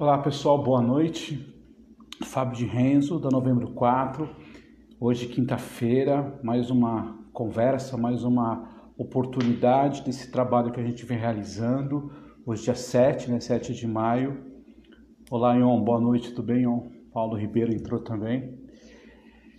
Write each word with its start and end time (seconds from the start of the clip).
Olá 0.00 0.16
pessoal, 0.16 0.56
boa 0.62 0.80
noite. 0.80 1.46
Fábio 2.24 2.56
de 2.56 2.64
Renzo, 2.64 3.18
da 3.18 3.28
Novembro 3.28 3.72
4. 3.72 4.26
Hoje, 4.98 5.26
quinta-feira, 5.26 6.40
mais 6.42 6.70
uma 6.70 7.18
conversa, 7.34 7.98
mais 7.98 8.24
uma 8.24 8.92
oportunidade 8.96 10.02
desse 10.02 10.30
trabalho 10.30 10.72
que 10.72 10.80
a 10.80 10.82
gente 10.82 11.04
vem 11.04 11.18
realizando. 11.18 12.10
Hoje, 12.46 12.62
dia 12.62 12.74
7, 12.74 13.30
né? 13.30 13.40
7 13.40 13.74
de 13.74 13.86
maio. 13.86 14.42
Olá, 15.30 15.54
Ion, 15.54 15.78
boa 15.82 16.00
noite, 16.00 16.30
tudo 16.30 16.46
bem, 16.46 16.62
Ion? 16.62 16.88
Paulo 17.12 17.36
Ribeiro 17.36 17.70
entrou 17.70 18.00
também. 18.00 18.58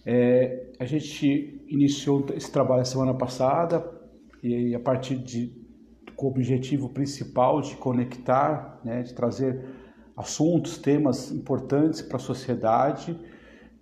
É, 0.04 0.72
a 0.80 0.86
gente 0.86 1.64
iniciou 1.68 2.26
esse 2.34 2.52
trabalho 2.52 2.84
semana 2.84 3.14
passada 3.14 3.88
e 4.42 4.74
a 4.74 4.80
partir 4.80 5.18
de 5.18 5.54
com 6.16 6.26
o 6.26 6.30
objetivo 6.32 6.90
principal 6.90 7.62
de 7.62 7.76
conectar, 7.76 8.82
né, 8.84 9.04
de 9.04 9.14
trazer 9.14 9.82
assuntos, 10.22 10.78
temas 10.78 11.32
importantes 11.32 12.02
para 12.02 12.18
a 12.18 12.20
sociedade, 12.20 13.20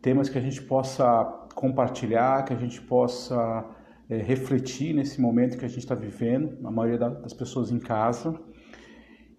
temas 0.01 0.29
que 0.29 0.37
a 0.37 0.41
gente 0.41 0.61
possa 0.61 1.23
compartilhar, 1.53 2.45
que 2.45 2.53
a 2.53 2.57
gente 2.57 2.81
possa 2.81 3.65
é, 4.09 4.17
refletir 4.17 4.93
nesse 4.93 5.21
momento 5.21 5.57
que 5.57 5.65
a 5.65 5.67
gente 5.67 5.79
está 5.79 5.95
vivendo, 5.95 6.57
a 6.65 6.71
maioria 6.71 6.97
das 6.97 7.33
pessoas 7.33 7.71
em 7.71 7.79
casa. 7.79 8.33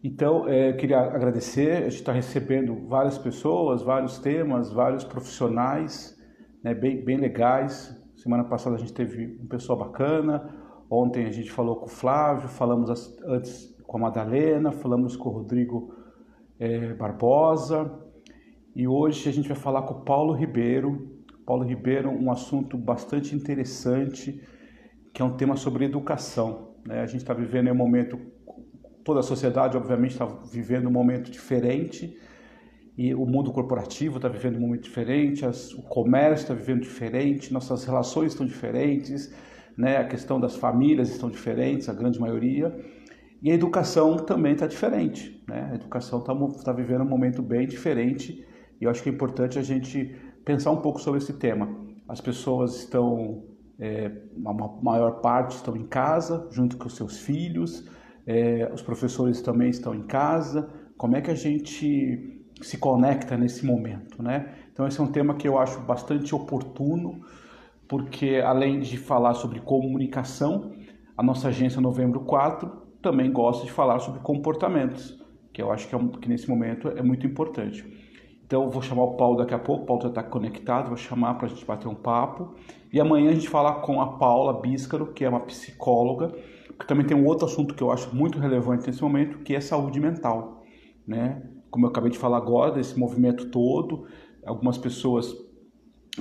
Então, 0.02 0.48
é, 0.48 0.72
queria 0.72 1.00
agradecer, 1.00 1.72
a 1.72 1.80
gente 1.82 1.96
está 1.96 2.12
recebendo 2.12 2.86
várias 2.86 3.18
pessoas, 3.18 3.82
vários 3.82 4.18
temas, 4.18 4.72
vários 4.72 5.04
profissionais 5.04 6.18
né, 6.62 6.74
bem, 6.74 7.04
bem 7.04 7.18
legais. 7.18 7.94
Semana 8.16 8.44
passada 8.44 8.76
a 8.76 8.78
gente 8.78 8.92
teve 8.92 9.38
um 9.42 9.46
pessoal 9.46 9.78
bacana, 9.78 10.54
ontem 10.90 11.26
a 11.26 11.30
gente 11.30 11.50
falou 11.50 11.76
com 11.76 11.86
o 11.86 11.88
Flávio, 11.88 12.48
falamos 12.48 12.90
antes 13.24 13.74
com 13.86 13.96
a 13.98 14.00
Madalena, 14.00 14.72
falamos 14.72 15.16
com 15.16 15.28
o 15.28 15.32
Rodrigo 15.32 15.94
é, 16.60 16.92
Barbosa 16.92 17.90
e 18.76 18.86
hoje 18.86 19.30
a 19.30 19.32
gente 19.32 19.48
vai 19.48 19.56
falar 19.56 19.82
com 19.82 19.94
o 19.94 20.04
Paulo 20.04 20.34
Ribeiro. 20.34 21.18
Paulo 21.46 21.64
Ribeiro, 21.64 22.10
um 22.10 22.30
assunto 22.30 22.76
bastante 22.76 23.34
interessante, 23.34 24.40
que 25.12 25.22
é 25.22 25.24
um 25.24 25.36
tema 25.36 25.56
sobre 25.56 25.86
educação. 25.86 26.74
Né? 26.86 27.00
A 27.00 27.06
gente 27.06 27.22
está 27.22 27.32
vivendo 27.32 27.70
um 27.70 27.74
momento, 27.74 28.18
toda 29.02 29.20
a 29.20 29.22
sociedade, 29.22 29.74
obviamente, 29.76 30.12
está 30.12 30.26
vivendo 30.26 30.86
um 30.86 30.92
momento 30.92 31.30
diferente 31.30 32.14
e 32.96 33.14
o 33.14 33.24
mundo 33.24 33.50
corporativo 33.52 34.16
está 34.16 34.28
vivendo 34.28 34.58
um 34.58 34.60
momento 34.60 34.82
diferente, 34.82 35.46
as, 35.46 35.72
o 35.72 35.82
comércio 35.82 36.44
está 36.44 36.54
vivendo 36.54 36.82
diferente, 36.82 37.52
nossas 37.52 37.84
relações 37.84 38.32
estão 38.32 38.44
diferentes, 38.44 39.34
né? 39.76 39.96
a 39.96 40.04
questão 40.04 40.38
das 40.38 40.56
famílias 40.56 41.08
estão 41.08 41.30
diferentes, 41.30 41.88
a 41.88 41.94
grande 41.94 42.20
maioria. 42.20 42.70
E 43.42 43.50
a 43.50 43.54
educação 43.54 44.16
também 44.16 44.52
está 44.52 44.66
diferente. 44.66 45.42
Né? 45.48 45.70
A 45.72 45.74
educação 45.74 46.18
está 46.18 46.34
tá 46.64 46.72
vivendo 46.72 47.02
um 47.02 47.08
momento 47.08 47.42
bem 47.42 47.66
diferente 47.66 48.44
e 48.80 48.84
eu 48.84 48.90
acho 48.90 49.02
que 49.02 49.08
é 49.08 49.12
importante 49.12 49.58
a 49.58 49.62
gente 49.62 50.14
pensar 50.44 50.70
um 50.70 50.80
pouco 50.80 51.00
sobre 51.00 51.18
esse 51.18 51.32
tema. 51.34 51.68
As 52.08 52.20
pessoas 52.20 52.76
estão, 52.76 53.44
é, 53.78 54.10
uma 54.34 54.52
maior 54.82 55.20
parte 55.20 55.56
estão 55.56 55.76
em 55.76 55.86
casa, 55.86 56.48
junto 56.50 56.76
com 56.76 56.86
os 56.86 56.96
seus 56.96 57.18
filhos, 57.18 57.88
é, 58.26 58.70
os 58.72 58.82
professores 58.82 59.40
também 59.40 59.70
estão 59.70 59.94
em 59.94 60.02
casa. 60.02 60.68
Como 60.96 61.16
é 61.16 61.20
que 61.20 61.30
a 61.30 61.34
gente 61.34 62.44
se 62.60 62.76
conecta 62.76 63.36
nesse 63.36 63.64
momento? 63.64 64.22
Né? 64.22 64.52
Então, 64.72 64.86
esse 64.86 65.00
é 65.00 65.02
um 65.02 65.10
tema 65.10 65.34
que 65.34 65.48
eu 65.48 65.58
acho 65.58 65.80
bastante 65.80 66.34
oportuno, 66.34 67.20
porque 67.88 68.42
além 68.44 68.80
de 68.80 68.98
falar 68.98 69.34
sobre 69.34 69.60
comunicação, 69.60 70.72
a 71.16 71.22
nossa 71.22 71.48
agência 71.48 71.80
Novembro 71.80 72.20
4 72.20 72.89
também 73.02 73.30
gosta 73.32 73.64
de 73.64 73.72
falar 73.72 73.98
sobre 73.98 74.20
comportamentos, 74.20 75.18
que 75.52 75.60
eu 75.60 75.70
acho 75.70 75.88
que, 75.88 75.94
é, 75.94 75.98
que 76.20 76.28
nesse 76.28 76.48
momento 76.48 76.88
é 76.88 77.02
muito 77.02 77.26
importante. 77.26 77.84
Então, 78.44 78.68
vou 78.68 78.82
chamar 78.82 79.04
o 79.04 79.16
Paulo 79.16 79.38
daqui 79.38 79.54
a 79.54 79.58
pouco, 79.58 79.84
o 79.84 79.86
Paulo 79.86 80.02
já 80.02 80.08
está 80.08 80.22
conectado, 80.22 80.88
vou 80.88 80.96
chamar 80.96 81.34
para 81.34 81.46
a 81.46 81.48
gente 81.48 81.64
bater 81.64 81.86
um 81.86 81.94
papo. 81.94 82.54
E 82.92 83.00
amanhã 83.00 83.30
a 83.30 83.34
gente 83.34 83.48
fala 83.48 83.74
com 83.74 84.00
a 84.00 84.18
Paula 84.18 84.60
Bíscaro, 84.60 85.12
que 85.12 85.24
é 85.24 85.28
uma 85.28 85.40
psicóloga, 85.40 86.34
que 86.78 86.86
também 86.86 87.06
tem 87.06 87.16
um 87.16 87.24
outro 87.26 87.46
assunto 87.46 87.74
que 87.74 87.82
eu 87.82 87.92
acho 87.92 88.14
muito 88.14 88.40
relevante 88.40 88.86
nesse 88.86 89.00
momento, 89.02 89.38
que 89.38 89.54
é 89.54 89.60
saúde 89.60 90.00
mental. 90.00 90.64
Né? 91.06 91.42
Como 91.70 91.86
eu 91.86 91.90
acabei 91.90 92.10
de 92.10 92.18
falar 92.18 92.38
agora, 92.38 92.72
desse 92.72 92.98
movimento 92.98 93.50
todo, 93.50 94.06
algumas 94.44 94.76
pessoas 94.76 95.32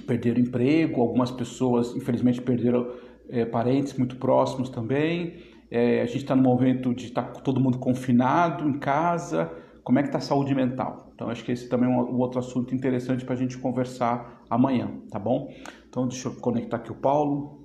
perderam 0.05 0.39
emprego, 0.39 1.01
algumas 1.01 1.31
pessoas, 1.31 1.95
infelizmente, 1.95 2.39
perderam 2.41 2.91
é, 3.27 3.43
parentes 3.43 3.97
muito 3.97 4.17
próximos 4.17 4.69
também. 4.69 5.37
É, 5.71 6.01
a 6.01 6.05
gente 6.05 6.17
está 6.17 6.35
no 6.35 6.41
momento 6.41 6.93
de 6.93 7.05
estar 7.05 7.23
tá 7.23 7.41
todo 7.41 7.59
mundo 7.59 7.77
confinado 7.77 8.67
em 8.67 8.79
casa. 8.79 9.51
Como 9.83 9.99
é 9.99 10.01
que 10.01 10.09
está 10.09 10.17
a 10.17 10.21
saúde 10.21 10.53
mental? 10.55 11.11
Então, 11.13 11.29
acho 11.29 11.43
que 11.43 11.51
esse 11.51 11.67
também 11.67 11.89
é 11.89 11.93
um, 11.93 11.99
um 11.99 12.17
outro 12.17 12.39
assunto 12.39 12.73
interessante 12.73 13.23
para 13.25 13.35
a 13.35 13.37
gente 13.37 13.57
conversar 13.57 14.43
amanhã, 14.49 14.89
tá 15.11 15.19
bom? 15.19 15.53
Então, 15.87 16.07
deixa 16.07 16.27
eu 16.27 16.35
conectar 16.35 16.77
aqui 16.77 16.91
o 16.91 16.95
Paulo. 16.95 17.59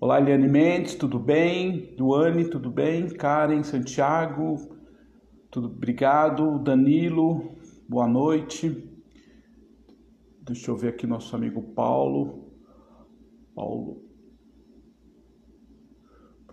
Olá, 0.00 0.20
Eliane 0.20 0.48
Mendes, 0.48 0.94
tudo 0.94 1.18
bem? 1.18 1.94
Duane, 1.96 2.48
tudo 2.48 2.70
bem? 2.70 3.08
Karen, 3.08 3.64
Santiago, 3.64 4.56
tudo 5.50 5.66
obrigado. 5.66 6.58
Danilo, 6.60 7.56
boa 7.88 8.06
noite. 8.06 8.88
Deixa 10.40 10.70
eu 10.70 10.76
ver 10.76 10.90
aqui 10.90 11.06
nosso 11.06 11.34
amigo 11.34 11.60
Paulo. 11.74 12.52
Paulo 13.54 14.07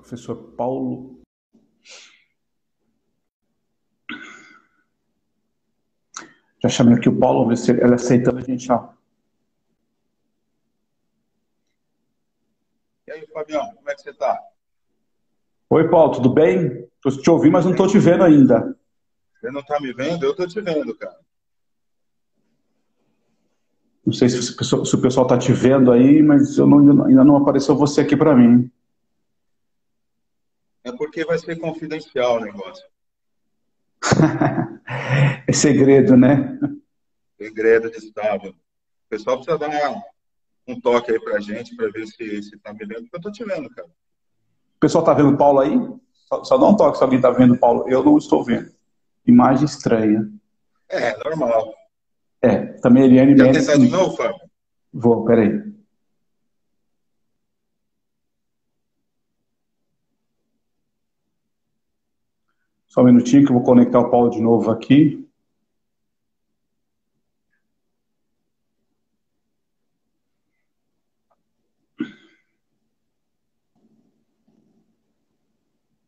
professor 0.05 0.35
Paulo. 0.55 1.19
Já 6.61 6.69
chamei 6.69 6.95
aqui 6.95 7.09
o 7.09 7.19
Paulo, 7.19 7.47
ver 7.47 7.57
se 7.57 7.71
ele 7.71 7.93
aceita 7.93 8.35
a 8.35 8.41
gente. 8.41 8.71
Ó. 8.71 8.89
E 13.07 13.11
aí, 13.11 13.27
Fabião, 13.33 13.73
como 13.75 13.89
é 13.89 13.95
que 13.95 14.01
você 14.01 14.11
está? 14.11 14.39
Oi, 15.71 15.89
Paulo, 15.89 16.13
tudo 16.13 16.29
bem? 16.29 16.87
Estou 16.95 17.23
te 17.23 17.29
ouvindo, 17.29 17.53
mas 17.53 17.65
não 17.65 17.71
estou 17.71 17.87
te 17.87 17.97
vendo 17.97 18.23
ainda. 18.23 18.77
Você 19.33 19.51
não 19.51 19.61
está 19.61 19.79
me 19.79 19.91
vendo? 19.91 20.23
Eu 20.23 20.31
estou 20.31 20.47
te 20.47 20.61
vendo, 20.61 20.95
cara. 20.95 21.19
Não 24.05 24.13
sei 24.13 24.29
se, 24.29 24.41
se 24.41 24.95
o 24.95 25.01
pessoal 25.01 25.25
está 25.25 25.37
te 25.37 25.51
vendo 25.51 25.91
aí, 25.91 26.21
mas 26.21 26.59
eu 26.59 26.67
não, 26.67 27.05
ainda 27.05 27.23
não 27.23 27.37
apareceu 27.37 27.75
você 27.75 28.01
aqui 28.01 28.15
para 28.15 28.35
mim. 28.35 28.71
Porque 30.97 31.25
vai 31.25 31.37
ser 31.37 31.59
confidencial 31.59 32.37
o 32.37 32.39
negócio. 32.39 32.85
é 35.47 35.53
segredo, 35.53 36.15
né? 36.15 36.59
Segredo 37.37 37.89
de 37.89 37.97
Estado. 37.97 38.49
O 38.49 39.09
pessoal 39.09 39.37
precisa 39.37 39.57
dar 39.57 40.03
um 40.67 40.79
toque 40.79 41.11
aí 41.11 41.19
pra 41.19 41.39
gente 41.39 41.75
para 41.75 41.89
ver 41.91 42.07
se, 42.07 42.43
se 42.43 42.57
tá 42.59 42.73
me 42.73 42.85
vendo, 42.85 43.03
porque 43.03 43.15
eu 43.17 43.21
tô 43.21 43.31
te 43.31 43.43
vendo, 43.43 43.69
cara. 43.69 43.87
O 43.87 44.79
pessoal 44.79 45.03
tá 45.03 45.13
vendo 45.13 45.29
o 45.29 45.37
Paulo 45.37 45.59
aí? 45.59 45.77
Só, 46.27 46.43
só 46.43 46.57
dá 46.57 46.65
um 46.65 46.75
toque 46.75 46.97
se 46.97 47.03
alguém 47.03 47.21
tá 47.21 47.29
vendo 47.29 47.53
o 47.53 47.59
Paulo. 47.59 47.87
Eu 47.87 48.03
não 48.03 48.17
estou 48.17 48.43
vendo. 48.43 48.71
Imagem 49.25 49.65
estranha. 49.65 50.29
É, 50.89 51.17
normal. 51.23 51.73
É, 52.41 52.57
também 52.79 53.03
a 53.03 53.05
Eliane 53.05 53.35
Quer 53.35 53.53
tentar 53.53 53.77
de 53.77 53.89
novo, 53.89 54.15
Fábio? 54.15 54.39
Vou, 54.93 55.25
peraí. 55.25 55.74
Só 62.95 63.01
um 63.01 63.05
minutinho 63.07 63.43
que 63.43 63.51
eu 63.51 63.55
vou 63.55 63.65
conectar 63.65 63.99
o 63.99 64.09
Paulo 64.09 64.29
de 64.29 64.39
novo 64.39 64.71
aqui. 64.71 65.29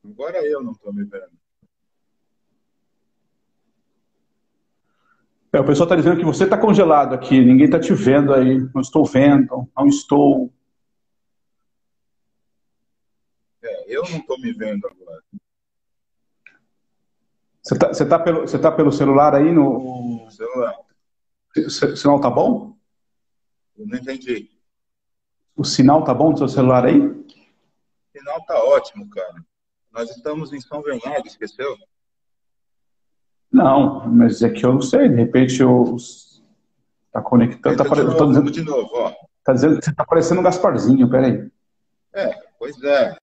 Agora 0.01 0.37
eu 0.47 0.63
não 0.63 0.71
estou 0.71 0.93
me 0.93 1.03
vendo. 1.03 1.37
É, 5.51 5.59
o 5.59 5.65
pessoal 5.65 5.87
está 5.87 5.95
dizendo 5.97 6.19
que 6.19 6.23
você 6.23 6.45
está 6.45 6.57
congelado 6.57 7.13
aqui, 7.13 7.37
ninguém 7.43 7.65
está 7.65 7.81
te 7.81 7.93
vendo 7.93 8.33
aí. 8.33 8.59
Não 8.73 8.79
estou 8.79 9.05
vendo, 9.05 9.69
não 9.75 9.87
estou. 9.87 10.53
É, 13.61 13.93
eu 13.93 14.03
não 14.03 14.19
estou 14.19 14.39
me 14.39 14.53
vendo 14.53 14.87
agora. 14.87 15.21
Você 17.67 17.73
está 17.73 17.87
você 17.89 18.05
tá 18.05 18.19
pelo, 18.19 18.41
você 18.41 18.57
tá 18.57 18.71
pelo 18.71 18.91
celular 18.93 19.35
aí 19.35 19.51
no. 19.51 20.25
Celular. 20.31 20.73
O 21.57 21.69
sinal 21.69 22.21
tá 22.21 22.29
bom? 22.29 22.77
Eu 23.77 23.87
não 23.87 23.97
entendi. 23.97 24.49
O 25.53 25.65
sinal 25.65 26.01
tá 26.03 26.13
bom 26.13 26.31
do 26.31 26.37
seu 26.37 26.47
celular 26.47 26.85
aí? 26.85 26.97
O 26.97 27.25
sinal 28.13 28.45
tá 28.45 28.63
ótimo, 28.63 29.09
cara. 29.09 29.43
Nós 29.91 30.09
estamos 30.11 30.53
em 30.53 30.61
São 30.61 30.81
Bernardo, 30.81 31.27
esqueceu? 31.27 31.75
Não, 33.51 34.07
mas 34.07 34.41
é 34.41 34.49
que 34.49 34.65
eu 34.65 34.73
não 34.73 34.81
sei, 34.81 35.09
de 35.09 35.15
repente 35.15 35.61
eu. 35.61 35.97
Tá 37.11 37.21
conectando. 37.21 37.75
Tá 37.75 37.83
de, 37.83 38.03
novo, 38.03 38.27
dizendo, 38.27 38.51
de 38.51 38.63
novo, 38.63 38.91
ó. 38.93 39.13
Tá 39.43 39.51
dizendo 39.51 39.79
que 39.79 39.85
você 39.85 39.93
tá 39.93 40.05
parecendo 40.05 40.39
um 40.39 40.43
Gasparzinho, 40.43 41.09
peraí. 41.09 41.51
É, 42.13 42.33
pois 42.57 42.81
é. 42.81 43.17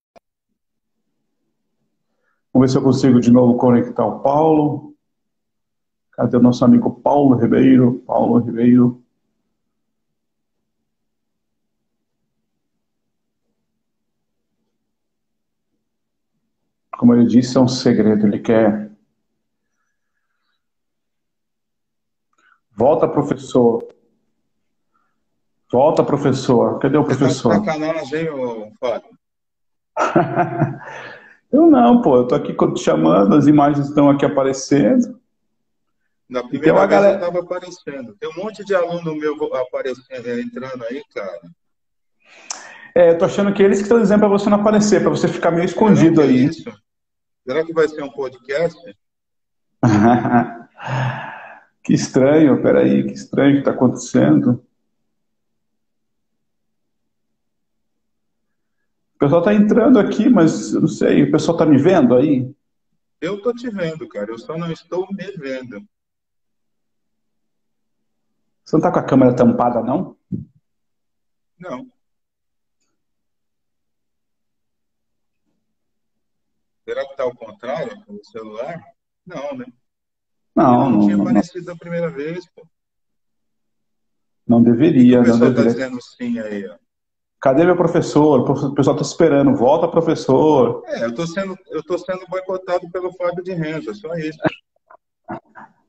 Vamos 2.55 2.69
ver 2.69 2.73
se 2.73 2.79
eu 2.79 2.85
consigo 2.85 3.21
de 3.21 3.33
novo 3.33 3.59
conectar 3.59 4.07
o 4.07 4.21
Paulo. 4.21 4.95
Cadê 6.13 6.37
o 6.37 6.41
nosso 6.41 6.65
amigo 6.65 6.89
Paulo 6.89 7.35
Ribeiro? 7.35 8.01
Paulo 8.07 8.39
Ribeiro. 8.39 9.03
Como 16.97 17.13
ele 17.13 17.27
disse, 17.27 17.59
é 17.59 17.61
um 17.61 17.67
segredo. 17.67 18.25
Ele 18.25 18.39
quer. 18.39 18.89
Volta, 22.71 23.09
professor. 23.09 23.85
Volta, 25.73 26.05
professor. 26.05 26.79
Cadê 26.79 26.97
o 26.97 27.05
professor? 27.05 27.55
Você 27.55 27.67
tá 27.67 27.73
sacanagem, 27.73 28.31
ô, 28.31 28.71
Fábio? 28.79 29.19
Eu 31.55 31.71
não, 31.71 32.03
pô. 32.03 32.17
Eu 32.17 32.27
tô 32.27 32.35
aqui 32.35 32.55
te 32.55 32.81
chamando, 32.81 33.35
as 33.35 33.47
imagens 33.47 33.89
estão 33.89 34.11
aqui 34.11 34.25
aparecendo. 34.25 35.21
Na 36.29 36.43
primeira 36.43 36.79
vez 36.79 36.91
galera... 36.91 37.15
eu 37.15 37.21
estava 37.21 37.41
aparecendo. 37.41 38.17
Tem 38.19 38.29
um 38.29 38.43
monte 38.43 38.65
de 38.65 38.75
aluno 38.75 39.15
meu 39.15 39.35
aparecendo, 39.55 40.41
entrando 40.41 40.85
aí, 40.85 41.03
cara. 41.15 41.41
É, 42.95 43.11
eu 43.11 43.19
tô 43.19 43.25
achando 43.25 43.53
que 43.53 43.63
eles 43.63 43.79
que 43.79 43.85
estão 43.85 44.01
dizendo 44.01 44.21
para 44.21 44.29
você 44.29 44.49
não 44.49 44.61
aparecer, 44.61 45.01
para 45.01 45.11
você 45.11 45.29
ficar 45.29 45.51
meio 45.51 45.65
escondido 45.65 46.21
Será 46.21 46.29
aí. 46.29 46.39
É 46.39 46.45
isso? 46.45 46.73
Será 47.47 47.65
que 47.65 47.73
vai 47.73 47.89
ser 47.89 48.03
um 48.03 48.11
podcast? 48.11 48.79
que 51.83 51.93
estranho, 51.93 52.63
peraí, 52.63 53.05
que 53.05 53.13
estranho 53.13 53.55
que 53.55 53.59
está 53.59 53.73
acontecendo. 53.73 54.65
Pessoal 59.25 59.41
está 59.41 59.55
entrando 59.55 59.99
aqui, 59.99 60.29
mas 60.29 60.75
eu 60.75 60.83
não 60.83 60.89
sei, 60.89 61.23
o 61.23 61.31
pessoal 61.31 61.57
está 61.57 61.67
me 61.67 61.79
vendo 61.79 62.15
aí? 62.15 62.55
Eu 63.21 63.37
estou 63.37 63.55
te 63.55 63.71
vendo, 63.71 64.07
cara, 64.09 64.31
eu 64.31 64.39
só 64.39 64.57
não 64.57 64.71
estou 64.71 65.07
me 65.13 65.33
vendo. 65.33 65.81
Você 68.65 68.77
não 68.77 68.81
está 68.81 68.93
com 68.93 68.99
a 68.99 69.05
câmera 69.05 69.35
tampada, 69.35 69.83
não? 69.83 70.17
Não. 71.59 71.91
Será 76.85 77.05
que 77.07 77.13
está 77.13 77.23
ao 77.23 77.35
contrário 77.35 78.05
com 78.05 78.15
o 78.15 78.25
celular? 78.25 78.83
Não, 79.25 79.57
né? 79.57 79.67
Não, 80.55 80.73
não, 80.73 80.91
não 80.91 81.01
tinha 81.01 81.17
não, 81.17 81.25
aparecido 81.25 81.71
a 81.71 81.77
primeira 81.77 82.11
vez, 82.11 82.47
pô. 82.55 82.67
Não 84.47 84.63
deveria, 84.63 85.21
o 85.21 85.27
não 85.27 85.39
deveria. 85.39 85.71
está 85.71 85.73
dizendo 85.73 86.03
sim 86.03 86.39
aí, 86.39 86.67
ó. 86.69 86.84
Cadê 87.45 87.63
meu 87.63 87.77
professor? 87.77 88.41
O 88.41 88.75
pessoal 88.75 88.97
está 88.97 89.07
esperando. 89.07 89.55
Volta, 89.55 89.87
professor. 89.87 90.83
É, 90.87 91.05
eu 91.05 91.11
estou 91.11 91.27
sendo, 91.27 91.55
eu 91.69 91.83
tô 91.83 91.99
sendo 91.99 92.27
boicotado 92.27 92.91
pelo 92.91 93.13
Fábio 93.13 93.45
de 93.45 93.53
Renzo, 93.53 93.91
é 93.91 93.95
só 93.95 94.15
isso. 94.15 94.39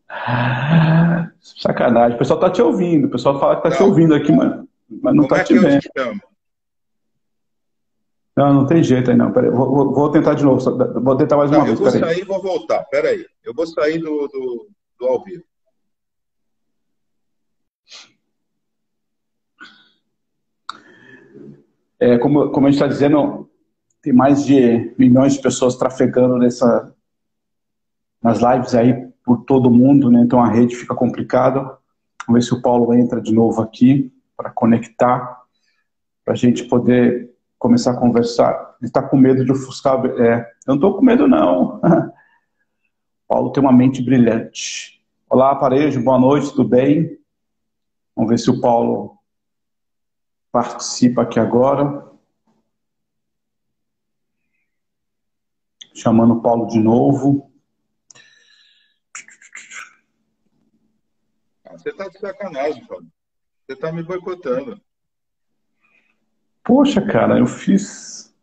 Sacanagem. 1.39 2.15
O 2.15 2.19
pessoal 2.19 2.41
tá 2.41 2.49
te 2.49 2.61
ouvindo. 2.61 3.07
O 3.07 3.09
pessoal 3.09 3.39
fala 3.39 3.55
que 3.55 3.63
tá 3.69 3.71
te 3.71 3.81
ouvindo 3.81 4.13
aqui, 4.13 4.33
mas, 4.33 4.65
mas 5.01 5.15
não 5.15 5.23
Como 5.23 5.27
tá 5.29 5.37
é 5.37 5.43
te 5.45 5.57
vendo. 5.57 5.79
te 5.79 5.89
chamo? 5.97 6.19
Não, 8.35 8.53
não 8.53 8.65
tem 8.65 8.83
jeito 8.83 9.09
aí 9.11 9.15
não. 9.15 9.31
Vou, 9.31 9.71
vou- 9.73 9.93
vou 9.93 10.11
tentar 10.11 10.33
de 10.33 10.43
novo. 10.43 10.59
Vou 11.01 11.15
tentar 11.15 11.37
mais 11.37 11.49
uma 11.51 11.59
Não, 11.59 11.67
eu 11.67 11.77
vez. 11.77 11.79
vou 11.79 11.89
sair 11.89 12.19
e 12.19 12.25
vou 12.25 12.41
voltar. 12.41 12.83
Peraí. 12.91 13.25
Eu 13.45 13.53
vou 13.53 13.65
sair 13.65 13.97
do, 13.99 14.27
do, 14.27 14.67
do 14.99 15.05
ao 15.07 15.23
vivo. 15.23 15.41
É, 21.99 22.17
como, 22.17 22.49
como 22.49 22.67
a 22.67 22.69
gente 22.69 22.81
está 22.81 22.87
dizendo, 22.87 23.49
tem 24.01 24.13
mais 24.13 24.45
de 24.45 24.93
milhões 24.97 25.33
de 25.33 25.41
pessoas 25.41 25.75
trafegando 25.75 26.37
nessa, 26.37 26.93
nas 28.21 28.39
lives 28.39 28.75
aí 28.75 29.07
por 29.23 29.43
todo 29.45 29.71
mundo, 29.71 30.11
né? 30.11 30.21
Então 30.21 30.41
a 30.41 30.49
rede 30.49 30.75
fica 30.75 30.93
complicada. 30.93 31.59
Vamos 32.27 32.41
ver 32.41 32.41
se 32.43 32.53
o 32.53 32.61
Paulo 32.61 32.93
entra 32.93 33.21
de 33.21 33.33
novo 33.33 33.61
aqui 33.61 34.11
para 34.35 34.49
conectar, 34.49 35.41
para 36.23 36.33
a 36.33 36.37
gente 36.37 36.65
poder 36.65 37.31
começar 37.57 37.91
a 37.91 37.97
conversar. 37.97 38.75
Ele 38.79 38.89
está 38.89 39.01
com 39.01 39.17
medo 39.17 39.43
de 39.45 39.51
ofuscar. 39.51 40.05
É, 40.05 40.39
eu 40.41 40.45
não 40.67 40.75
estou 40.75 40.95
com 40.95 41.05
medo, 41.05 41.27
não. 41.27 41.81
Paulo 43.27 43.51
tem 43.51 43.63
uma 43.63 43.71
mente 43.73 44.03
brilhante. 44.03 45.01
Olá, 45.27 45.51
aparelho, 45.51 46.03
boa 46.03 46.19
noite, 46.19 46.51
tudo 46.51 46.69
bem? 46.69 47.17
Vamos 48.15 48.29
ver 48.29 48.37
se 48.37 48.51
o 48.51 48.61
Paulo 48.61 49.14
participa 50.55 51.23
aqui 51.23 51.37
agora. 51.37 52.09
Chamando 55.93 56.35
o 56.35 56.41
Paulo 56.41 56.67
de 56.67 56.79
novo. 56.79 57.51
Você 61.73 61.91
tá 61.91 62.07
de 62.07 62.19
sacanagem, 62.19 62.85
Fábio. 62.85 63.11
Você 63.67 63.75
tá 63.75 63.91
me 63.91 64.01
boicotando. 64.01 64.79
Poxa, 66.63 67.05
cara, 67.05 67.37
eu 67.37 67.47
fiz. 67.47 68.33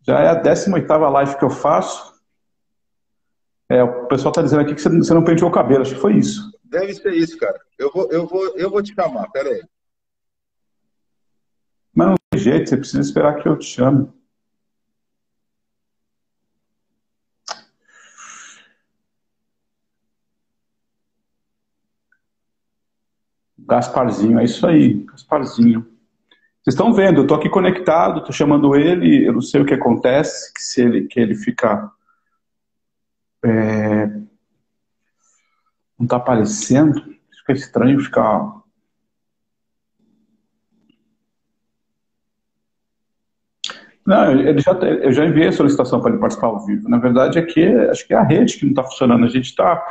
Já 0.00 0.20
é 0.20 0.28
a 0.28 0.34
18 0.34 0.86
live 0.88 1.36
que 1.36 1.44
eu 1.44 1.50
faço. 1.50 2.18
É, 3.68 3.82
o 3.82 4.06
pessoal 4.06 4.32
tá 4.32 4.40
dizendo 4.40 4.62
aqui 4.62 4.74
que 4.74 4.80
você 4.80 4.88
você 4.88 5.12
não 5.12 5.24
penteou 5.24 5.50
o 5.50 5.52
cabelo, 5.52 5.82
acho 5.82 5.96
que 5.96 6.00
foi 6.00 6.16
isso. 6.16 6.50
Deve 6.64 6.94
ser 6.94 7.12
isso, 7.12 7.36
cara. 7.36 7.60
Eu 7.78 7.92
vou, 7.92 8.10
eu 8.10 8.26
vou, 8.26 8.56
eu 8.56 8.70
vou 8.70 8.82
te 8.82 8.94
chamar. 8.94 9.30
Peraí. 9.32 9.62
Mas 11.96 12.08
não 12.08 12.16
tem 12.30 12.38
jeito, 12.38 12.68
você 12.68 12.76
precisa 12.76 13.00
esperar 13.00 13.42
que 13.42 13.48
eu 13.48 13.58
te 13.58 13.64
chame. 13.64 14.06
Gasparzinho, 23.58 24.38
é 24.38 24.44
isso 24.44 24.66
aí, 24.66 25.04
Gasparzinho. 25.04 25.80
Vocês 26.62 26.74
estão 26.74 26.92
vendo, 26.92 27.20
eu 27.20 27.22
estou 27.22 27.36
aqui 27.38 27.48
conectado, 27.48 28.18
estou 28.18 28.32
chamando 28.32 28.76
ele, 28.76 29.26
eu 29.26 29.32
não 29.32 29.40
sei 29.40 29.62
o 29.62 29.64
que 29.64 29.72
acontece, 29.72 30.52
que 30.52 30.60
se 30.60 30.82
ele, 30.82 31.06
que 31.06 31.18
ele 31.18 31.34
fica. 31.34 31.90
é, 33.42 34.06
não 35.98 36.04
está 36.04 36.16
aparecendo, 36.16 37.00
fica 37.38 37.52
estranho 37.54 37.98
ficar. 38.00 38.65
Não, 44.06 44.30
ele 44.30 44.60
já, 44.60 44.72
eu 44.72 45.12
já 45.12 45.24
enviei 45.24 45.48
a 45.48 45.52
solicitação 45.52 46.00
para 46.00 46.10
ele 46.10 46.20
participar 46.20 46.46
ao 46.48 46.64
vivo. 46.64 46.88
Na 46.88 46.98
verdade, 46.98 47.38
é 47.38 47.42
que 47.42 47.66
acho 47.66 48.06
que 48.06 48.14
é 48.14 48.16
a 48.16 48.22
rede 48.22 48.56
que 48.56 48.64
não 48.64 48.70
está 48.70 48.84
funcionando. 48.84 49.24
A 49.24 49.28
gente 49.28 49.46
está, 49.46 49.84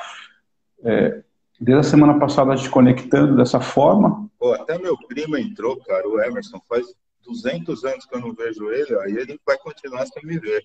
é, 0.83 1.21
desde 1.59 1.81
a 1.81 1.89
semana 1.89 2.17
passada, 2.17 2.55
te 2.55 2.69
conectando 2.69 3.35
dessa 3.35 3.59
forma. 3.59 4.29
Pô, 4.39 4.53
até 4.53 4.77
meu 4.77 4.97
primo 5.07 5.35
entrou, 5.37 5.77
cara, 5.83 6.07
o 6.07 6.21
Emerson. 6.21 6.61
Faz 6.69 6.85
200 7.25 7.83
anos 7.83 8.05
que 8.05 8.15
eu 8.15 8.21
não 8.21 8.33
vejo 8.33 8.71
ele, 8.71 8.97
aí 8.99 9.17
ele 9.17 9.39
vai 9.45 9.57
continuar 9.57 10.05
sem 10.05 10.23
me 10.25 10.39
ver. 10.39 10.63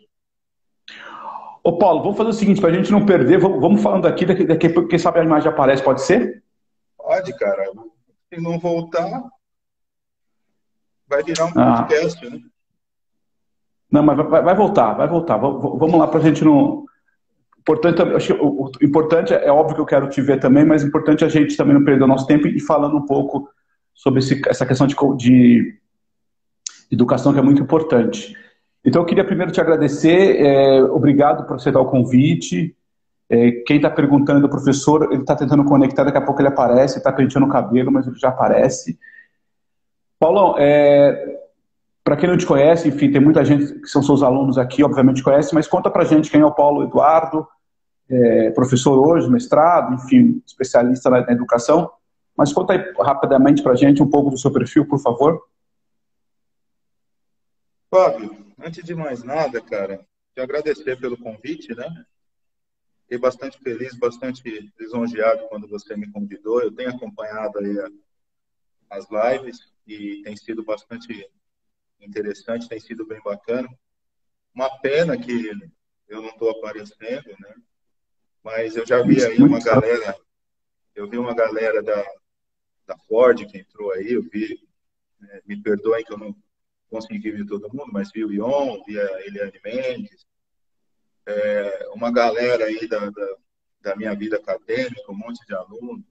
Ô 1.62 1.76
Paulo, 1.76 2.02
vamos 2.02 2.16
fazer 2.16 2.30
o 2.30 2.34
seguinte, 2.34 2.60
para 2.60 2.70
a 2.70 2.72
gente 2.72 2.90
não 2.92 3.04
perder, 3.04 3.38
vamos, 3.38 3.60
vamos 3.60 3.82
falando 3.82 4.06
aqui, 4.06 4.24
daqui, 4.24 4.44
daqui, 4.44 4.68
quem 4.86 4.98
sabe 4.98 5.20
a 5.20 5.24
imagem 5.24 5.50
aparece, 5.50 5.82
pode 5.82 6.02
ser? 6.02 6.42
Pode, 6.96 7.36
cara. 7.38 7.64
Se 8.32 8.40
não 8.40 8.58
voltar, 8.58 9.22
vai 11.08 11.22
virar 11.22 11.46
um 11.46 11.52
Ah. 11.56 11.82
podcast, 11.82 12.30
né? 12.30 12.40
Não, 13.90 14.02
mas 14.02 14.16
vai, 14.16 14.42
vai 14.42 14.54
voltar, 14.54 14.94
vai 14.94 15.08
voltar. 15.08 15.36
Vamos 15.36 15.94
lá 15.94 16.06
para 16.06 16.20
a 16.20 16.22
gente 16.22 16.44
não. 16.44 16.84
Importante, 17.58 18.00
acho 18.02 18.34
que 18.34 18.40
o, 18.42 18.70
importante 18.82 19.34
é 19.34 19.50
óbvio 19.50 19.74
que 19.74 19.80
eu 19.80 19.86
quero 19.86 20.08
te 20.08 20.22
ver 20.22 20.40
também, 20.40 20.64
mas 20.64 20.82
importante 20.82 21.24
é 21.24 21.26
a 21.26 21.30
gente 21.30 21.56
também 21.56 21.74
não 21.74 21.84
perder 21.84 22.04
o 22.04 22.08
nosso 22.08 22.26
tempo 22.26 22.46
e 22.46 22.58
falando 22.60 22.96
um 22.96 23.04
pouco 23.04 23.48
sobre 23.94 24.20
esse- 24.20 24.40
essa 24.48 24.64
questão 24.64 24.86
de, 24.86 24.94
de 25.16 25.78
educação 26.90 27.32
que 27.32 27.38
é 27.38 27.42
muito 27.42 27.62
importante. 27.62 28.34
Então 28.84 29.02
eu 29.02 29.06
queria 29.06 29.24
primeiro 29.24 29.52
te 29.52 29.60
agradecer, 29.60 30.40
é, 30.40 30.82
obrigado 30.84 31.46
por 31.46 31.56
aceitar 31.56 31.80
o 31.80 31.86
convite. 31.90 32.74
É, 33.28 33.50
quem 33.66 33.76
está 33.76 33.90
perguntando, 33.90 34.46
o 34.46 34.50
professor, 34.50 35.12
ele 35.12 35.20
está 35.20 35.36
tentando 35.36 35.62
conectar, 35.64 36.02
daqui 36.02 36.18
a 36.18 36.22
pouco 36.22 36.40
ele 36.40 36.48
aparece, 36.48 36.98
está 36.98 37.12
penteando 37.12 37.46
o 37.46 37.50
cabelo, 37.50 37.92
mas 37.92 38.06
ele 38.06 38.16
já 38.18 38.30
aparece. 38.30 38.98
Paulão, 40.18 40.54
é, 40.58 41.39
para 42.10 42.16
quem 42.16 42.28
não 42.28 42.36
te 42.36 42.44
conhece, 42.44 42.88
enfim, 42.88 43.12
tem 43.12 43.20
muita 43.20 43.44
gente 43.44 43.72
que 43.82 43.86
são 43.86 44.02
seus 44.02 44.20
alunos 44.20 44.58
aqui, 44.58 44.82
obviamente 44.82 45.22
conhece, 45.22 45.54
mas 45.54 45.68
conta 45.68 45.88
pra 45.88 46.02
gente 46.02 46.28
quem 46.28 46.40
é 46.40 46.44
o 46.44 46.52
Paulo 46.52 46.82
Eduardo, 46.82 47.46
é, 48.08 48.50
professor 48.50 48.98
hoje, 48.98 49.30
mestrado, 49.30 49.94
enfim, 49.94 50.42
especialista 50.44 51.08
na, 51.08 51.24
na 51.24 51.32
educação. 51.32 51.88
Mas 52.36 52.52
conta 52.52 52.72
aí 52.72 52.92
rapidamente 52.98 53.62
pra 53.62 53.76
gente 53.76 54.02
um 54.02 54.10
pouco 54.10 54.28
do 54.28 54.36
seu 54.36 54.52
perfil, 54.52 54.88
por 54.88 54.98
favor. 54.98 55.40
Fábio, 57.88 58.36
antes 58.58 58.82
de 58.82 58.92
mais 58.92 59.22
nada, 59.22 59.60
cara, 59.60 60.04
te 60.34 60.40
agradecer 60.40 60.98
pelo 60.98 61.16
convite, 61.16 61.72
né? 61.76 61.86
Fiquei 63.02 63.18
bastante 63.18 63.56
feliz, 63.60 63.96
bastante 63.96 64.72
lisonjeado 64.80 65.46
quando 65.48 65.68
você 65.68 65.96
me 65.96 66.10
convidou. 66.10 66.60
Eu 66.60 66.74
tenho 66.74 66.90
acompanhado 66.90 67.60
aí 67.60 67.78
as 68.90 69.06
lives 69.08 69.60
e 69.86 70.22
tem 70.24 70.36
sido 70.36 70.64
bastante 70.64 71.30
interessante, 72.00 72.68
tem 72.68 72.80
sido 72.80 73.06
bem 73.06 73.20
bacana. 73.22 73.68
Uma 74.54 74.78
pena 74.80 75.16
que 75.18 75.50
eu 76.08 76.22
não 76.22 76.30
estou 76.30 76.50
aparecendo, 76.50 77.28
né? 77.38 77.54
Mas 78.42 78.76
eu 78.76 78.86
já 78.86 79.02
vi 79.02 79.24
aí 79.24 79.38
uma 79.38 79.60
galera 79.60 80.16
eu 81.00 81.08
vi 81.08 81.16
uma 81.16 81.34
galera 81.34 81.82
da, 81.82 82.04
da 82.86 82.98
Ford 83.08 83.46
que 83.46 83.58
entrou 83.58 83.92
aí, 83.92 84.12
eu 84.12 84.22
vi, 84.22 84.60
né, 85.18 85.40
me 85.46 85.60
perdoem 85.60 86.04
que 86.04 86.12
eu 86.12 86.18
não 86.18 86.34
consegui 86.88 87.30
ver 87.30 87.46
todo 87.46 87.72
mundo, 87.72 87.90
mas 87.92 88.10
vi 88.12 88.24
o 88.24 88.32
Ion, 88.32 88.82
vi 88.84 89.00
a 89.00 89.26
Eliane 89.26 89.60
Mendes, 89.64 90.26
é, 91.26 91.88
uma 91.94 92.12
galera 92.12 92.64
aí 92.64 92.88
da, 92.88 93.08
da, 93.10 93.36
da, 93.80 93.96
minha 93.96 94.14
vida 94.14 94.36
acadêmica, 94.36 95.10
um 95.10 95.16
monte 95.16 95.44
de 95.46 95.54
alunos, 95.54 96.04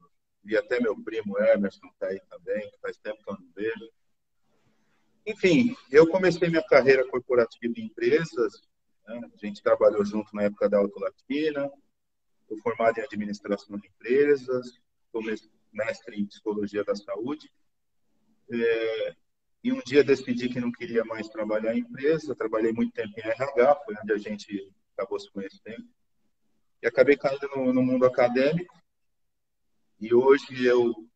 vi 0.43 0.55
até 0.55 0.79
meu 0.79 0.99
primo 1.03 1.37
Emerson 1.37 1.87
está 1.87 2.07
aí 2.07 2.21
também, 2.29 2.69
que 2.71 2.79
faz 2.79 2.97
tempo 2.97 3.21
que 3.23 3.29
eu 3.29 3.37
não 3.37 3.51
vejo. 3.53 3.91
Enfim, 5.29 5.75
eu 5.91 6.07
comecei 6.09 6.49
minha 6.49 6.63
carreira 6.63 7.07
corporativa 7.07 7.73
em 7.77 7.85
empresas, 7.85 8.53
né? 9.07 9.21
a 9.31 9.45
gente 9.45 9.61
trabalhou 9.61 10.03
junto 10.03 10.35
na 10.35 10.43
época 10.43 10.67
da 10.67 10.79
Auto 10.79 10.99
Latina, 10.99 11.69
Estou 12.49 12.57
formado 12.63 12.97
em 12.97 13.03
administração 13.03 13.77
de 13.77 13.87
empresas, 13.87 14.71
sou 15.11 15.21
mestre 15.71 16.19
em 16.19 16.25
psicologia 16.25 16.83
da 16.83 16.95
saúde. 16.95 17.47
É, 18.51 19.15
e 19.63 19.71
um 19.71 19.79
dia 19.85 20.03
decidi 20.03 20.49
que 20.49 20.59
não 20.59 20.71
queria 20.71 21.05
mais 21.05 21.29
trabalhar 21.29 21.75
em 21.75 21.81
empresa. 21.81 22.35
Trabalhei 22.35 22.73
muito 22.73 22.91
tempo 22.91 23.13
em 23.19 23.21
RH, 23.21 23.75
foi 23.85 23.95
onde 24.01 24.13
a 24.13 24.17
gente 24.17 24.73
acabou 24.97 25.19
se 25.19 25.29
conhecendo. 25.29 25.87
E 26.81 26.87
acabei 26.87 27.15
caindo 27.15 27.47
no, 27.55 27.71
no 27.71 27.83
mundo 27.83 28.03
acadêmico. 28.07 28.75
E 29.99 30.11
hoje 30.11 30.65
eu 30.65 31.07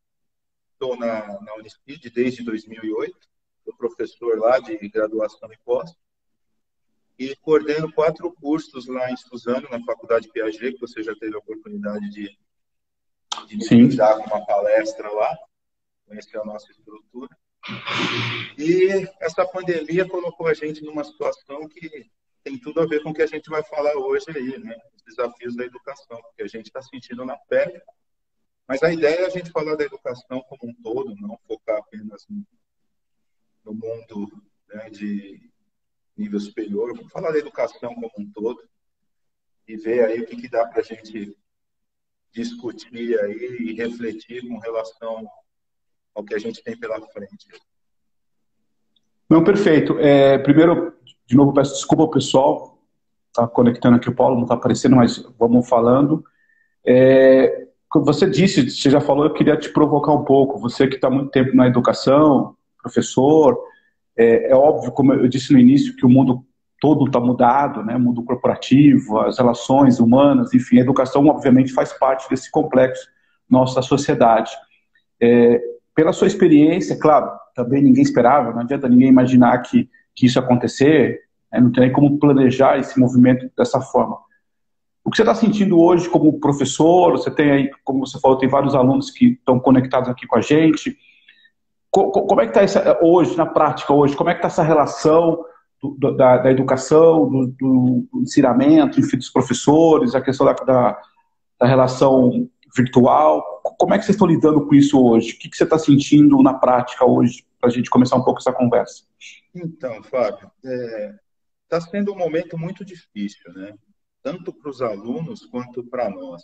estou 0.73 0.95
na, 0.95 1.41
na 1.41 1.53
desde 2.13 2.43
2008. 2.43 3.32
Sou 3.63 3.75
professor 3.75 4.37
lá 4.37 4.59
de 4.59 4.77
graduação 4.89 5.51
e 5.51 5.57
pós 5.63 5.95
e 7.17 7.35
coordeno 7.37 7.91
quatro 7.93 8.31
cursos 8.33 8.87
lá 8.87 9.11
em 9.11 9.17
Suzano, 9.17 9.67
na 9.69 9.83
Faculdade 9.83 10.29
Piaget, 10.29 10.73
que 10.73 10.81
você 10.81 11.03
já 11.03 11.15
teve 11.15 11.35
a 11.35 11.39
oportunidade 11.39 12.09
de, 12.09 12.37
de 13.47 13.75
me 13.75 13.95
dar 13.95 14.17
uma 14.17 14.45
palestra 14.45 15.09
lá, 15.11 15.37
conhecer 16.05 16.37
a 16.39 16.45
nossa 16.45 16.71
estrutura. 16.71 17.29
E 18.57 19.07
essa 19.21 19.45
pandemia 19.45 20.07
colocou 20.07 20.47
a 20.47 20.53
gente 20.53 20.83
numa 20.83 21.03
situação 21.03 21.67
que 21.67 22.09
tem 22.43 22.59
tudo 22.59 22.81
a 22.81 22.85
ver 22.85 23.01
com 23.03 23.11
o 23.11 23.13
que 23.13 23.21
a 23.21 23.27
gente 23.27 23.49
vai 23.49 23.63
falar 23.63 23.95
hoje 23.95 24.25
aí, 24.35 24.57
né? 24.59 24.75
Os 24.93 25.01
desafios 25.03 25.55
da 25.55 25.63
educação, 25.63 26.21
porque 26.21 26.43
a 26.43 26.47
gente 26.47 26.65
está 26.65 26.81
sentindo 26.81 27.23
na 27.23 27.37
pele. 27.37 27.81
Mas 28.67 28.83
a 28.83 28.91
ideia 28.91 29.21
é 29.21 29.25
a 29.25 29.29
gente 29.29 29.51
falar 29.51 29.75
da 29.75 29.85
educação 29.85 30.41
como 30.41 30.71
um 30.71 30.73
todo, 30.81 31.15
não 31.15 31.37
focar 31.47 31.77
apenas 31.77 32.25
no, 32.29 32.45
no 33.63 33.73
mundo 33.73 34.27
né, 34.69 34.89
de 34.89 35.49
nível 36.17 36.39
superior, 36.39 36.95
vamos 36.95 37.11
falar 37.11 37.31
da 37.31 37.39
educação 37.39 37.93
como 37.95 38.11
um 38.17 38.31
todo 38.31 38.61
e 39.67 39.77
ver 39.77 40.05
aí 40.05 40.21
o 40.21 40.25
que, 40.25 40.35
que 40.35 40.49
dá 40.49 40.65
para 40.67 40.81
a 40.81 40.83
gente 40.83 41.35
discutir 42.31 43.19
aí 43.19 43.57
e 43.61 43.73
refletir 43.73 44.47
com 44.47 44.57
relação 44.57 45.27
ao 46.13 46.23
que 46.23 46.35
a 46.35 46.39
gente 46.39 46.63
tem 46.63 46.77
pela 46.77 46.99
frente. 47.07 47.47
Não, 49.29 49.43
perfeito. 49.43 49.97
É, 49.99 50.37
primeiro, 50.37 50.95
de 51.25 51.35
novo, 51.35 51.53
peço 51.53 51.73
desculpa 51.73 52.03
ao 52.03 52.11
pessoal, 52.11 52.79
está 53.29 53.47
conectando 53.47 53.95
aqui 53.95 54.09
o 54.09 54.15
Paulo, 54.15 54.35
não 54.35 54.43
está 54.43 54.55
aparecendo, 54.55 54.95
mas 54.95 55.17
vamos 55.39 55.67
falando. 55.67 56.23
É, 56.85 57.67
você 57.95 58.29
disse, 58.29 58.69
você 58.69 58.89
já 58.89 58.99
falou, 58.99 59.25
eu 59.25 59.33
queria 59.33 59.57
te 59.57 59.69
provocar 59.69 60.11
um 60.11 60.23
pouco. 60.23 60.59
Você 60.59 60.87
que 60.87 60.95
está 60.95 61.09
muito 61.09 61.31
tempo 61.31 61.55
na 61.55 61.67
educação, 61.67 62.55
professor, 62.83 63.57
é, 64.15 64.51
é, 64.51 64.55
óbvio, 64.55 64.91
como 64.91 65.13
eu 65.13 65.27
disse 65.27 65.51
no 65.53 65.57
início, 65.57 65.95
que 65.95 66.05
o 66.05 66.09
mundo 66.09 66.45
todo 66.79 67.05
está 67.05 67.19
mudado, 67.19 67.81
né? 67.83 67.95
O 67.95 67.99
mundo 67.99 68.23
corporativo, 68.23 69.19
as 69.21 69.37
relações 69.37 69.99
humanas, 69.99 70.53
enfim, 70.53 70.77
a 70.77 70.81
educação 70.81 71.25
obviamente 71.27 71.71
faz 71.71 71.93
parte 71.93 72.29
desse 72.29 72.51
complexo 72.51 73.07
nosso 73.49 73.73
da 73.75 73.81
sociedade. 73.81 74.51
É, 75.21 75.61
pela 75.95 76.11
sua 76.11 76.27
experiência, 76.27 76.97
claro, 76.99 77.31
também 77.55 77.81
ninguém 77.81 78.03
esperava, 78.03 78.51
não 78.51 78.61
adianta 78.61 78.89
ninguém 78.89 79.07
imaginar 79.07 79.59
que, 79.59 79.89
que 80.15 80.25
isso 80.25 80.39
acontecer, 80.39 81.21
né? 81.51 81.59
não 81.59 81.71
tem 81.71 81.85
nem 81.85 81.93
como 81.93 82.19
planejar 82.19 82.77
esse 82.77 82.99
movimento 82.99 83.49
dessa 83.55 83.79
forma. 83.79 84.17
O 85.05 85.09
que 85.09 85.17
você 85.17 85.23
está 85.23 85.35
sentindo 85.35 85.79
hoje 85.79 86.09
como 86.09 86.39
professor? 86.39 87.11
Você 87.11 87.29
tem 87.29 87.51
aí, 87.51 87.71
como 87.83 88.05
você 88.05 88.19
falou, 88.19 88.37
tem 88.37 88.49
vários 88.49 88.73
alunos 88.73 89.11
que 89.11 89.33
estão 89.33 89.59
conectados 89.59 90.09
aqui 90.09 90.25
com 90.25 90.37
a 90.37 90.41
gente 90.41 90.97
como 91.93 92.41
é 92.41 92.47
que 92.47 92.57
está 92.59 92.99
hoje, 93.03 93.37
na 93.37 93.45
prática 93.45 93.93
hoje, 93.93 94.15
como 94.15 94.29
é 94.29 94.33
que 94.33 94.39
está 94.39 94.47
essa 94.47 94.63
relação 94.63 95.45
do, 95.79 96.11
da, 96.11 96.37
da, 96.39 96.51
educação, 96.51 97.29
do, 97.29 97.47
do, 97.47 98.09
ensinamento, 98.15 98.99
enfim, 98.99 99.17
dos 99.17 99.29
professores, 99.29 100.15
a 100.15 100.21
questão 100.21 100.47
da, 100.47 100.53
da, 100.53 101.01
da, 101.59 101.67
relação 101.67 102.49
virtual? 102.75 103.61
Como 103.77 103.93
é 103.93 103.99
que 103.99 104.05
vocês 104.05 104.15
estão 104.15 104.27
lidando 104.27 104.65
com 104.65 104.73
isso 104.73 104.99
hoje? 104.99 105.33
O 105.33 105.39
que, 105.39 105.49
que 105.49 105.55
você 105.55 105.65
está 105.65 105.77
sentindo 105.77 106.41
na 106.41 106.55
prática 106.55 107.05
hoje, 107.05 107.45
para 107.61 107.69
a 107.69 107.71
gente 107.73 107.91
começar 107.91 108.15
um 108.15 108.23
pouco 108.23 108.39
essa 108.39 108.51
conversa? 108.51 109.03
Então, 109.53 110.01
Fábio, 110.01 110.49
está 110.63 110.71
é, 110.71 111.15
tá 111.69 111.79
sendo 111.79 112.11
um 112.11 112.17
momento 112.17 112.57
muito 112.57 112.83
difícil, 112.83 113.53
né? 113.53 113.75
Tanto 114.23 114.51
para 114.51 114.71
os 114.71 114.81
alunos 114.81 115.45
quanto 115.45 115.83
para 115.83 116.09
nós. 116.09 116.43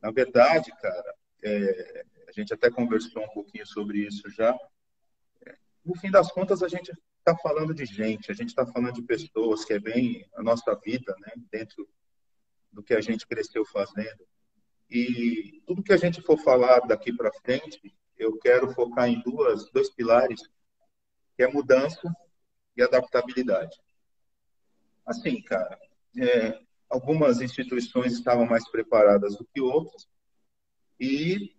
Na 0.00 0.12
verdade, 0.12 0.70
cara, 0.80 1.14
é, 1.42 2.04
gente 2.40 2.54
até 2.54 2.70
conversou 2.70 3.22
um 3.22 3.28
pouquinho 3.28 3.66
sobre 3.66 3.98
isso 3.98 4.28
já. 4.30 4.56
No 5.84 5.94
fim 5.96 6.10
das 6.10 6.30
contas, 6.30 6.62
a 6.62 6.68
gente 6.68 6.92
está 7.18 7.36
falando 7.36 7.74
de 7.74 7.84
gente, 7.84 8.30
a 8.30 8.34
gente 8.34 8.48
está 8.48 8.66
falando 8.66 8.94
de 8.94 9.02
pessoas, 9.02 9.64
que 9.64 9.72
é 9.72 9.78
bem 9.78 10.26
a 10.34 10.42
nossa 10.42 10.74
vida, 10.76 11.14
né? 11.20 11.32
Dentro 11.50 11.88
do 12.72 12.82
que 12.82 12.94
a 12.94 13.00
gente 13.00 13.26
cresceu 13.26 13.64
fazendo. 13.64 14.26
E 14.90 15.62
tudo 15.66 15.82
que 15.82 15.92
a 15.92 15.96
gente 15.96 16.20
for 16.20 16.38
falar 16.38 16.80
daqui 16.80 17.12
para 17.12 17.32
frente, 17.32 17.94
eu 18.16 18.38
quero 18.38 18.72
focar 18.72 19.08
em 19.08 19.20
duas, 19.22 19.70
dois 19.70 19.90
pilares, 19.90 20.42
que 21.36 21.42
é 21.42 21.48
mudança 21.48 22.14
e 22.76 22.82
adaptabilidade. 22.82 23.76
Assim, 25.06 25.40
cara, 25.42 25.78
é, 26.16 26.60
algumas 26.88 27.40
instituições 27.40 28.12
estavam 28.12 28.46
mais 28.46 28.68
preparadas 28.70 29.36
do 29.36 29.44
que 29.44 29.60
outras, 29.60 30.08
e 30.98 31.54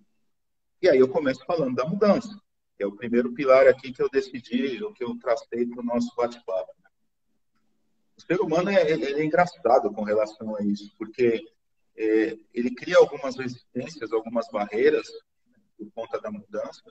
e 0.82 0.90
aí 0.90 1.00
eu 1.00 1.08
começo 1.08 1.44
falando 1.46 1.76
da 1.76 1.86
mudança, 1.86 2.30
que 2.78 2.84
é 2.84 2.88
o 2.88 2.96
primeiro 2.96 3.34
pilar 3.34 3.68
aqui 3.68 3.92
que 3.92 4.02
eu 4.02 4.10
decidi, 4.10 4.84
o 4.84 4.94
que 4.94 5.04
eu 5.04 5.18
tracei 5.18 5.66
para 5.66 5.82
o 5.82 5.86
nosso 5.86 6.14
bate-papo. 6.16 6.74
O 8.18 8.22
ser 8.22 8.40
humano 8.40 8.70
é, 8.70 8.92
é, 8.92 9.24
engraçado 9.24 9.92
com 9.92 10.04
relação 10.04 10.56
a 10.56 10.64
isso, 10.64 10.94
porque 10.98 11.46
é, 11.98 12.38
ele 12.54 12.74
cria 12.74 12.98
algumas 12.98 13.38
resistências, 13.38 14.12
algumas 14.12 14.48
barreiras 14.50 15.08
por 15.78 15.92
conta 15.92 16.20
da 16.20 16.32
mudança. 16.32 16.84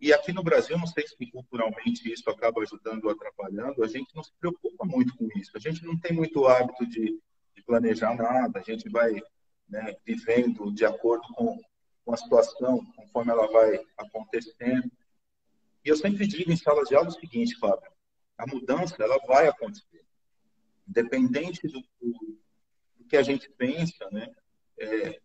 E 0.00 0.12
aqui 0.12 0.32
no 0.32 0.42
Brasil, 0.42 0.76
não 0.76 0.86
sei 0.86 1.06
se 1.06 1.14
culturalmente 1.30 2.12
isso 2.12 2.28
acaba 2.28 2.60
ajudando 2.62 3.04
ou 3.04 3.10
atrapalhando, 3.10 3.82
a 3.82 3.88
gente 3.88 4.14
não 4.14 4.22
se 4.22 4.32
preocupa 4.38 4.84
muito 4.84 5.16
com 5.16 5.28
isso. 5.36 5.52
A 5.54 5.60
gente 5.60 5.84
não 5.84 5.98
tem 5.98 6.12
muito 6.12 6.46
hábito 6.46 6.86
de, 6.86 7.18
de 7.54 7.62
planejar 7.64 8.14
nada, 8.14 8.58
a 8.58 8.62
gente 8.62 8.88
vai 8.88 9.14
né, 9.68 9.96
vivendo 10.04 10.72
de 10.72 10.84
acordo 10.84 11.26
com 11.34 11.58
com 12.04 12.12
a 12.12 12.16
situação, 12.16 12.84
conforme 12.96 13.32
ela 13.32 13.46
vai 13.50 13.80
acontecendo. 13.96 14.90
E 15.84 15.88
eu 15.88 15.96
sempre 15.96 16.26
digo 16.26 16.50
em 16.52 16.56
sala 16.56 16.84
de 16.84 16.94
aula 16.94 17.08
o 17.08 17.12
seguinte, 17.12 17.56
Fábio, 17.56 17.90
a 18.36 18.46
mudança 18.46 18.96
ela 19.02 19.18
vai 19.26 19.48
acontecer. 19.48 20.04
Independente 20.88 21.66
do, 21.66 21.80
do, 22.00 22.38
que 23.08 23.16
a 23.16 23.22
gente 23.22 23.48
pensa, 23.50 24.08
né? 24.10 24.28
É, 24.78 25.20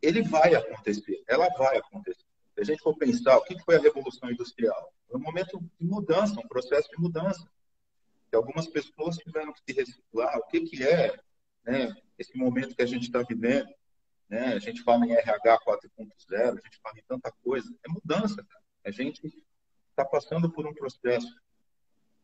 ele 0.00 0.22
vai 0.22 0.54
acontecer, 0.54 1.22
ela 1.28 1.48
vai 1.56 1.78
acontecer. 1.78 2.24
Se 2.54 2.60
a 2.60 2.64
gente 2.64 2.82
for 2.82 2.96
pensar, 2.96 3.38
o 3.38 3.44
que 3.44 3.58
foi 3.62 3.76
a 3.76 3.80
Revolução 3.80 4.30
Industrial? 4.30 4.92
Foi 5.08 5.18
um 5.18 5.22
momento 5.22 5.58
de 5.80 5.86
mudança, 5.86 6.38
um 6.40 6.48
processo 6.48 6.88
de 6.90 7.00
mudança. 7.00 7.48
Que 8.28 8.36
algumas 8.36 8.66
pessoas 8.66 9.16
tiveram 9.16 9.52
que 9.52 9.60
se 9.60 9.72
reciclar. 9.72 10.36
O 10.38 10.46
que, 10.48 10.60
que 10.62 10.82
é 10.82 11.16
né, 11.64 11.94
esse 12.18 12.36
momento 12.36 12.74
que 12.74 12.82
a 12.82 12.86
gente 12.86 13.04
está 13.04 13.22
vivendo? 13.22 13.68
Né? 14.32 14.54
A 14.54 14.58
gente 14.58 14.82
fala 14.82 15.04
em 15.04 15.12
RH 15.12 15.58
4.0, 15.58 16.08
a 16.30 16.52
gente 16.52 16.80
fala 16.82 16.98
em 16.98 17.04
tanta 17.06 17.30
coisa. 17.44 17.68
É 17.84 17.88
mudança, 17.90 18.42
cara. 18.42 18.64
A 18.82 18.90
gente 18.90 19.20
está 19.90 20.06
passando 20.06 20.50
por 20.50 20.66
um 20.66 20.72
processo. 20.72 21.28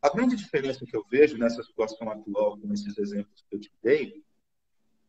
A 0.00 0.08
grande 0.08 0.34
diferença 0.34 0.86
que 0.86 0.96
eu 0.96 1.04
vejo 1.10 1.36
nessa 1.36 1.62
situação 1.62 2.10
atual, 2.10 2.58
com 2.58 2.72
esses 2.72 2.96
exemplos 2.96 3.44
que 3.46 3.56
eu 3.56 3.60
te 3.60 3.70
dei, 3.82 4.24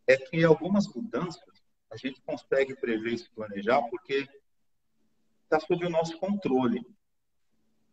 é 0.05 0.17
que 0.17 0.43
algumas 0.43 0.93
mudanças 0.93 1.63
a 1.89 1.95
gente 1.95 2.21
consegue 2.21 2.75
prever 2.75 3.13
e 3.13 3.17
se 3.17 3.29
planejar 3.29 3.81
porque 3.83 4.27
está 5.43 5.57
sob 5.57 5.85
o 5.85 5.89
nosso 5.89 6.19
controle. 6.19 6.85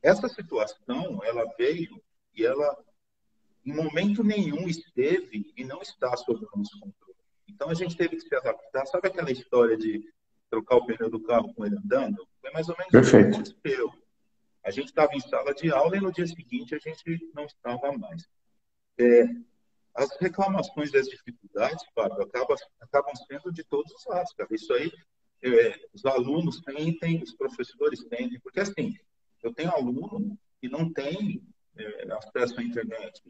Essa 0.02 0.28
situação, 0.28 1.22
ela 1.22 1.44
veio 1.56 2.02
e 2.34 2.44
ela, 2.44 2.76
em 3.64 3.72
momento 3.72 4.24
nenhum, 4.24 4.68
esteve 4.68 5.52
e 5.56 5.64
não 5.64 5.80
está 5.80 6.16
sob 6.16 6.44
o 6.44 6.58
nosso 6.58 6.80
controle. 6.80 7.05
Então 7.48 7.70
a 7.70 7.74
gente 7.74 7.96
teve 7.96 8.16
que 8.16 8.22
se 8.22 8.34
adaptar. 8.34 8.86
Sabe 8.86 9.08
aquela 9.08 9.30
história 9.30 9.76
de 9.76 10.02
trocar 10.50 10.76
o 10.76 10.86
pneu 10.86 11.10
do 11.10 11.22
carro 11.22 11.52
com 11.54 11.64
ele 11.64 11.76
andando? 11.76 12.26
Foi 12.40 12.50
mais 12.50 12.68
ou 12.68 12.76
menos 12.76 12.92
Perfeito. 12.92 13.28
isso 13.28 13.54
que 13.54 13.68
aconteceu. 13.68 14.06
A 14.64 14.70
gente 14.70 14.86
estava 14.86 15.14
em 15.14 15.20
sala 15.20 15.54
de 15.54 15.70
aula 15.70 15.96
e 15.96 16.00
no 16.00 16.12
dia 16.12 16.26
seguinte 16.26 16.74
a 16.74 16.78
gente 16.78 17.30
não 17.34 17.44
estava 17.44 17.92
mais. 17.96 18.26
É, 18.98 19.24
as 19.94 20.14
reclamações 20.20 20.90
das 20.90 21.06
dificuldades, 21.06 21.84
Fábio, 21.94 22.22
acabam, 22.22 22.56
acabam 22.80 23.14
sendo 23.26 23.52
de 23.52 23.64
todos 23.64 23.92
os 23.92 24.04
lados, 24.06 24.32
cara. 24.34 24.48
Isso 24.52 24.72
aí, 24.72 24.92
é, 25.42 25.80
os 25.94 26.04
alunos 26.04 26.60
tentem, 26.60 27.22
os 27.22 27.34
professores 27.34 28.04
tentem, 28.04 28.40
porque 28.40 28.60
assim, 28.60 28.94
eu 29.42 29.54
tenho 29.54 29.70
aluno 29.70 30.36
que 30.60 30.68
não 30.68 30.92
tem 30.92 31.42
é, 31.76 32.12
acesso 32.12 32.60
à 32.60 32.62
internet, 32.62 33.22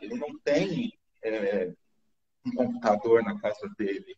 ele 0.00 0.14
não 0.14 0.38
tem 0.38 0.98
é, 1.22 1.72
um 2.44 2.52
computador 2.52 3.22
na 3.22 3.38
casa 3.38 3.68
dele, 3.78 4.16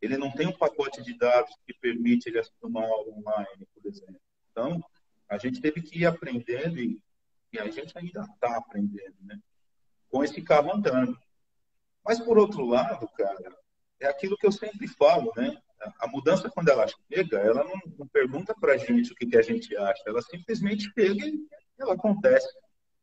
ele 0.00 0.16
não 0.16 0.30
tem 0.30 0.46
um 0.46 0.56
pacote 0.56 1.02
de 1.02 1.16
dados 1.16 1.54
que 1.66 1.74
permite 1.74 2.28
ele 2.28 2.38
assistir 2.38 2.64
uma 2.64 2.84
aula 2.84 3.12
online, 3.12 3.66
por 3.74 3.86
exemplo. 3.86 4.20
Então, 4.50 4.82
a 5.28 5.38
gente 5.38 5.60
teve 5.60 5.82
que 5.82 6.00
ir 6.00 6.06
aprendendo 6.06 6.78
e, 6.78 7.00
a 7.58 7.70
gente 7.70 7.96
ainda 7.96 8.22
está 8.22 8.56
aprendendo, 8.56 9.16
né? 9.22 9.38
Com 10.10 10.22
esse 10.22 10.40
carro 10.42 10.72
andando. 10.72 11.18
Mas, 12.04 12.20
por 12.20 12.38
outro 12.38 12.64
lado, 12.64 13.08
cara, 13.08 13.56
é 14.00 14.06
aquilo 14.06 14.36
que 14.36 14.46
eu 14.46 14.52
sempre 14.52 14.86
falo, 14.86 15.32
né? 15.36 15.56
A 15.98 16.06
mudança, 16.08 16.50
quando 16.50 16.68
ela 16.68 16.86
chega, 16.86 17.38
ela 17.38 17.64
não, 17.64 17.80
não 17.98 18.06
pergunta 18.08 18.54
para 18.54 18.74
a 18.74 18.76
gente 18.76 19.12
o 19.12 19.14
que, 19.14 19.26
que 19.26 19.36
a 19.36 19.42
gente 19.42 19.76
acha, 19.76 20.02
ela 20.06 20.20
simplesmente 20.22 20.90
chega 20.92 21.26
e 21.26 21.46
ela 21.78 21.94
acontece. 21.94 22.48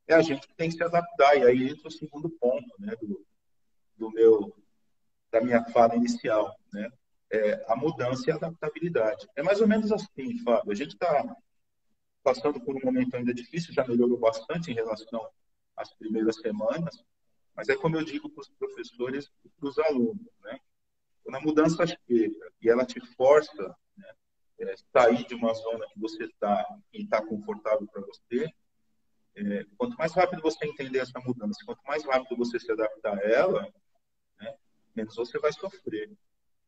É 0.07 0.13
a 0.13 0.21
gente 0.21 0.47
que 0.47 0.55
tem 0.55 0.69
que 0.69 0.75
se 0.75 0.83
adaptar. 0.83 1.35
E 1.37 1.43
aí 1.43 1.69
entra 1.69 1.87
o 1.87 1.91
segundo 1.91 2.29
ponto 2.29 2.67
né, 2.79 2.93
do, 3.01 3.25
do 3.97 4.11
meu, 4.11 4.55
da 5.31 5.41
minha 5.41 5.63
fala 5.65 5.95
inicial, 5.95 6.55
né? 6.71 6.89
É 7.31 7.65
a 7.67 7.75
mudança 7.75 8.29
e 8.29 8.31
a 8.31 8.35
adaptabilidade. 8.35 9.27
É 9.35 9.41
mais 9.41 9.59
ou 9.59 9.67
menos 9.67 9.91
assim, 9.91 10.37
Fábio. 10.43 10.71
A 10.71 10.75
gente 10.75 10.93
está 10.93 11.35
passando 12.23 12.59
por 12.61 12.75
um 12.75 12.81
momento 12.83 13.15
ainda 13.15 13.33
difícil, 13.33 13.73
já 13.73 13.85
melhorou 13.85 14.17
bastante 14.17 14.71
em 14.71 14.73
relação 14.73 15.27
às 15.75 15.93
primeiras 15.93 16.37
semanas, 16.37 17.03
mas 17.55 17.69
é 17.69 17.75
como 17.75 17.95
eu 17.95 18.03
digo 18.03 18.29
para 18.29 18.41
os 18.41 18.49
professores 18.49 19.29
e 19.43 19.49
para 19.49 19.69
os 19.69 19.77
alunos, 19.79 20.27
né? 20.43 20.59
Quando 21.23 21.35
a 21.35 21.41
mudança 21.41 21.85
chega 21.87 22.51
e 22.61 22.69
ela 22.69 22.85
te 22.85 22.99
força 23.15 23.75
né, 23.97 24.13
é, 24.59 24.75
sair 24.91 25.25
de 25.25 25.33
uma 25.33 25.53
zona 25.53 25.85
que 25.91 25.99
você 25.99 26.25
está 26.25 26.63
e 26.93 27.03
está 27.03 27.25
confortável 27.25 27.87
para 27.87 28.01
você, 28.01 28.47
é, 29.35 29.65
quanto 29.77 29.97
mais 29.97 30.13
rápido 30.13 30.41
você 30.41 30.65
entender 30.65 30.99
essa 30.99 31.19
mudança, 31.19 31.59
quanto 31.65 31.81
mais 31.83 32.05
rápido 32.05 32.37
você 32.37 32.59
se 32.59 32.71
adaptar 32.71 33.17
a 33.17 33.21
ela, 33.21 33.73
menos 34.95 35.15
você 35.15 35.37
vai 35.39 35.51
sofrer. 35.51 36.11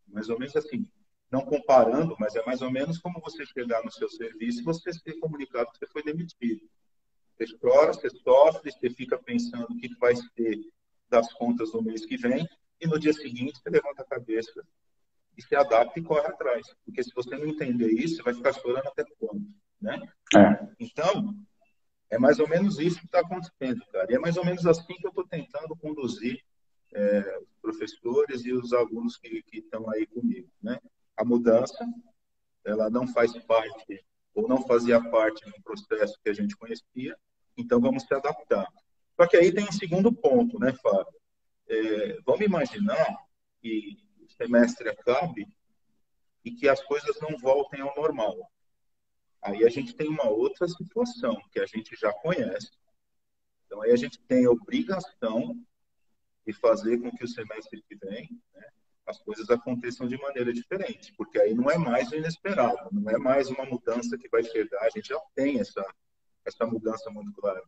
Mais 0.07 0.29
ou 0.29 0.39
menos 0.39 0.55
assim, 0.55 0.89
não 1.31 1.41
comparando, 1.41 2.15
mas 2.19 2.35
é 2.35 2.45
mais 2.45 2.61
ou 2.61 2.71
menos 2.71 2.97
como 2.97 3.19
você 3.19 3.45
chegar 3.45 3.83
no 3.83 3.91
seu 3.91 4.09
serviço 4.09 4.61
e 4.61 4.63
você 4.63 4.93
ser 4.93 5.19
comunicado 5.19 5.71
que 5.71 5.79
você 5.79 5.87
foi 5.87 6.03
demitido. 6.03 6.67
Você 7.37 7.57
chora, 7.57 7.93
você 7.93 8.09
sofre, 8.09 8.71
você 8.71 8.89
fica 8.89 9.17
pensando 9.17 9.67
o 9.69 9.77
que 9.77 9.93
vai 9.99 10.15
ser 10.15 10.59
das 11.09 11.31
contas 11.33 11.71
no 11.73 11.81
mês 11.81 12.05
que 12.05 12.17
vem, 12.17 12.47
e 12.79 12.87
no 12.87 12.99
dia 12.99 13.13
seguinte 13.13 13.59
você 13.59 13.69
levanta 13.69 14.01
a 14.01 14.05
cabeça 14.05 14.63
e 15.37 15.41
se 15.41 15.55
adapta 15.55 15.99
e 15.99 16.03
corre 16.03 16.27
atrás. 16.27 16.67
Porque 16.85 17.03
se 17.03 17.13
você 17.13 17.37
não 17.37 17.47
entender 17.47 17.91
isso, 17.91 18.17
você 18.17 18.23
vai 18.23 18.33
ficar 18.33 18.53
chorando 18.53 18.87
até 18.87 19.03
quando, 19.19 19.47
né? 19.79 19.99
É. 20.35 20.67
Então, 20.79 21.35
é 22.09 22.17
mais 22.17 22.39
ou 22.39 22.47
menos 22.47 22.79
isso 22.79 22.99
que 22.99 23.05
está 23.05 23.19
acontecendo, 23.19 23.83
cara. 23.91 24.11
E 24.11 24.15
é 24.15 24.19
mais 24.19 24.37
ou 24.37 24.45
menos 24.45 24.65
assim 24.65 24.95
que 24.95 25.05
eu 25.05 25.09
estou 25.09 25.27
tentando 25.27 25.75
conduzir 25.75 26.43
é, 26.93 27.39
os 27.39 27.55
professores 27.61 28.45
e 28.45 28.53
os 28.53 28.73
alunos 28.73 29.17
que 29.17 29.43
estão 29.53 29.89
aí 29.91 30.05
comigo, 30.07 30.49
né? 30.61 30.79
A 31.15 31.25
mudança, 31.25 31.85
ela 32.63 32.89
não 32.89 33.07
faz 33.07 33.37
parte 33.45 34.05
ou 34.33 34.47
não 34.47 34.61
fazia 34.65 35.01
parte 35.09 35.43
do 35.45 35.61
processo 35.63 36.19
que 36.23 36.29
a 36.29 36.33
gente 36.33 36.55
conhecia, 36.55 37.17
então 37.57 37.79
vamos 37.79 38.03
se 38.03 38.13
adaptar. 38.13 38.67
Só 39.15 39.25
que 39.25 39.35
aí 39.35 39.51
tem 39.51 39.65
um 39.65 39.71
segundo 39.71 40.13
ponto, 40.13 40.59
né, 40.59 40.73
Fábio? 40.73 41.13
É, 41.67 42.19
vamos 42.25 42.45
imaginar 42.45 43.17
que 43.59 43.97
o 44.21 44.29
semestre 44.29 44.89
acabe 44.89 45.47
e 46.45 46.51
que 46.51 46.69
as 46.69 46.81
coisas 46.83 47.19
não 47.19 47.37
voltem 47.37 47.81
ao 47.81 47.95
normal. 47.95 48.35
Aí 49.41 49.65
a 49.65 49.69
gente 49.69 49.95
tem 49.95 50.07
uma 50.07 50.29
outra 50.29 50.67
situação 50.67 51.35
que 51.51 51.59
a 51.59 51.65
gente 51.65 51.95
já 51.95 52.13
conhece. 52.13 52.69
Então 53.65 53.81
aí 53.81 53.91
a 53.91 53.95
gente 53.95 54.19
tem 54.21 54.45
a 54.45 54.51
obrigação 54.51 55.59
de 56.47 56.53
fazer 56.53 56.97
com 56.99 57.11
que 57.11 57.25
o 57.25 57.27
semestre 57.27 57.83
que 57.87 57.95
vem 57.95 58.29
né, 58.55 58.67
as 59.05 59.19
coisas 59.19 59.49
aconteçam 59.49 60.07
de 60.07 60.17
maneira 60.17 60.51
diferente, 60.51 61.13
porque 61.17 61.39
aí 61.39 61.53
não 61.53 61.69
é 61.69 61.77
mais 61.77 62.09
o 62.11 62.15
inesperado, 62.15 62.89
não 62.91 63.11
é 63.11 63.17
mais 63.17 63.49
uma 63.49 63.65
mudança 63.65 64.17
que 64.17 64.29
vai 64.29 64.43
chegar, 64.43 64.81
a 64.81 64.89
gente 64.89 65.09
já 65.09 65.19
tem 65.35 65.59
essa, 65.59 65.85
essa 66.45 66.65
mudança 66.65 67.09
muito 67.09 67.31
clara 67.33 67.61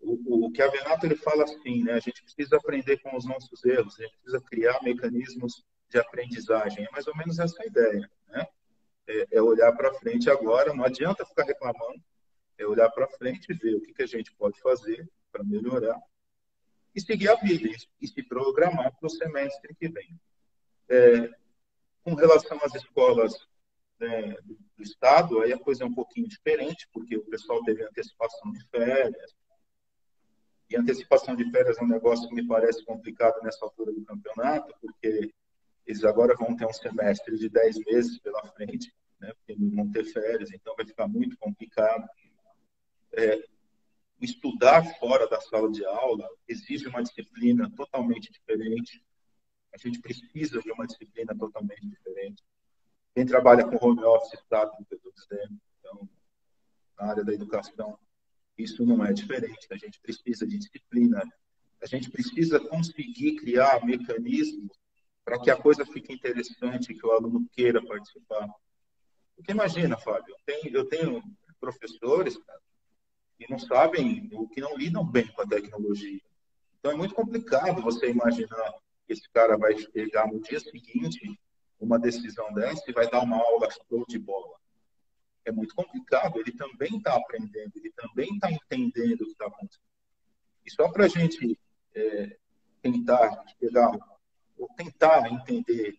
o, 0.00 0.46
o 0.46 0.52
que 0.52 0.62
a 0.62 0.68
Venato 0.68 1.06
ele 1.06 1.16
fala 1.16 1.44
assim, 1.44 1.82
né? 1.82 1.92
A 1.94 2.00
gente 2.00 2.22
precisa 2.22 2.56
aprender 2.56 2.98
com 2.98 3.16
os 3.16 3.24
nossos 3.26 3.64
erros, 3.64 3.98
a 3.98 4.02
gente 4.02 4.16
precisa 4.18 4.40
criar 4.40 4.82
mecanismos 4.82 5.64
de 5.88 5.98
aprendizagem. 5.98 6.84
É 6.84 6.90
mais 6.90 7.06
ou 7.06 7.16
menos 7.16 7.38
essa 7.38 7.64
ideia, 7.66 8.08
né? 8.28 8.46
É, 9.06 9.26
é 9.32 9.42
olhar 9.42 9.72
para 9.72 9.94
frente 9.94 10.30
agora, 10.30 10.74
não 10.74 10.84
adianta 10.84 11.24
ficar 11.24 11.44
reclamando, 11.44 12.02
é 12.58 12.66
olhar 12.66 12.90
para 12.90 13.08
frente 13.08 13.46
e 13.50 13.54
ver 13.54 13.74
o 13.74 13.80
que, 13.80 13.94
que 13.94 14.02
a 14.02 14.06
gente 14.06 14.32
pode 14.34 14.60
fazer 14.60 15.08
para 15.32 15.42
melhorar 15.42 15.98
e 16.94 17.00
seguir 17.00 17.28
a 17.28 17.34
vida 17.36 17.68
e 18.00 18.08
se 18.08 18.22
programar 18.22 18.94
para 18.96 19.06
o 19.06 19.10
semestre 19.10 19.74
que 19.74 19.88
vem. 19.88 20.18
É, 20.88 21.30
com 22.02 22.14
relação 22.14 22.58
às 22.62 22.74
escolas 22.74 23.34
né, 24.00 24.34
do 24.76 24.82
Estado, 24.82 25.40
aí 25.40 25.52
a 25.52 25.58
coisa 25.58 25.84
é 25.84 25.86
um 25.86 25.94
pouquinho 25.94 26.28
diferente, 26.28 26.88
porque 26.92 27.16
o 27.16 27.24
pessoal 27.24 27.62
teve 27.64 27.84
antecipação 27.84 28.50
de 28.52 28.64
férias, 28.68 29.36
e 30.70 30.76
antecipação 30.76 31.34
de 31.34 31.50
férias 31.50 31.78
é 31.78 31.82
um 31.82 31.88
negócio 31.88 32.28
que 32.28 32.34
me 32.34 32.46
parece 32.46 32.84
complicado 32.84 33.42
nessa 33.42 33.64
altura 33.64 33.92
do 33.92 34.04
campeonato, 34.04 34.74
porque 34.80 35.32
eles 35.86 36.04
agora 36.04 36.36
vão 36.36 36.54
ter 36.54 36.66
um 36.66 36.72
semestre 36.72 37.38
de 37.38 37.48
10 37.48 37.78
meses 37.86 38.18
pela 38.18 38.44
frente, 38.48 38.92
né, 39.18 39.32
porque 39.34 39.58
não 39.58 39.70
vão 39.70 39.90
ter 39.90 40.04
férias, 40.04 40.50
então 40.52 40.76
vai 40.76 40.86
ficar 40.86 41.08
muito 41.08 41.38
complicado. 41.38 42.06
É, 43.12 43.42
estudar 44.20 44.84
fora 44.98 45.28
da 45.28 45.40
sala 45.40 45.70
de 45.70 45.84
aula 45.84 46.28
exige 46.46 46.88
uma 46.88 47.02
disciplina 47.02 47.70
totalmente 47.76 48.32
diferente. 48.32 49.02
A 49.72 49.78
gente 49.78 50.00
precisa 50.00 50.60
de 50.60 50.70
uma 50.72 50.86
disciplina 50.86 51.36
totalmente 51.36 51.86
diferente. 51.86 52.42
Quem 53.14 53.26
trabalha 53.26 53.66
com 53.66 53.84
home 53.84 54.02
office 54.04 54.40
sabe 54.48 54.72
o 54.80 54.84
que 54.84 54.94
eu 54.94 54.96
estou 54.96 55.12
dizendo. 55.12 55.60
Então, 55.78 56.08
na 56.98 57.10
área 57.10 57.24
da 57.24 57.32
educação, 57.32 57.98
isso 58.56 58.84
não 58.84 59.04
é 59.04 59.12
diferente. 59.12 59.66
A 59.70 59.76
gente 59.76 60.00
precisa 60.00 60.46
de 60.46 60.58
disciplina. 60.58 61.22
A 61.80 61.86
gente 61.86 62.10
precisa 62.10 62.58
conseguir 62.58 63.36
criar 63.36 63.84
mecanismos 63.84 64.76
para 65.24 65.38
que 65.38 65.50
a 65.50 65.56
coisa 65.56 65.84
fique 65.84 66.12
interessante, 66.12 66.94
que 66.94 67.06
o 67.06 67.12
aluno 67.12 67.46
queira 67.52 67.84
participar. 67.84 68.48
Porque 69.36 69.52
imagina, 69.52 69.96
Fábio, 69.96 70.34
eu 70.34 70.38
tenho, 70.44 70.76
eu 70.76 70.84
tenho 70.86 71.22
professores 71.60 72.36
cara, 72.38 72.60
que 73.38 73.50
não 73.50 73.58
sabem, 73.58 74.28
ou 74.32 74.48
que 74.48 74.60
não 74.60 74.76
lidam 74.76 75.04
bem 75.04 75.26
com 75.28 75.42
a 75.42 75.46
tecnologia. 75.46 76.20
Então 76.78 76.92
é 76.92 76.96
muito 76.96 77.14
complicado 77.14 77.80
você 77.80 78.10
imaginar 78.10 78.72
que 79.06 79.12
esse 79.12 79.28
cara 79.30 79.56
vai 79.56 79.76
chegar 79.78 80.26
no 80.26 80.40
dia 80.40 80.60
seguinte 80.60 81.38
uma 81.80 81.98
decisão 81.98 82.52
dessa 82.52 82.82
e 82.88 82.92
vai 82.92 83.08
dar 83.08 83.20
uma 83.20 83.36
aula 83.36 83.68
show 83.70 84.04
de 84.08 84.18
bola 84.18 84.58
é 85.48 85.52
muito 85.52 85.74
complicado. 85.74 86.38
Ele 86.38 86.52
também 86.52 86.96
está 86.96 87.16
aprendendo, 87.16 87.72
ele 87.76 87.92
também 87.92 88.28
está 88.34 88.50
entendendo 88.50 89.22
o 89.22 89.26
que 89.26 89.32
está 89.32 89.46
acontecendo. 89.46 89.82
E 90.64 90.70
só 90.70 90.88
para 90.90 91.06
a 91.06 91.08
gente 91.08 91.58
é, 91.94 92.36
tentar 92.82 93.44
pegar, 93.58 93.98
ou 94.56 94.68
tentar 94.76 95.30
entender 95.32 95.98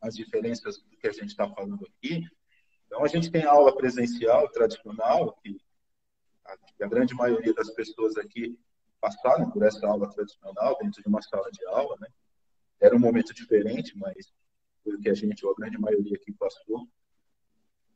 as 0.00 0.14
diferenças 0.14 0.78
do 0.78 0.96
que 0.96 1.08
a 1.08 1.12
gente 1.12 1.28
está 1.28 1.48
falando 1.48 1.86
aqui, 1.86 2.24
então 2.86 3.04
a 3.04 3.08
gente 3.08 3.30
tem 3.30 3.44
aula 3.44 3.76
presencial 3.76 4.48
tradicional, 4.50 5.36
que 5.42 5.60
a, 6.48 6.86
grande 6.86 7.14
maioria 7.14 7.52
das 7.52 7.70
pessoas 7.70 8.16
aqui 8.16 8.58
passaram 9.00 9.50
por 9.50 9.62
essa 9.62 9.86
aula 9.86 10.10
tradicional 10.10 10.76
dentro 10.80 11.02
de 11.02 11.08
uma 11.08 11.22
sala 11.22 11.50
de 11.50 11.64
aula, 11.66 11.96
né? 12.00 12.08
Era 12.80 12.96
um 12.96 12.98
momento 12.98 13.34
diferente, 13.34 13.96
mas 13.96 14.32
foi 14.82 14.94
o 14.94 15.00
que 15.00 15.08
a 15.08 15.14
gente, 15.14 15.44
ou 15.44 15.52
a 15.52 15.54
grande 15.54 15.78
maioria 15.78 16.14
aqui 16.14 16.32
passou. 16.32 16.88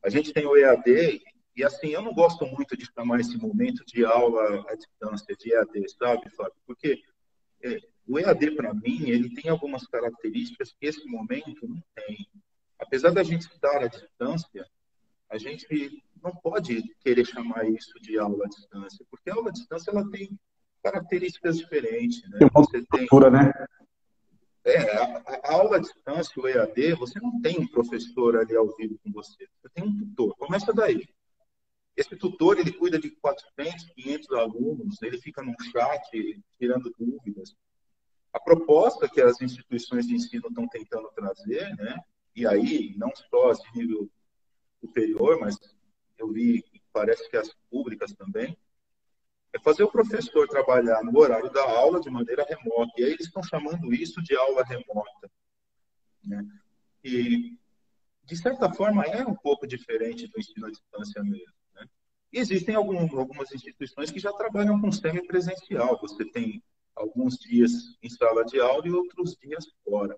A 0.02 0.10
gente 0.10 0.32
tem 0.32 0.46
o 0.46 0.56
EAD, 0.56 1.22
e 1.54 1.64
assim, 1.64 1.88
eu 1.88 2.02
não 2.02 2.12
gosto 2.12 2.46
muito 2.46 2.76
de 2.76 2.86
chamar 2.86 3.20
esse 3.20 3.36
momento 3.36 3.84
de 3.84 4.04
aula 4.04 4.64
à 4.68 4.74
distância, 4.74 5.36
de 5.36 5.52
EAD, 5.52 5.88
sabe, 5.90 6.30
Fábio? 6.30 6.54
Porque 6.66 7.02
é, 7.62 7.78
o 8.06 8.18
EAD, 8.18 8.52
para 8.52 8.74
mim, 8.74 9.08
ele 9.08 9.32
tem 9.34 9.50
algumas 9.50 9.86
características 9.86 10.72
que 10.72 10.86
esse 10.86 11.06
momento 11.06 11.68
não 11.68 11.82
tem. 11.94 12.26
Apesar 12.78 13.10
da 13.10 13.22
gente 13.22 13.42
estar 13.42 13.82
à 13.82 13.86
distância, 13.86 14.66
a 15.28 15.38
gente 15.38 16.02
não 16.22 16.32
pode 16.32 16.82
querer 17.00 17.24
chamar 17.24 17.68
isso 17.68 17.92
de 18.00 18.18
aula 18.18 18.44
à 18.44 18.48
distância, 18.48 19.04
porque 19.10 19.30
a 19.30 19.34
aula 19.34 19.48
à 19.48 19.52
distância 19.52 19.90
ela 19.90 20.08
tem 20.10 20.38
características 20.82 21.58
diferentes. 21.58 22.22
Né? 22.30 22.38
Tem 22.38 22.48
uma 22.54 22.64
Você 22.64 22.82
tem, 22.86 23.08
né? 23.30 23.52
É, 24.64 24.96
a, 24.96 25.22
a, 25.42 25.52
aula 25.54 25.76
à 25.76 25.80
distância, 25.80 26.40
o 26.40 26.46
EAD, 26.46 26.94
você 26.94 27.18
não 27.20 27.40
tem 27.40 27.58
um 27.58 27.66
professor 27.66 28.36
ali 28.36 28.56
ao 28.56 28.74
vivo 28.76 28.98
com 29.02 29.10
você. 29.10 29.48
Você 29.60 29.68
tem 29.74 29.84
um 29.84 29.96
tutor. 29.96 30.36
Começa 30.36 30.72
daí. 30.72 31.08
Esse 31.96 32.16
tutor, 32.16 32.58
ele 32.58 32.72
cuida 32.72 32.98
de 32.98 33.10
400, 33.10 33.90
500 33.94 34.32
alunos, 34.32 35.02
ele 35.02 35.18
fica 35.20 35.42
num 35.42 35.54
chat 35.70 36.42
tirando 36.58 36.92
dúvidas. 36.98 37.54
A 38.32 38.40
proposta 38.40 39.08
que 39.08 39.20
as 39.20 39.40
instituições 39.42 40.06
de 40.06 40.14
ensino 40.14 40.48
estão 40.48 40.66
tentando 40.68 41.10
trazer, 41.14 41.74
né, 41.76 41.98
e 42.34 42.46
aí 42.46 42.94
não 42.96 43.10
só 43.28 43.52
de 43.52 43.78
nível 43.78 44.08
superior, 44.80 45.38
mas 45.38 45.58
eu 46.22 46.32
vi, 46.32 46.64
parece 46.92 47.28
que 47.28 47.36
as 47.36 47.52
públicas 47.70 48.12
também, 48.12 48.56
é 49.52 49.58
fazer 49.58 49.82
o 49.82 49.90
professor 49.90 50.48
trabalhar 50.48 51.02
no 51.02 51.18
horário 51.18 51.50
da 51.50 51.62
aula 51.62 52.00
de 52.00 52.08
maneira 52.08 52.44
remota. 52.44 52.92
E 52.96 53.04
aí 53.04 53.12
eles 53.12 53.26
estão 53.26 53.42
chamando 53.42 53.92
isso 53.92 54.22
de 54.22 54.34
aula 54.34 54.64
remota. 54.64 55.30
Né? 56.24 56.46
E, 57.04 57.58
de 58.24 58.36
certa 58.36 58.72
forma, 58.72 59.04
é 59.04 59.26
um 59.26 59.34
pouco 59.34 59.66
diferente 59.66 60.26
do 60.28 60.38
ensino 60.38 60.66
à 60.66 60.70
distância 60.70 61.22
mesmo. 61.22 61.52
Né? 61.74 61.86
E 62.32 62.38
existem 62.38 62.74
algum, 62.74 62.98
algumas 63.18 63.52
instituições 63.52 64.10
que 64.10 64.20
já 64.20 64.32
trabalham 64.32 64.80
com 64.80 64.90
semipresencial. 64.90 66.00
Você 66.00 66.24
tem 66.24 66.62
alguns 66.94 67.36
dias 67.36 67.72
em 68.02 68.08
sala 68.08 68.44
de 68.44 68.58
aula 68.58 68.86
e 68.86 68.92
outros 68.92 69.36
dias 69.36 69.66
fora. 69.84 70.16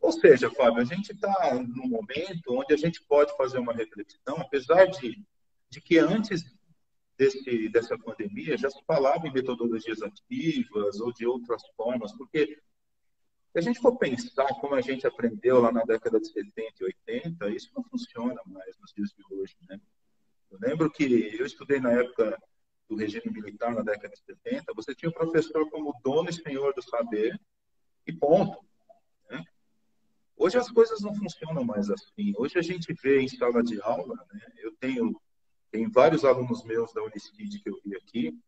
Ou 0.00 0.12
seja, 0.12 0.50
Fábio, 0.50 0.80
a 0.80 0.84
gente 0.84 1.12
está 1.12 1.54
num 1.54 1.88
momento 1.88 2.54
onde 2.54 2.72
a 2.72 2.76
gente 2.76 3.02
pode 3.04 3.36
fazer 3.36 3.58
uma 3.58 3.72
reflexão, 3.72 4.36
apesar 4.40 4.86
de, 4.86 5.22
de 5.70 5.80
que 5.80 5.98
antes 5.98 6.44
desse, 7.16 7.68
dessa 7.68 7.98
pandemia 7.98 8.56
já 8.56 8.70
se 8.70 8.82
falava 8.86 9.26
em 9.26 9.32
metodologias 9.32 10.00
ativas 10.02 11.00
ou 11.00 11.12
de 11.12 11.26
outras 11.26 11.62
formas, 11.76 12.12
porque 12.12 12.58
se 13.52 13.58
a 13.58 13.60
gente 13.60 13.80
for 13.80 13.96
pensar 13.96 14.46
como 14.60 14.74
a 14.74 14.80
gente 14.80 15.06
aprendeu 15.06 15.60
lá 15.60 15.72
na 15.72 15.82
década 15.82 16.20
de 16.20 16.28
70 16.28 16.74
e 16.80 16.84
80, 16.84 17.50
isso 17.50 17.70
não 17.74 17.82
funciona 17.82 18.40
mais 18.46 18.78
nos 18.78 18.92
dias 18.92 19.10
de 19.10 19.34
hoje, 19.34 19.56
né? 19.68 19.80
Eu 20.50 20.58
lembro 20.60 20.90
que 20.90 21.36
eu 21.38 21.44
estudei 21.44 21.80
na 21.80 21.92
época 21.92 22.38
do 22.88 22.96
regime 22.96 23.30
militar, 23.30 23.74
na 23.74 23.82
década 23.82 24.14
de 24.14 24.20
70, 24.20 24.72
você 24.74 24.94
tinha 24.94 25.10
o 25.10 25.14
professor 25.14 25.68
como 25.70 25.98
dono 26.02 26.30
e 26.30 26.32
senhor 26.32 26.72
do 26.72 26.82
saber, 26.82 27.38
e 28.06 28.12
ponto. 28.12 28.58
Hoje 30.38 30.56
as 30.56 30.70
coisas 30.70 31.00
não 31.00 31.12
funcionam 31.14 31.64
mais 31.64 31.90
assim. 31.90 32.32
Hoje 32.38 32.58
a 32.58 32.62
gente 32.62 32.92
vê 33.02 33.20
em 33.20 33.28
sala 33.28 33.62
de 33.62 33.80
aula, 33.82 34.14
né? 34.32 34.40
eu 34.58 34.72
tenho 34.76 35.20
tem 35.70 35.88
vários 35.90 36.24
alunos 36.24 36.64
meus 36.64 36.92
da 36.94 37.02
Unicid 37.02 37.60
que 37.60 37.68
eu 37.68 37.78
vi 37.84 37.94
aqui, 37.94 38.38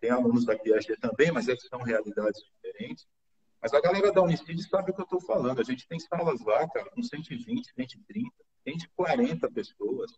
tem 0.00 0.10
alunos 0.10 0.44
da 0.44 0.58
Piaget 0.58 0.98
também, 1.00 1.30
mas 1.30 1.48
é 1.48 1.54
que 1.54 1.68
são 1.68 1.80
realidades 1.80 2.42
diferentes. 2.42 3.06
Mas 3.62 3.72
a 3.72 3.80
galera 3.80 4.12
da 4.12 4.22
Unicid 4.22 4.60
sabe 4.68 4.90
o 4.90 4.94
que 4.94 5.00
eu 5.00 5.04
estou 5.04 5.20
falando. 5.20 5.60
A 5.60 5.64
gente 5.64 5.86
tem 5.86 5.98
salas 6.00 6.40
lá, 6.44 6.68
cara, 6.68 6.90
com 6.90 7.02
120, 7.02 7.72
130, 7.72 8.30
140 8.64 9.50
pessoas. 9.50 10.12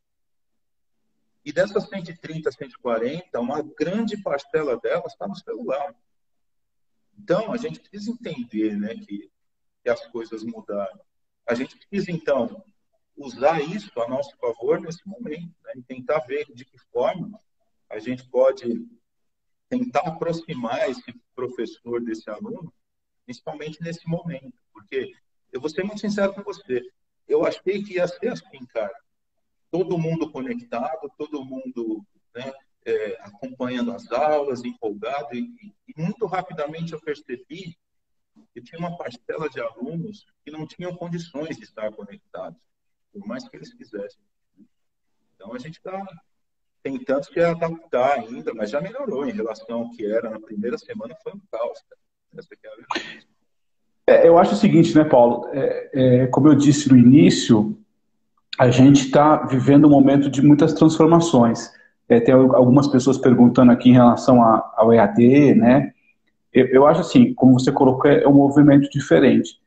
E 1.45 1.53
dessas 1.53 1.89
130, 1.89 2.51
140, 2.51 3.41
uma 3.41 3.63
grande 3.63 4.17
parcela 4.23 4.77
delas 4.79 5.13
está 5.13 5.29
no 5.29 5.37
celular. 5.37 5.95
Então, 7.17 7.53
a 7.53 7.57
gente 7.57 7.81
precisa 7.81 8.11
entender 8.11 8.77
né, 8.77 8.95
que, 8.95 9.31
que 9.83 9.89
as 9.89 10.07
coisas 10.09 10.43
mudaram. 10.43 11.01
A 11.49 11.55
gente 11.55 11.77
precisa, 11.77 12.13
então, 12.13 12.63
usar 13.17 13.61
isso 13.61 13.91
a 14.01 14.09
nosso 14.09 14.37
favor 14.37 14.81
nesse 14.81 15.07
momento 15.09 15.55
né? 15.65 15.73
e 15.77 15.83
tentar 15.83 16.21
ver 16.21 16.47
de 16.55 16.65
que 16.65 16.79
forma 16.93 17.41
a 17.89 17.99
gente 17.99 18.29
pode 18.29 18.87
tentar 19.69 20.01
aproximar 20.01 20.89
esse 20.91 21.13
professor 21.35 22.01
desse 22.03 22.29
aluno, 22.31 22.73
principalmente 23.25 23.83
nesse 23.83 24.07
momento, 24.07 24.55
porque 24.73 25.13
eu 25.53 25.61
vou 25.61 25.71
ser 25.71 25.85
muito 25.85 26.01
sincero 26.01 26.35
com 26.35 26.43
você, 26.43 26.83
eu 27.27 27.45
achei 27.45 27.83
que 27.83 27.95
ia 27.95 28.07
ser 28.07 28.29
assim, 28.29 28.65
cara, 28.73 28.95
todo 29.71 29.99
mundo 29.99 30.31
conectado, 30.31 31.11
todo 31.17 31.45
mundo 31.45 32.05
né, 32.35 32.53
é, 32.85 33.19
acompanhando 33.23 33.93
as 33.93 34.11
aulas, 34.13 34.65
empolgado, 34.65 35.35
e, 35.35 35.75
e 35.87 36.01
muito 36.01 36.27
rapidamente 36.27 36.93
eu 36.93 37.01
percebi 37.01 37.77
que 38.53 38.61
tinha 38.61 38.79
uma 38.79 38.97
parcela 38.97 39.49
de 39.49 39.61
alunos 39.61 40.27
que 40.45 40.51
não 40.51 40.67
tinham 40.67 40.95
condições 40.95 41.57
de 41.57 41.65
estar 41.65 41.91
conectados 41.93 42.59
por 43.13 43.27
mais 43.27 43.49
que 43.49 43.57
eles 43.57 43.73
quisessem. 43.73 44.21
Então 45.35 45.55
a 45.55 45.59
gente 45.59 45.77
está 45.77 46.07
tentando 46.83 47.25
se 47.25 47.41
adaptar 47.41 48.19
ainda, 48.19 48.53
mas 48.55 48.71
já 48.71 48.81
melhorou 48.81 49.27
em 49.27 49.33
relação 49.33 49.81
ao 49.81 49.91
que 49.91 50.07
era 50.07 50.31
na 50.31 50.41
primeira 50.41 50.79
semana, 50.79 51.15
foi 51.23 51.33
um 51.33 51.41
caos. 51.51 51.79
Essa 52.37 52.49
é 52.63 52.69
a. 52.69 53.29
É, 54.09 54.27
eu 54.27 54.39
acho 54.39 54.55
o 54.55 54.57
seguinte, 54.57 54.95
né, 54.97 55.05
Paulo? 55.05 55.49
É, 55.53 55.91
é, 55.93 56.27
como 56.29 56.49
eu 56.49 56.55
disse 56.55 56.91
no 56.91 56.97
início, 56.97 57.79
a 58.59 58.71
gente 58.71 59.07
está 59.07 59.45
vivendo 59.45 59.87
um 59.87 59.91
momento 59.91 60.31
de 60.31 60.41
muitas 60.41 60.73
transformações. 60.73 61.71
É, 62.09 62.19
tem 62.19 62.35
algumas 62.35 62.89
pessoas 62.89 63.19
perguntando 63.19 63.71
aqui 63.71 63.91
em 63.91 63.95
relação 63.95 64.43
a, 64.43 64.73
ao 64.77 64.93
EAD, 64.95 65.55
né? 65.55 65.93
Eu, 66.53 66.67
eu, 66.67 66.87
acho 66.87 67.01
assim, 67.01 67.35
como 67.35 67.59
você 67.59 67.71
colocou, 67.71 68.11
é 68.11 68.27
um 68.27 68.35
movimento 68.35 68.89
diferente. 68.91 69.59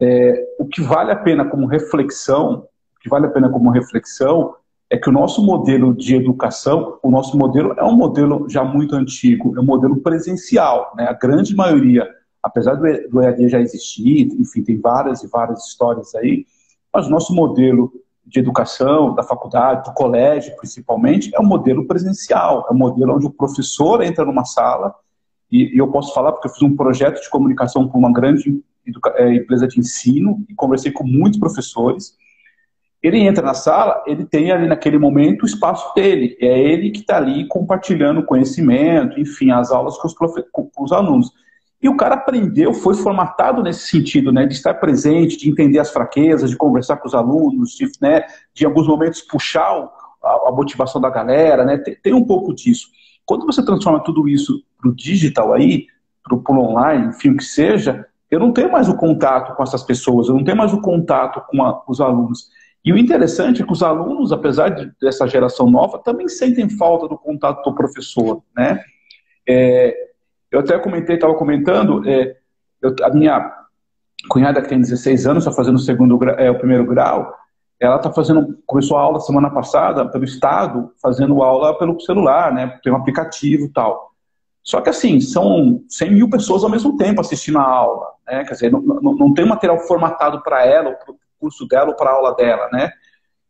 É, 0.00 0.46
o 0.58 0.66
que 0.66 0.80
vale 0.80 1.12
a 1.12 1.16
pena 1.16 1.44
como 1.44 1.66
reflexão 1.66 2.66
que 3.00 3.08
vale 3.08 3.26
a 3.26 3.30
pena 3.30 3.48
como 3.48 3.70
reflexão 3.70 4.54
é 4.88 4.98
que 4.98 5.08
o 5.08 5.12
nosso 5.12 5.44
modelo 5.44 5.94
de 5.94 6.16
educação, 6.16 6.98
o 7.02 7.10
nosso 7.10 7.36
modelo 7.36 7.74
é 7.78 7.84
um 7.84 7.96
modelo 7.96 8.48
já 8.48 8.62
muito 8.62 8.94
antigo, 8.94 9.56
é 9.56 9.60
um 9.60 9.64
modelo 9.64 9.96
presencial. 10.00 10.92
Né? 10.96 11.06
A 11.08 11.12
grande 11.12 11.54
maioria, 11.54 12.08
apesar 12.42 12.74
do 12.74 13.22
EAD 13.22 13.48
já 13.48 13.60
existir, 13.60 14.28
enfim, 14.38 14.62
tem 14.62 14.78
várias 14.78 15.22
e 15.22 15.28
várias 15.28 15.66
histórias 15.66 16.14
aí, 16.14 16.44
mas 16.92 17.06
o 17.06 17.10
nosso 17.10 17.34
modelo 17.34 17.92
de 18.26 18.40
educação, 18.40 19.14
da 19.14 19.22
faculdade, 19.22 19.88
do 19.88 19.94
colégio 19.94 20.54
principalmente, 20.56 21.30
é 21.34 21.40
um 21.40 21.46
modelo 21.46 21.86
presencial, 21.86 22.66
é 22.68 22.72
um 22.72 22.76
modelo 22.76 23.14
onde 23.14 23.26
o 23.26 23.32
professor 23.32 24.02
entra 24.02 24.24
numa 24.24 24.44
sala, 24.44 24.94
e, 25.50 25.74
e 25.74 25.78
eu 25.78 25.88
posso 25.88 26.14
falar 26.14 26.32
porque 26.32 26.48
eu 26.48 26.52
fiz 26.52 26.62
um 26.62 26.76
projeto 26.76 27.20
de 27.20 27.30
comunicação 27.30 27.88
com 27.88 27.98
uma 27.98 28.12
grande 28.12 28.62
é, 29.16 29.34
empresa 29.34 29.66
de 29.66 29.78
ensino 29.78 30.44
e 30.48 30.54
conversei 30.54 30.90
com 30.92 31.04
muitos 31.04 31.38
professores, 31.38 32.14
ele 33.02 33.18
entra 33.18 33.42
na 33.42 33.54
sala, 33.54 34.02
ele 34.06 34.26
tem 34.26 34.52
ali 34.52 34.66
naquele 34.66 34.98
momento 34.98 35.42
o 35.42 35.46
espaço 35.46 35.94
dele. 35.94 36.36
É 36.40 36.60
ele 36.60 36.90
que 36.90 37.00
está 37.00 37.16
ali 37.16 37.48
compartilhando 37.48 38.24
conhecimento, 38.24 39.18
enfim, 39.18 39.50
as 39.50 39.70
aulas 39.70 39.96
com 39.96 40.06
os, 40.06 40.14
com 40.52 40.70
os, 40.78 40.92
alunos. 40.92 41.32
E 41.82 41.88
o 41.88 41.96
cara 41.96 42.14
aprendeu, 42.14 42.74
foi 42.74 42.94
formatado 42.94 43.62
nesse 43.62 43.88
sentido, 43.88 44.30
né, 44.30 44.44
de 44.44 44.52
estar 44.52 44.74
presente, 44.74 45.38
de 45.38 45.48
entender 45.48 45.78
as 45.78 45.90
fraquezas, 45.90 46.50
de 46.50 46.56
conversar 46.56 46.98
com 46.98 47.08
os 47.08 47.14
alunos, 47.14 47.70
de, 47.70 47.90
né, 48.02 48.26
de 48.52 48.64
em 48.64 48.66
alguns 48.66 48.86
momentos 48.86 49.22
puxar 49.22 49.88
a, 50.22 50.48
a 50.48 50.52
motivação 50.52 51.00
da 51.00 51.08
galera, 51.08 51.64
né, 51.64 51.78
tem, 51.78 51.96
tem, 52.02 52.12
um 52.12 52.24
pouco 52.24 52.54
disso. 52.54 52.88
Quando 53.30 53.46
você 53.46 53.64
transforma 53.64 54.02
tudo 54.02 54.28
isso 54.28 54.60
para 54.76 54.90
o 54.90 54.92
digital 54.92 55.52
aí, 55.52 55.86
para 56.20 56.34
o 56.34 56.58
online, 56.58 57.10
enfim, 57.10 57.30
o 57.30 57.36
que 57.36 57.44
seja, 57.44 58.04
eu 58.28 58.40
não 58.40 58.52
tenho 58.52 58.72
mais 58.72 58.88
o 58.88 58.96
contato 58.96 59.54
com 59.54 59.62
essas 59.62 59.84
pessoas, 59.84 60.26
eu 60.26 60.34
não 60.34 60.42
tenho 60.42 60.56
mais 60.56 60.72
o 60.72 60.80
contato 60.80 61.40
com 61.48 61.62
a, 61.62 61.80
os 61.86 62.00
alunos. 62.00 62.48
E 62.84 62.92
o 62.92 62.98
interessante 62.98 63.62
é 63.62 63.64
que 63.64 63.72
os 63.72 63.84
alunos, 63.84 64.32
apesar 64.32 64.70
de, 64.70 64.90
dessa 65.00 65.28
geração 65.28 65.70
nova, 65.70 66.00
também 66.00 66.26
sentem 66.26 66.68
falta 66.70 67.06
do 67.06 67.16
contato 67.16 67.62
do 67.62 67.72
professor, 67.72 68.42
né? 68.56 68.82
É, 69.48 69.94
eu 70.50 70.58
até 70.58 70.76
comentei, 70.80 71.14
estava 71.14 71.34
comentando, 71.34 72.02
é, 72.08 72.36
eu, 72.82 72.96
a 73.00 73.10
minha 73.10 73.48
cunhada 74.28 74.60
que 74.60 74.68
tem 74.68 74.80
16 74.80 75.28
anos, 75.28 75.44
está 75.44 75.54
fazendo 75.54 75.76
o, 75.76 75.78
segundo, 75.78 76.18
é, 76.30 76.50
o 76.50 76.58
primeiro 76.58 76.84
grau, 76.84 77.32
ela 77.80 77.96
está 77.96 78.12
fazendo, 78.12 78.58
começou 78.66 78.96
a 78.96 79.00
aula 79.00 79.20
semana 79.20 79.50
passada 79.50 80.06
pelo 80.06 80.24
estado, 80.24 80.92
fazendo 81.00 81.42
aula 81.42 81.78
pelo 81.78 81.98
celular, 82.00 82.52
né? 82.52 82.78
Tem 82.82 82.92
um 82.92 82.96
aplicativo 82.96 83.64
e 83.64 83.68
tal. 83.70 84.10
Só 84.62 84.80
que 84.82 84.90
assim, 84.90 85.20
são 85.20 85.82
100 85.88 86.10
mil 86.12 86.28
pessoas 86.28 86.62
ao 86.62 86.70
mesmo 86.70 86.96
tempo 86.98 87.20
assistindo 87.20 87.58
a 87.58 87.62
aula, 87.62 88.06
né? 88.26 88.44
Quer 88.44 88.52
dizer, 88.52 88.70
não, 88.70 88.80
não, 88.80 89.14
não 89.14 89.34
tem 89.34 89.46
material 89.46 89.78
formatado 89.78 90.42
para 90.42 90.64
ela, 90.66 90.96
curso 91.38 91.66
dela 91.66 91.88
ou 91.88 91.96
para 91.96 92.10
a 92.10 92.14
aula 92.14 92.34
dela, 92.34 92.68
né? 92.70 92.92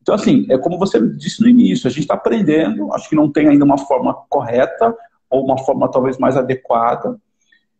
Então, 0.00 0.14
assim, 0.14 0.46
é 0.48 0.56
como 0.56 0.78
você 0.78 1.00
disse 1.16 1.42
no 1.42 1.48
início, 1.48 1.86
a 1.86 1.90
gente 1.90 2.02
está 2.02 2.14
aprendendo, 2.14 2.92
acho 2.94 3.08
que 3.08 3.16
não 3.16 3.30
tem 3.30 3.48
ainda 3.48 3.64
uma 3.64 3.76
forma 3.76 4.14
correta 4.28 4.94
ou 5.28 5.44
uma 5.44 5.58
forma 5.58 5.90
talvez 5.90 6.16
mais 6.18 6.36
adequada, 6.36 7.16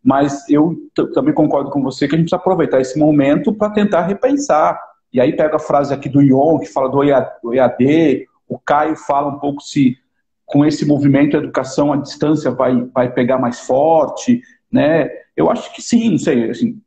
mas 0.02 0.48
eu 0.48 0.76
também 1.14 1.32
concordo 1.32 1.70
com 1.70 1.82
você 1.82 2.08
que 2.08 2.14
a 2.14 2.18
gente 2.18 2.26
precisa 2.26 2.40
aproveitar 2.40 2.80
esse 2.80 2.98
momento 2.98 3.54
para 3.54 3.70
tentar 3.70 4.02
repensar. 4.02 4.80
E 5.12 5.20
aí 5.20 5.34
pega 5.34 5.56
a 5.56 5.60
frase 5.60 5.92
aqui 5.92 6.08
do 6.08 6.22
Ion, 6.22 6.58
que 6.58 6.66
fala 6.66 6.88
do 6.88 7.02
EAD, 7.02 8.26
o 8.48 8.58
Caio 8.58 8.96
fala 8.96 9.28
um 9.28 9.38
pouco 9.38 9.60
se 9.62 9.96
com 10.44 10.64
esse 10.64 10.84
movimento 10.84 11.36
a 11.36 11.40
educação 11.40 11.92
à 11.92 11.96
distância 11.96 12.50
vai, 12.50 12.84
vai 12.92 13.12
pegar 13.12 13.38
mais 13.38 13.60
forte, 13.60 14.42
né? 14.70 15.08
Eu 15.36 15.48
acho 15.48 15.72
que 15.72 15.80
sim, 15.80 16.10
não 16.10 16.18
sei, 16.18 16.50
assim, 16.50 16.80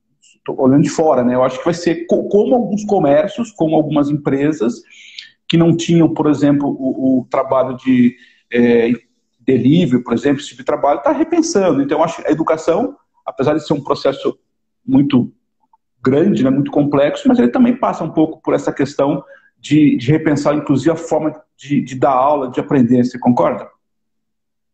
olhando 0.49 0.83
de 0.83 0.89
fora, 0.89 1.23
né? 1.23 1.33
Eu 1.33 1.43
acho 1.43 1.59
que 1.59 1.65
vai 1.65 1.73
ser 1.73 2.05
como 2.05 2.53
alguns 2.53 2.83
comércios, 2.83 3.51
como 3.51 3.75
algumas 3.75 4.09
empresas 4.09 4.81
que 5.47 5.55
não 5.55 5.75
tinham, 5.75 6.13
por 6.13 6.27
exemplo, 6.27 6.67
o, 6.69 7.19
o 7.19 7.27
trabalho 7.29 7.77
de 7.77 8.15
é, 8.51 8.91
delivery, 9.39 10.03
por 10.03 10.13
exemplo, 10.13 10.39
esse 10.39 10.49
tipo 10.49 10.61
de 10.61 10.65
trabalho, 10.65 10.97
está 10.97 11.11
repensando. 11.11 11.81
Então, 11.81 12.03
acho 12.03 12.21
que 12.21 12.27
a 12.27 12.31
educação, 12.31 12.97
apesar 13.25 13.53
de 13.53 13.65
ser 13.65 13.73
um 13.73 13.83
processo 13.83 14.37
muito 14.85 15.31
grande, 16.03 16.43
né, 16.43 16.49
muito 16.49 16.71
complexo, 16.71 17.27
mas 17.27 17.39
ele 17.39 17.49
também 17.49 17.75
passa 17.75 18.03
um 18.03 18.11
pouco 18.11 18.41
por 18.41 18.53
essa 18.53 18.73
questão 18.73 19.23
de, 19.57 19.95
de 19.95 20.11
repensar, 20.11 20.53
inclusive, 20.53 20.91
a 20.91 20.95
forma 20.95 21.41
de, 21.55 21.81
de, 21.81 21.95
dar 21.95 22.11
aula, 22.11 22.51
de 22.51 22.59
aprender. 22.59 23.03
Você 23.05 23.17
concorda? 23.17 23.71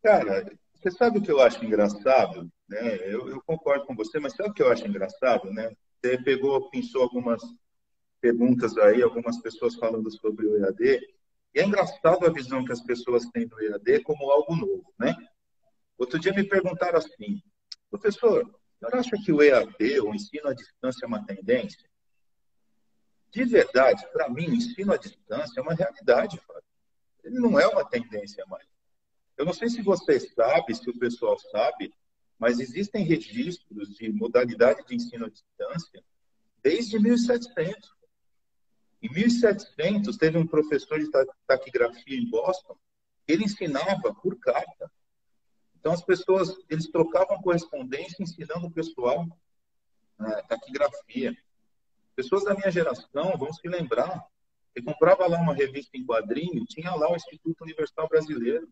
Cara, 0.04 0.52
você 0.74 0.90
sabe 0.90 1.20
o 1.20 1.22
que 1.22 1.32
eu 1.32 1.40
acho 1.40 1.64
engraçado? 1.64 2.50
Né? 2.68 2.96
Eu, 3.06 3.30
eu, 3.30 3.42
concordo 3.46 3.86
com 3.86 3.96
você, 3.96 4.20
mas 4.20 4.34
sabe 4.34 4.50
o 4.50 4.54
que 4.54 4.64
eu 4.64 4.72
acho 4.72 4.88
engraçado? 4.88 5.52
Né? 5.52 5.72
Você 6.02 6.18
pegou, 6.18 6.70
pensou 6.72 7.04
algumas 7.04 7.42
perguntas 8.20 8.78
aí, 8.78 9.04
algumas 9.04 9.40
pessoas 9.40 9.76
falando 9.76 10.10
sobre 10.12 10.48
o 10.48 10.58
EAD. 10.58 11.00
E 11.54 11.60
é 11.60 11.66
engraçado 11.66 12.26
a 12.26 12.32
visão 12.32 12.66
que 12.66 12.72
as 12.72 12.82
pessoas 12.82 13.26
têm 13.28 13.48
do 13.48 13.62
EAD 13.62 14.02
como 14.04 14.32
algo 14.32 14.56
novo, 14.56 14.94
né? 15.00 15.16
Outro 15.98 16.20
dia 16.20 16.32
me 16.32 16.44
perguntaram 16.44 16.98
assim, 16.98 17.42
professor, 17.90 18.50
você 18.80 18.96
acha 18.96 19.18
que 19.24 19.32
o 19.32 19.42
EAD, 19.42 20.00
o 20.02 20.16
ensino 20.16 20.48
à 20.48 20.54
distância, 20.54 21.06
é 21.06 21.08
uma 21.08 21.26
tendência? 21.26 21.90
De 23.32 23.44
verdade, 23.44 24.08
para 24.12 24.30
mim, 24.30 24.50
o 24.50 24.56
ensino 24.56 24.94
à 24.94 24.98
distância 24.98 25.60
é 25.60 25.62
uma 25.62 25.74
realidade, 25.74 26.40
Fábio. 26.48 26.64
Ele 27.24 27.40
não 27.40 27.60
é 27.60 27.68
uma 27.68 27.88
tendência 27.88 28.44
mais. 28.48 28.66
Eu 29.38 29.46
não 29.46 29.54
sei 29.54 29.70
se 29.70 29.82
você 29.82 30.20
sabe, 30.20 30.74
se 30.74 30.90
o 30.90 30.98
pessoal 30.98 31.38
sabe, 31.38 31.94
mas 32.38 32.60
existem 32.60 33.04
registros 33.04 33.96
de 33.96 34.12
modalidade 34.12 34.86
de 34.86 34.96
ensino 34.96 35.26
à 35.26 35.30
distância 35.30 36.04
desde 36.64 36.98
1700. 36.98 37.94
Em 39.02 39.10
1700, 39.14 40.18
teve 40.18 40.38
um 40.38 40.48
professor 40.48 41.00
de 41.00 41.10
taquigrafia 41.46 42.18
em 42.18 42.30
Boston, 42.30 42.78
ele 43.28 43.46
ensinava 43.46 44.14
por 44.14 44.38
carta. 44.40 44.92
Então, 45.80 45.94
as 45.94 46.04
pessoas, 46.04 46.56
eles 46.70 46.88
trocavam 46.88 47.42
correspondência 47.42 48.22
ensinando 48.22 48.68
o 48.68 48.72
pessoal 48.72 49.26
né, 50.20 50.42
taquigrafia. 50.48 51.36
Pessoas 52.16 52.44
da 52.44 52.54
minha 52.54 52.70
geração 52.70 53.38
vão 53.38 53.54
se 53.54 53.68
lembrar. 53.68 54.26
Você 54.74 54.84
comprava 54.84 55.26
lá 55.26 55.40
uma 55.40 55.54
revista 55.54 55.98
em 55.98 56.06
quadrinho, 56.06 56.66
tinha 56.66 56.94
lá 56.94 57.12
o 57.12 57.16
Instituto 57.16 57.64
Universal 57.64 58.08
Brasileiro. 58.10 58.68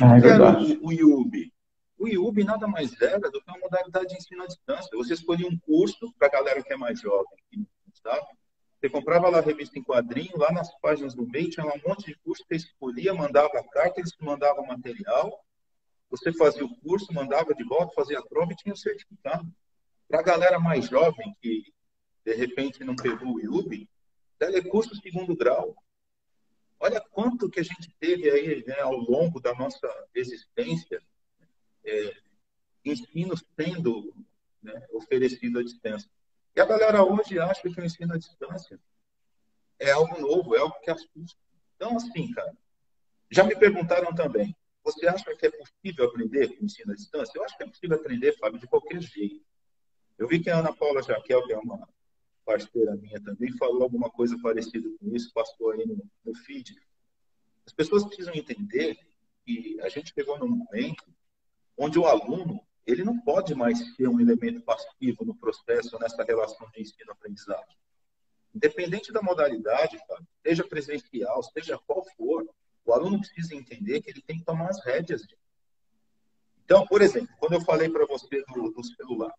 Ah, 0.00 0.18
é 0.18 0.28
era 0.28 0.58
o, 0.58 0.86
o 0.86 0.92
IUB. 0.92 1.52
O 1.98 2.08
IUB 2.08 2.44
nada 2.44 2.66
mais 2.66 2.98
era 3.02 3.30
do 3.30 3.42
que 3.42 3.50
uma 3.50 3.58
modalidade 3.58 4.08
de 4.08 4.16
ensino 4.16 4.44
à 4.44 4.46
distância. 4.46 4.96
Você 4.96 5.14
escolhia 5.14 5.48
um 5.48 5.58
curso 5.58 6.12
para 6.18 6.28
a 6.28 6.30
galera 6.30 6.62
que 6.62 6.72
é 6.72 6.76
mais 6.76 7.00
jovem, 7.00 7.36
sabe? 8.02 8.26
Você 8.80 8.88
comprava 8.88 9.28
lá 9.28 9.38
a 9.38 9.42
revista 9.42 9.78
em 9.78 9.82
quadrinho, 9.82 10.38
lá 10.38 10.50
nas 10.52 10.74
páginas 10.80 11.14
do 11.14 11.26
meio 11.26 11.50
tinha 11.50 11.66
lá 11.66 11.74
um 11.74 11.88
monte 11.88 12.06
de 12.06 12.14
curso, 12.20 12.42
você 12.48 12.56
escolhia, 12.56 13.12
mandava 13.12 13.62
carta, 13.70 14.00
eles 14.00 14.16
mandavam 14.18 14.64
material, 14.64 15.44
você 16.10 16.32
fazia 16.32 16.64
o 16.64 16.76
curso, 16.80 17.12
mandava 17.12 17.54
de 17.54 17.62
volta, 17.62 17.94
fazia 17.94 18.18
a 18.18 18.26
prova 18.26 18.52
e 18.52 18.56
tinha 18.56 18.74
o 18.74 18.76
certificado. 18.76 19.50
Para 20.08 20.20
a 20.20 20.24
galera 20.24 20.58
mais 20.58 20.86
jovem, 20.86 21.34
que 21.40 21.72
de 22.24 22.34
repente 22.34 22.82
não 22.82 22.96
pegou 22.96 23.34
o 23.34 23.40
IUB, 23.40 23.88
telecurso 24.38 24.94
segundo 24.96 25.36
grau. 25.36 25.76
Olha 26.80 27.00
quanto 27.00 27.48
que 27.48 27.60
a 27.60 27.62
gente 27.62 27.94
teve 28.00 28.28
aí 28.28 28.64
né, 28.66 28.80
ao 28.80 28.96
longo 28.96 29.40
da 29.40 29.54
nossa 29.54 29.88
existência, 30.14 31.00
é, 31.84 32.16
ensinos 32.84 33.44
sendo 33.54 34.12
né, 34.62 34.86
oferecido 34.92 35.58
à 35.58 35.62
distância. 35.62 36.10
E 36.56 36.60
a 36.60 36.66
galera 36.66 37.04
hoje 37.04 37.38
acha 37.38 37.62
que 37.62 37.80
o 37.80 37.84
ensino 37.84 38.14
à 38.14 38.18
distância 38.18 38.80
é 39.78 39.90
algo 39.92 40.20
novo, 40.20 40.56
é 40.56 40.58
algo 40.58 40.80
que 40.80 40.90
assusta. 40.90 41.38
Então, 41.76 41.96
assim, 41.96 42.32
cara, 42.32 42.56
já 43.30 43.44
me 43.44 43.54
perguntaram 43.54 44.12
também, 44.14 44.56
você 44.82 45.06
acha 45.06 45.34
que 45.36 45.46
é 45.46 45.50
possível 45.50 46.06
aprender 46.06 46.56
com 46.56 46.64
ensino 46.64 46.92
à 46.92 46.94
distância? 46.94 47.38
Eu 47.38 47.44
acho 47.44 47.56
que 47.56 47.62
é 47.62 47.66
possível 47.66 47.96
aprender, 47.96 48.36
Fábio, 48.38 48.58
de 48.58 48.66
qualquer 48.66 49.00
jeito. 49.00 49.44
Eu 50.18 50.26
vi 50.26 50.40
que 50.40 50.50
a 50.50 50.58
Ana 50.58 50.74
Paula 50.74 51.02
Jaquel, 51.02 51.46
que 51.46 51.52
é 51.52 51.58
uma 51.58 51.88
parceira 52.44 52.96
minha 52.96 53.20
também, 53.22 53.52
falou 53.56 53.82
alguma 53.82 54.10
coisa 54.10 54.38
parecida 54.42 54.88
com 54.98 55.14
isso, 55.14 55.32
passou 55.32 55.70
aí 55.70 55.86
no, 55.86 55.98
no 56.24 56.34
feed. 56.34 56.76
As 57.66 57.72
pessoas 57.72 58.04
precisam 58.04 58.34
entender 58.34 58.98
que 59.44 59.80
a 59.80 59.88
gente 59.88 60.12
pegou 60.12 60.38
num 60.38 60.48
momento 60.48 61.04
onde 61.76 61.98
o 61.98 62.06
aluno 62.06 62.60
ele 62.86 63.04
não 63.04 63.18
pode 63.20 63.54
mais 63.54 63.78
ser 63.94 64.08
um 64.08 64.20
elemento 64.20 64.62
passivo 64.62 65.24
no 65.24 65.34
processo, 65.34 65.98
nessa 65.98 66.22
relação 66.24 66.68
de 66.70 66.82
ensino-aprendizagem. 66.82 67.76
Independente 68.54 69.12
da 69.12 69.22
modalidade, 69.22 69.98
cara, 70.06 70.22
seja 70.44 70.64
presencial, 70.64 71.42
seja 71.42 71.78
qual 71.86 72.04
for, 72.16 72.48
o 72.84 72.92
aluno 72.92 73.20
precisa 73.20 73.54
entender 73.54 74.00
que 74.00 74.10
ele 74.10 74.22
tem 74.22 74.38
que 74.38 74.44
tomar 74.44 74.68
as 74.68 74.84
rédeas. 74.84 75.22
Então, 76.64 76.86
por 76.86 77.02
exemplo, 77.02 77.34
quando 77.38 77.54
eu 77.54 77.60
falei 77.60 77.88
para 77.88 78.06
você 78.06 78.42
do, 78.54 78.70
do, 78.70 78.84
celular, 78.84 79.32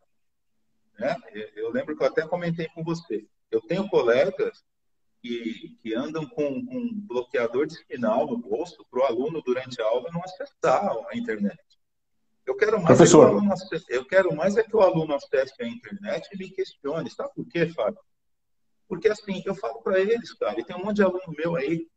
né, 1.00 1.16
eu 1.56 1.72
lembro 1.72 1.96
que 1.96 2.04
eu 2.04 2.08
até 2.08 2.28
comentei 2.28 2.68
com 2.70 2.84
você. 2.84 3.26
Eu 3.50 3.62
tenho 3.62 3.90
colegas 3.90 4.64
que, 5.22 5.78
que 5.82 5.94
andam 5.94 6.26
com, 6.26 6.66
com 6.66 6.78
um 6.78 7.00
bloqueador 7.02 7.68
de 7.68 7.76
sinal 7.86 8.28
no 8.28 8.38
bolso 8.38 8.86
para 8.90 9.02
o 9.02 9.06
aluno, 9.06 9.42
durante 9.42 9.82
a 9.82 9.86
aula, 9.86 10.10
não 10.12 10.24
acessar 10.24 10.92
a 11.10 11.16
internet. 11.16 11.60
Eu 12.46 12.56
quero 12.56 12.82
mais 12.82 12.98
Professor. 12.98 13.28
É 13.28 13.30
que 13.30 13.36
o 13.36 13.38
aluno, 13.38 13.54
eu 13.90 14.06
quero 14.06 14.36
mais 14.36 14.58
é 14.58 14.64
que 14.64 14.76
o 14.76 14.82
aluno 14.82 15.14
acesse 15.14 15.62
a 15.62 15.68
internet 15.68 16.28
e 16.34 16.38
me 16.38 16.50
questione. 16.50 17.10
Sabe 17.10 17.34
por 17.36 17.48
quê, 17.48 17.68
Fábio? 17.70 18.00
Porque 18.88 19.08
assim, 19.08 19.42
eu 19.46 19.56
falo 19.56 19.82
para 19.82 20.00
eles, 20.00 20.34
cara, 20.34 20.60
e 20.60 20.66
tem 20.66 20.76
um 20.76 20.84
monte 20.84 20.98
de 20.98 21.04
aluno 21.04 21.34
meu 21.38 21.56
aí, 21.56 21.88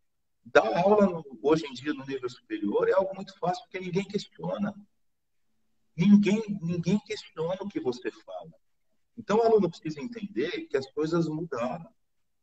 dar 0.44 0.66
aula 0.78 1.06
no, 1.06 1.24
hoje 1.42 1.66
em 1.66 1.72
dia 1.72 1.92
no 1.94 2.04
nível 2.04 2.28
superior 2.28 2.88
é 2.88 2.92
algo 2.92 3.14
muito 3.14 3.38
fácil, 3.38 3.62
porque 3.64 3.80
ninguém 3.80 4.04
questiona. 4.04 4.74
Ninguém, 5.96 6.42
ninguém 6.60 6.98
questiona 7.00 7.62
o 7.62 7.68
que 7.68 7.80
você 7.80 8.10
fala. 8.10 8.52
Então, 9.16 9.38
o 9.38 9.42
aluno 9.42 9.70
precisa 9.70 10.00
entender 10.00 10.66
que 10.66 10.76
as 10.76 10.90
coisas 10.90 11.28
mudaram. 11.28 11.88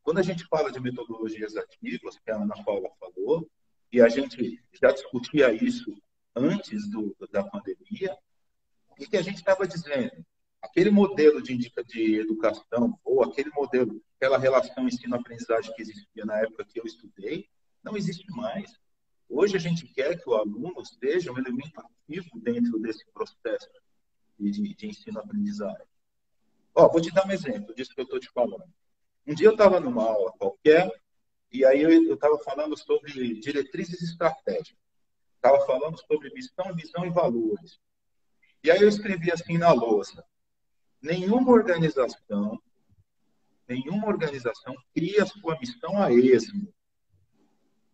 Quando 0.04 0.20
a 0.20 0.24
gente 0.24 0.46
fala 0.46 0.72
de 0.72 0.80
metodologias 0.80 1.56
ativas, 1.58 2.18
que 2.18 2.32
a 2.32 2.38
Ana 2.38 2.56
Paula 2.64 2.90
falou, 3.00 3.50
e 3.92 4.02
a 4.02 4.08
gente 4.08 4.64
já 4.82 4.92
discutia 4.92 5.54
isso 5.54 5.94
antes 6.36 6.90
do, 6.90 7.16
da 7.30 7.44
pandemia, 7.44 8.18
o 8.90 8.96
que, 8.96 9.08
que 9.08 9.18
a 9.18 9.22
gente 9.22 9.38
estava 9.38 9.68
dizendo? 9.68 10.26
Aquele 10.62 10.90
modelo 10.90 11.42
de, 11.42 11.58
de 11.58 12.16
educação, 12.20 12.98
ou 13.04 13.24
aquele 13.24 13.50
modelo, 13.50 14.02
aquela 14.16 14.38
relação 14.38 14.88
ensino-aprendizagem 14.88 15.74
que 15.76 15.82
existia 15.82 16.26
na 16.26 16.38
época 16.38 16.66
que 16.66 16.80
eu 16.80 16.86
estudei, 16.86 17.50
não 17.84 17.98
existe 17.98 18.30
mais. 18.32 18.80
Hoje 19.30 19.56
a 19.56 19.60
gente 19.60 19.88
quer 19.88 20.22
que 20.22 20.30
o 20.30 20.34
aluno 20.34 20.84
seja 20.86 21.32
um 21.32 21.38
elemento 21.38 21.80
ativo 21.80 22.40
dentro 22.40 22.80
desse 22.80 23.06
processo 23.12 23.70
de, 24.40 24.76
de 24.76 24.88
ensino-aprendizagem. 24.88 25.88
Ó, 26.76 26.88
vou 26.90 27.02
te 27.02 27.14
dar 27.14 27.26
um 27.26 27.32
exemplo 27.32 27.74
disso 27.76 27.94
que 27.94 28.02
eu 28.02 28.06
estou 28.06 28.20
te 28.20 28.30
falando. 28.30 28.72
Um 29.26 29.34
dia 29.34 29.48
eu 29.48 29.54
estava 29.54 29.80
numa 29.80 30.04
aula 30.04 30.32
qualquer, 30.34 30.92
e 31.52 31.66
aí 31.66 31.82
eu 31.82 32.14
estava 32.14 32.38
falando 32.40 32.78
sobre 32.78 33.40
diretrizes 33.40 34.02
estratégicas 34.02 34.82
estava 35.42 35.66
falando 35.66 35.98
sobre 36.06 36.32
missão, 36.32 36.74
visão 36.76 37.06
e 37.06 37.10
valores. 37.10 37.80
E 38.64 38.70
aí 38.70 38.80
eu 38.80 38.88
escrevi 38.88 39.32
assim 39.32 39.58
na 39.58 39.74
lousa: 39.74 40.24
nenhuma 41.02 41.52
organização, 41.52 42.62
nenhuma 43.68 44.08
organização 44.08 44.76
cria 44.94 45.26
sua 45.26 45.58
missão 45.60 46.02
a 46.02 46.12
esmo. 46.12 46.72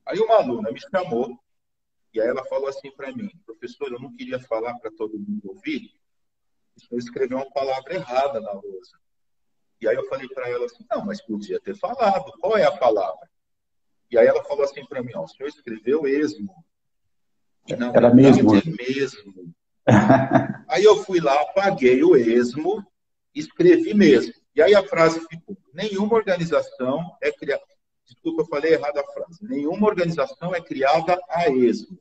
Aí 0.07 0.19
uma 0.19 0.35
aluna 0.35 0.71
me 0.71 0.79
chamou 0.79 1.37
e 2.13 2.21
aí 2.21 2.27
ela 2.27 2.43
falou 2.45 2.67
assim 2.67 2.89
para 2.91 3.11
mim, 3.11 3.29
professor, 3.45 3.91
eu 3.91 3.99
não 3.99 4.15
queria 4.15 4.39
falar 4.39 4.73
para 4.79 4.89
todo 4.91 5.19
mundo 5.19 5.49
ouvir, 5.49 5.91
eu 6.89 6.97
escrevi 6.97 7.33
uma 7.33 7.49
palavra 7.51 7.93
errada 7.93 8.39
na 8.39 8.51
lousa. 8.53 8.97
E 9.79 9.87
aí 9.87 9.95
eu 9.95 10.07
falei 10.07 10.27
para 10.29 10.49
ela 10.49 10.65
assim, 10.65 10.85
não, 10.89 11.05
mas 11.05 11.21
podia 11.21 11.59
ter 11.59 11.75
falado, 11.75 12.31
qual 12.39 12.57
é 12.57 12.63
a 12.63 12.71
palavra? 12.71 13.29
E 14.09 14.17
aí 14.17 14.25
ela 14.25 14.43
falou 14.45 14.63
assim 14.63 14.85
para 14.85 15.03
mim, 15.03 15.11
ó, 15.15 15.23
o 15.23 15.27
senhor 15.27 15.49
escreveu 15.49 16.07
esmo. 16.07 16.63
Não, 17.77 17.93
Era 17.93 18.13
mesmo. 18.13 18.55
É 18.55 18.61
mesmo. 18.63 19.53
aí 20.67 20.83
eu 20.83 21.03
fui 21.03 21.19
lá, 21.19 21.41
apaguei 21.41 22.01
o 22.03 22.15
esmo, 22.15 22.85
escrevi 23.35 23.93
mesmo. 23.93 24.33
E 24.55 24.61
aí 24.61 24.73
a 24.73 24.83
frase 24.87 25.19
ficou: 25.27 25.57
nenhuma 25.73 26.15
organização 26.15 27.15
é 27.21 27.31
criada. 27.31 27.63
Desculpa, 28.07 28.41
eu 28.41 28.47
falei 28.47 28.73
errado 28.73 28.97
a 28.97 29.03
frase. 29.03 29.37
Nenhuma 29.41 29.87
organização 29.87 30.55
é 30.55 30.61
criada 30.61 31.19
a 31.29 31.49
esmo. 31.49 31.99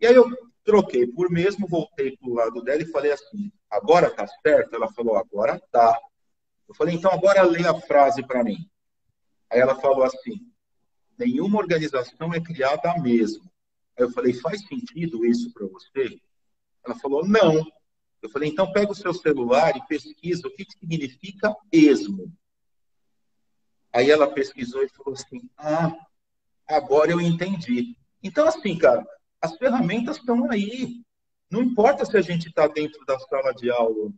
E 0.00 0.06
aí 0.06 0.14
eu 0.14 0.26
troquei 0.64 1.06
por 1.06 1.30
mesmo, 1.30 1.68
voltei 1.68 2.16
para 2.16 2.28
o 2.28 2.34
lado 2.34 2.62
dela 2.62 2.82
e 2.82 2.90
falei 2.90 3.12
assim: 3.12 3.52
agora 3.70 4.10
tá 4.10 4.26
certo? 4.42 4.74
Ela 4.74 4.90
falou: 4.92 5.16
agora 5.16 5.60
tá. 5.70 6.00
Eu 6.68 6.74
falei: 6.74 6.94
então 6.94 7.10
agora 7.10 7.42
lê 7.42 7.66
a 7.66 7.78
frase 7.80 8.26
para 8.26 8.42
mim. 8.42 8.68
Aí 9.50 9.60
ela 9.60 9.74
falou 9.74 10.02
assim: 10.02 10.50
nenhuma 11.18 11.58
organização 11.58 12.32
é 12.32 12.40
criada 12.40 12.90
a 12.90 12.98
mesmo. 12.98 13.44
Aí 13.98 14.04
eu 14.04 14.10
falei, 14.10 14.32
faz 14.34 14.66
sentido 14.66 15.24
isso 15.24 15.52
para 15.52 15.66
você? 15.66 16.18
Ela 16.84 16.94
falou, 16.96 17.26
não. 17.26 17.64
Eu 18.20 18.30
falei, 18.30 18.48
então 18.48 18.72
pega 18.72 18.92
o 18.92 18.94
seu 18.94 19.12
celular 19.12 19.76
e 19.76 19.86
pesquisa 19.86 20.46
o 20.46 20.50
que, 20.50 20.64
que 20.64 20.78
significa 20.78 21.54
esmo. 21.70 22.32
Aí 23.92 24.10
ela 24.10 24.32
pesquisou 24.32 24.82
e 24.82 24.88
falou 24.88 25.14
assim, 25.14 25.48
ah, 25.58 25.94
agora 26.66 27.10
eu 27.10 27.20
entendi. 27.20 27.96
Então, 28.22 28.46
assim, 28.46 28.76
cara, 28.78 29.06
as 29.40 29.56
ferramentas 29.56 30.16
estão 30.16 30.50
aí. 30.50 31.02
Não 31.50 31.62
importa 31.62 32.04
se 32.04 32.16
a 32.16 32.22
gente 32.22 32.48
está 32.48 32.66
dentro 32.66 33.04
da 33.04 33.18
sala 33.18 33.52
de 33.52 33.70
aula. 33.70 34.10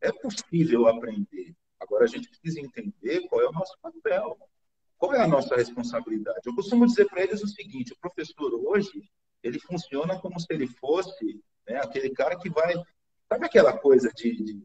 É 0.00 0.10
possível 0.10 0.86
aprender. 0.86 1.54
Agora 1.78 2.04
a 2.04 2.06
gente 2.08 2.28
precisa 2.28 2.60
entender 2.60 3.26
qual 3.28 3.42
é 3.42 3.48
o 3.48 3.52
nosso 3.52 3.76
papel. 3.82 4.38
Qual 4.96 5.14
é 5.14 5.20
a 5.20 5.26
nossa 5.26 5.56
responsabilidade? 5.56 6.40
Eu 6.44 6.54
costumo 6.54 6.86
dizer 6.86 7.06
para 7.06 7.22
eles 7.22 7.42
o 7.42 7.48
seguinte: 7.48 7.92
o 7.92 7.98
professor 7.98 8.54
hoje 8.54 9.02
ele 9.42 9.58
funciona 9.58 10.18
como 10.18 10.38
se 10.38 10.46
ele 10.50 10.66
fosse 10.66 11.42
né, 11.66 11.78
aquele 11.78 12.10
cara 12.10 12.38
que 12.38 12.48
vai. 12.48 12.74
Sabe 13.28 13.46
aquela 13.46 13.76
coisa 13.76 14.10
de, 14.14 14.42
de, 14.42 14.62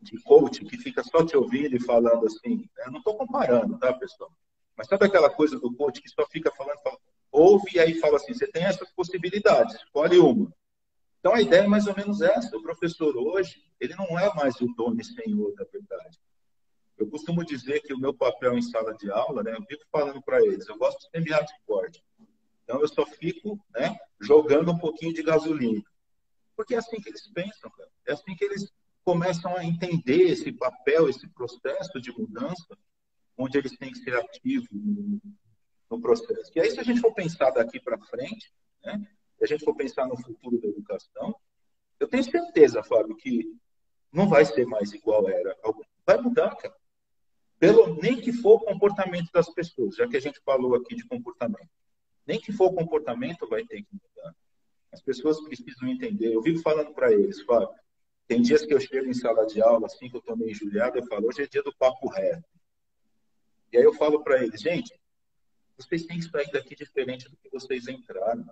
de 0.00 0.20
coach 0.22 0.64
que 0.64 0.76
fica 0.78 1.02
só 1.02 1.24
te 1.24 1.36
ouvindo 1.36 1.76
e 1.76 1.80
falando 1.80 2.26
assim. 2.26 2.68
Eu 2.78 2.92
não 2.92 2.98
estou 2.98 3.16
comparando, 3.16 3.78
tá, 3.78 3.92
pessoal? 3.92 4.30
Mas 4.76 4.86
sabe 4.86 5.06
aquela 5.06 5.28
coisa 5.28 5.58
do 5.58 5.74
coach 5.74 6.00
que 6.00 6.08
só 6.08 6.24
fica 6.26 6.52
falando, 6.54 6.78
fala, 6.80 6.98
ouve 7.32 7.72
e 7.74 7.80
aí 7.80 7.94
fala 7.94 8.16
assim: 8.16 8.32
você 8.32 8.46
tem 8.46 8.64
essas 8.64 8.90
possibilidades, 8.92 9.74
escolhe 9.74 10.18
uma. 10.18 10.52
Então 11.18 11.34
a 11.34 11.40
ideia 11.40 11.62
é 11.62 11.66
mais 11.66 11.86
ou 11.86 11.96
menos 11.96 12.20
essa. 12.20 12.56
O 12.56 12.62
professor 12.62 13.16
hoje, 13.16 13.62
ele 13.80 13.94
não 13.96 14.18
é 14.18 14.32
mais 14.34 14.60
o 14.60 14.66
dono 14.74 15.00
e 15.00 15.04
senhor 15.04 15.52
da 15.54 15.64
verdade. 15.64 16.18
Eu 16.96 17.08
costumo 17.08 17.44
dizer 17.44 17.80
que 17.80 17.92
o 17.92 17.98
meu 17.98 18.12
papel 18.12 18.56
em 18.56 18.62
sala 18.62 18.94
de 18.94 19.10
aula, 19.10 19.42
né, 19.42 19.54
eu 19.54 19.62
fico 19.62 19.84
falando 19.90 20.20
para 20.22 20.44
eles, 20.44 20.68
eu 20.68 20.76
gosto 20.76 20.98
de 21.00 21.10
semear 21.10 21.44
discórdia. 21.44 22.02
Então 22.64 22.80
eu 22.80 22.88
só 22.88 23.06
fico 23.06 23.58
né, 23.70 23.96
jogando 24.20 24.70
um 24.72 24.78
pouquinho 24.78 25.14
de 25.14 25.22
gasolina. 25.22 25.82
Porque 26.56 26.74
é 26.74 26.78
assim 26.78 27.00
que 27.00 27.08
eles 27.08 27.26
pensam, 27.28 27.70
cara. 27.70 27.88
é 28.06 28.12
assim 28.12 28.34
que 28.34 28.44
eles 28.44 28.72
começam 29.08 29.56
a 29.56 29.64
entender 29.64 30.24
esse 30.24 30.52
papel, 30.52 31.08
esse 31.08 31.26
processo 31.28 31.98
de 31.98 32.12
mudança, 32.12 32.76
onde 33.38 33.56
eles 33.56 33.74
têm 33.78 33.90
que 33.90 34.00
ser 34.00 34.14
ativos 34.14 34.68
no, 35.88 35.98
processo. 35.98 36.52
E 36.54 36.60
aí, 36.60 36.70
se 36.70 36.78
a 36.78 36.82
gente 36.82 37.00
for 37.00 37.14
pensar 37.14 37.50
daqui 37.52 37.80
para 37.80 37.98
frente, 37.98 38.52
né, 38.84 39.00
se 39.38 39.44
a 39.44 39.46
gente 39.46 39.64
for 39.64 39.74
pensar 39.74 40.06
no 40.06 40.14
futuro 40.14 40.60
da 40.60 40.68
educação, 40.68 41.34
eu 41.98 42.06
tenho 42.06 42.22
certeza, 42.22 42.82
Fábio, 42.82 43.16
que 43.16 43.50
não 44.12 44.28
vai 44.28 44.44
ser 44.44 44.66
mais 44.66 44.92
igual 44.92 45.26
era. 45.26 45.56
Vai 46.04 46.18
mudar, 46.20 46.54
cara. 46.56 46.76
Pelo, 47.58 47.94
nem 47.94 48.20
que 48.20 48.30
for 48.30 48.56
o 48.56 48.60
comportamento 48.66 49.30
das 49.32 49.48
pessoas, 49.48 49.96
já 49.96 50.06
que 50.06 50.18
a 50.18 50.20
gente 50.20 50.38
falou 50.44 50.74
aqui 50.74 50.94
de 50.94 51.06
comportamento. 51.06 51.70
Nem 52.26 52.38
que 52.38 52.52
for 52.52 52.66
o 52.66 52.74
comportamento, 52.74 53.48
vai 53.48 53.64
ter 53.64 53.80
que 53.80 53.88
mudar. 53.90 54.36
As 54.92 55.00
pessoas 55.00 55.40
precisam 55.40 55.88
entender. 55.88 56.34
Eu 56.34 56.42
vivo 56.42 56.60
falando 56.60 56.92
para 56.92 57.10
eles, 57.10 57.40
Fábio, 57.40 57.70
tem 58.28 58.42
dias 58.42 58.64
que 58.64 58.74
eu 58.74 58.78
chego 58.78 59.08
em 59.08 59.14
sala 59.14 59.46
de 59.46 59.62
aula, 59.62 59.86
assim 59.86 60.08
que 60.08 60.14
eu 60.14 60.20
estou 60.20 60.36
meio 60.36 60.50
injuriado, 60.50 60.98
eu 60.98 61.06
falo, 61.06 61.26
hoje 61.26 61.42
é 61.42 61.46
dia 61.46 61.62
do 61.62 61.74
papo 61.74 62.08
reto. 62.08 62.44
E 63.72 63.78
aí 63.78 63.82
eu 63.82 63.94
falo 63.94 64.22
para 64.22 64.44
eles, 64.44 64.60
gente, 64.60 64.94
vocês 65.78 66.04
têm 66.04 66.18
que 66.18 66.28
sair 66.28 66.50
daqui 66.52 66.76
diferente 66.76 67.26
do 67.28 67.36
que 67.38 67.48
vocês 67.48 67.88
entraram. 67.88 68.46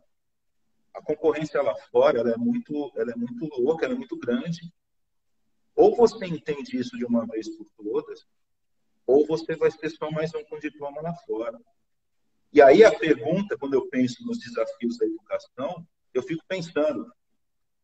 A 0.95 1.03
concorrência 1.03 1.61
lá 1.61 1.77
fora, 1.93 2.21
ela 2.21 2.31
é 2.31 2.37
muito, 2.39 2.91
ela 2.97 3.13
é 3.13 3.15
muito 3.15 3.45
louca, 3.61 3.85
ela 3.85 3.95
é 3.95 3.99
muito 3.99 4.17
grande. 4.17 4.73
Ou 5.75 5.95
você 5.95 6.25
entende 6.25 6.79
isso 6.79 6.97
de 6.97 7.05
uma 7.05 7.27
vez 7.27 7.55
por 7.55 7.67
todas, 7.77 8.27
ou 9.07 9.27
você 9.27 9.57
vai 9.57 9.71
ser 9.71 9.91
só 9.91 10.11
mais 10.11 10.35
um 10.35 10.43
com 10.45 10.59
diploma 10.59 11.03
lá 11.03 11.15
fora. 11.27 11.61
E 12.51 12.63
aí 12.63 12.83
a 12.83 12.99
pergunta, 12.99 13.59
quando 13.59 13.75
eu 13.75 13.87
penso 13.89 14.25
nos 14.25 14.39
desafios 14.39 14.97
da 14.97 15.05
educação, 15.05 15.87
eu 16.15 16.23
fico 16.23 16.43
pensando, 16.49 17.13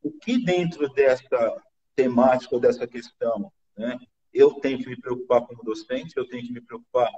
o 0.02 0.10
que 0.10 0.42
dentro 0.42 0.88
dessa 0.94 1.62
temática 1.94 2.58
dessa 2.58 2.86
questão, 2.86 3.52
né? 3.76 3.98
Eu 4.32 4.54
tenho 4.54 4.78
que 4.78 4.88
me 4.88 5.00
preocupar 5.00 5.42
como 5.42 5.62
docente, 5.62 6.14
eu 6.16 6.26
tenho 6.28 6.46
que 6.46 6.52
me 6.52 6.60
preocupar 6.60 7.10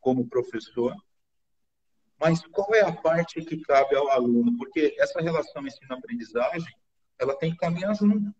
como 0.00 0.28
professor, 0.28 0.94
mas 2.20 2.46
qual 2.48 2.74
é 2.74 2.82
a 2.82 2.92
parte 2.92 3.42
que 3.42 3.56
cabe 3.62 3.96
ao 3.96 4.10
aluno? 4.10 4.54
Porque 4.58 4.94
essa 4.98 5.20
relação 5.20 5.66
ensino-aprendizagem, 5.66 6.68
ela 7.18 7.34
tem 7.34 7.52
que 7.52 7.56
caminhar 7.56 7.94
junto. 7.96 8.30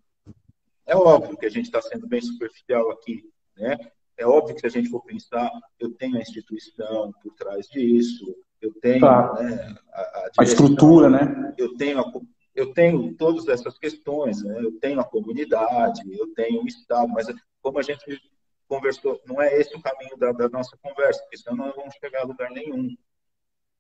É 0.84 0.94
óbvio 0.94 1.36
que 1.38 1.46
a 1.46 1.50
gente 1.50 1.66
está 1.66 1.80
sendo 1.80 2.06
bem 2.06 2.20
superficial 2.20 2.90
aqui, 2.90 3.24
né? 3.56 3.78
É 4.18 4.26
óbvio 4.26 4.54
que 4.54 4.60
se 4.60 4.66
a 4.66 4.70
gente 4.70 4.90
for 4.90 5.02
pensar, 5.02 5.50
eu 5.78 5.94
tenho 5.94 6.18
a 6.18 6.20
instituição 6.20 7.10
por 7.22 7.32
trás 7.34 7.66
disso, 7.68 8.36
eu 8.60 8.70
tenho 8.82 9.00
tá. 9.00 9.32
né, 9.34 9.74
a, 9.92 10.00
a, 10.00 10.28
direção, 10.28 10.32
a, 10.38 10.44
estrutura, 10.44 11.08
né? 11.08 11.54
Eu 11.56 11.74
tenho 11.76 12.00
a, 12.00 12.12
eu 12.60 12.72
tenho 12.72 13.14
todas 13.16 13.48
essas 13.48 13.78
questões, 13.78 14.42
né? 14.42 14.58
eu 14.60 14.78
tenho 14.78 15.00
a 15.00 15.04
comunidade, 15.04 16.02
eu 16.12 16.32
tenho 16.34 16.62
o 16.62 16.66
Estado, 16.66 17.08
mas 17.08 17.26
como 17.62 17.78
a 17.78 17.82
gente 17.82 18.20
conversou, 18.68 19.20
não 19.26 19.40
é 19.40 19.58
esse 19.58 19.74
o 19.74 19.82
caminho 19.82 20.16
da, 20.16 20.30
da 20.32 20.48
nossa 20.48 20.76
conversa, 20.76 21.20
porque 21.22 21.38
senão 21.38 21.56
não 21.56 21.72
vamos 21.72 21.94
chegar 21.94 22.20
a 22.20 22.26
lugar 22.26 22.50
nenhum. 22.50 22.96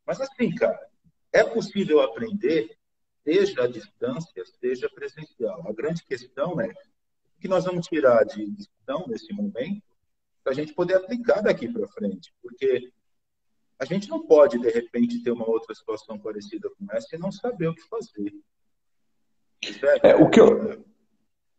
Mas 0.04 0.20
assim, 0.20 0.54
cara, 0.54 0.80
é 1.32 1.44
possível 1.44 2.00
aprender, 2.00 2.76
seja 3.22 3.64
à 3.64 3.66
distância, 3.66 4.44
seja 4.60 4.88
presencial. 4.88 5.68
A 5.68 5.72
grande 5.72 6.02
questão 6.04 6.60
é 6.60 6.68
o 6.68 7.40
que 7.40 7.48
nós 7.48 7.64
vamos 7.64 7.86
tirar 7.86 8.24
de 8.24 8.44
lição 8.44 9.06
nesse 9.06 9.32
momento 9.32 9.82
para 10.42 10.52
a 10.52 10.54
gente 10.54 10.74
poder 10.74 10.96
aplicar 10.96 11.42
daqui 11.42 11.68
para 11.68 11.86
frente, 11.88 12.34
porque 12.42 12.90
a 13.78 13.84
gente 13.84 14.08
não 14.08 14.26
pode, 14.26 14.58
de 14.58 14.70
repente, 14.70 15.22
ter 15.22 15.30
uma 15.30 15.48
outra 15.48 15.74
situação 15.74 16.18
parecida 16.18 16.68
com 16.70 16.86
essa 16.92 17.14
e 17.14 17.18
não 17.18 17.30
saber 17.30 17.68
o 17.68 17.74
que 17.74 17.86
fazer. 17.88 18.32
É, 20.02 20.14
o, 20.16 20.28
que 20.28 20.40
eu, 20.40 20.78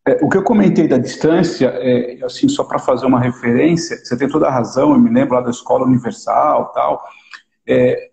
é, 0.08 0.20
o 0.22 0.30
que 0.30 0.38
eu 0.38 0.44
comentei 0.44 0.88
da 0.88 0.98
distância, 0.98 1.68
é, 1.68 2.18
assim, 2.24 2.50
só 2.50 2.64
para 2.64 2.80
fazer 2.80 3.06
uma 3.06 3.20
referência, 3.20 3.98
você 3.98 4.18
tem 4.18 4.28
toda 4.28 4.48
a 4.48 4.52
razão, 4.52 4.92
eu 4.92 5.00
me 5.00 5.12
lembro 5.12 5.36
lá 5.36 5.42
da 5.42 5.52
Escola 5.52 5.86
Universal 5.86 6.72
tal, 6.74 7.04
é, 7.68 8.10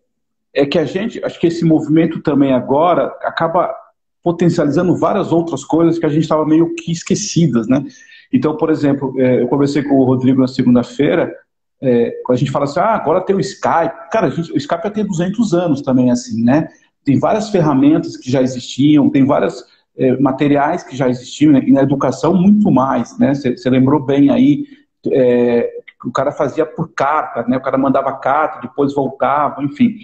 é 0.55 0.67
que 0.67 0.79
a 0.79 0.85
gente, 0.85 1.25
acho 1.25 1.41
que 1.41 1.47
esse 1.47 1.65
movimento 1.65 2.21
também 2.21 2.53
agora 2.53 3.07
acaba 3.23 3.75
potencializando 4.23 4.97
várias 4.97 5.33
outras 5.33 5.65
coisas 5.65 5.99
que 5.99 6.05
a 6.05 6.09
gente 6.09 6.23
estava 6.23 6.45
meio 6.45 6.75
que 6.75 6.93
esquecidas, 6.93 7.67
né? 7.67 7.85
Então, 8.33 8.57
por 8.57 8.71
exemplo, 8.71 9.15
é, 9.19 9.41
eu 9.41 9.49
conversei 9.49 9.83
com 9.83 9.95
o 9.95 10.05
Rodrigo 10.05 10.41
na 10.41 10.49
segunda-feira, 10.49 11.35
é, 11.81 12.11
quando 12.25 12.37
a 12.37 12.39
gente 12.39 12.51
fala 12.51 12.65
assim, 12.65 12.81
ah, 12.81 12.95
agora 12.95 13.21
tem 13.21 13.37
o 13.37 13.41
Skype. 13.41 14.11
Cara, 14.11 14.31
gente, 14.31 14.53
o 14.53 14.57
Skype 14.57 14.83
já 14.83 14.91
tem 14.91 15.07
200 15.07 15.55
anos 15.55 15.81
também, 15.81 16.11
assim, 16.11 16.43
né? 16.43 16.69
Tem 17.05 17.19
várias 17.19 17.49
ferramentas 17.49 18.17
que 18.17 18.31
já 18.31 18.43
existiam, 18.43 19.09
tem 19.09 19.25
várias 19.25 19.65
é, 19.99 20.17
materiais 20.17 20.83
que 20.83 20.97
já 20.97 21.09
existiam, 21.09 21.53
né? 21.53 21.63
e 21.67 21.73
na 21.73 21.83
educação 21.83 22.33
muito 22.35 22.71
mais, 22.71 23.19
né? 23.19 23.35
Você 23.35 23.69
lembrou 23.69 24.05
bem 24.05 24.31
aí, 24.31 24.65
é, 25.11 25.71
o 26.05 26.13
cara 26.13 26.31
fazia 26.31 26.65
por 26.65 26.93
carta, 26.95 27.49
né? 27.49 27.57
O 27.57 27.61
cara 27.61 27.77
mandava 27.77 28.13
carta, 28.17 28.61
depois 28.61 28.95
voltava, 28.95 29.63
enfim. 29.63 29.97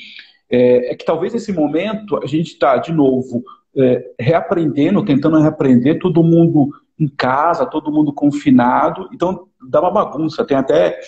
É, 0.51 0.93
é 0.93 0.95
que 0.97 1.05
talvez 1.05 1.33
nesse 1.33 1.53
momento 1.53 2.21
a 2.23 2.27
gente 2.27 2.49
está, 2.49 2.77
de 2.77 2.93
novo, 2.93 3.43
é, 3.77 4.05
reaprendendo, 4.19 5.05
tentando 5.05 5.39
reaprender, 5.39 5.99
todo 5.99 6.25
mundo 6.25 6.71
em 6.99 7.09
casa, 7.09 7.67
todo 7.67 7.93
mundo 7.93 8.13
confinado, 8.13 9.09
então 9.13 9.47
dá 9.69 9.81
uma 9.81 9.91
bagunça. 9.91 10.45
Tem 10.45 10.57
até 10.57 10.99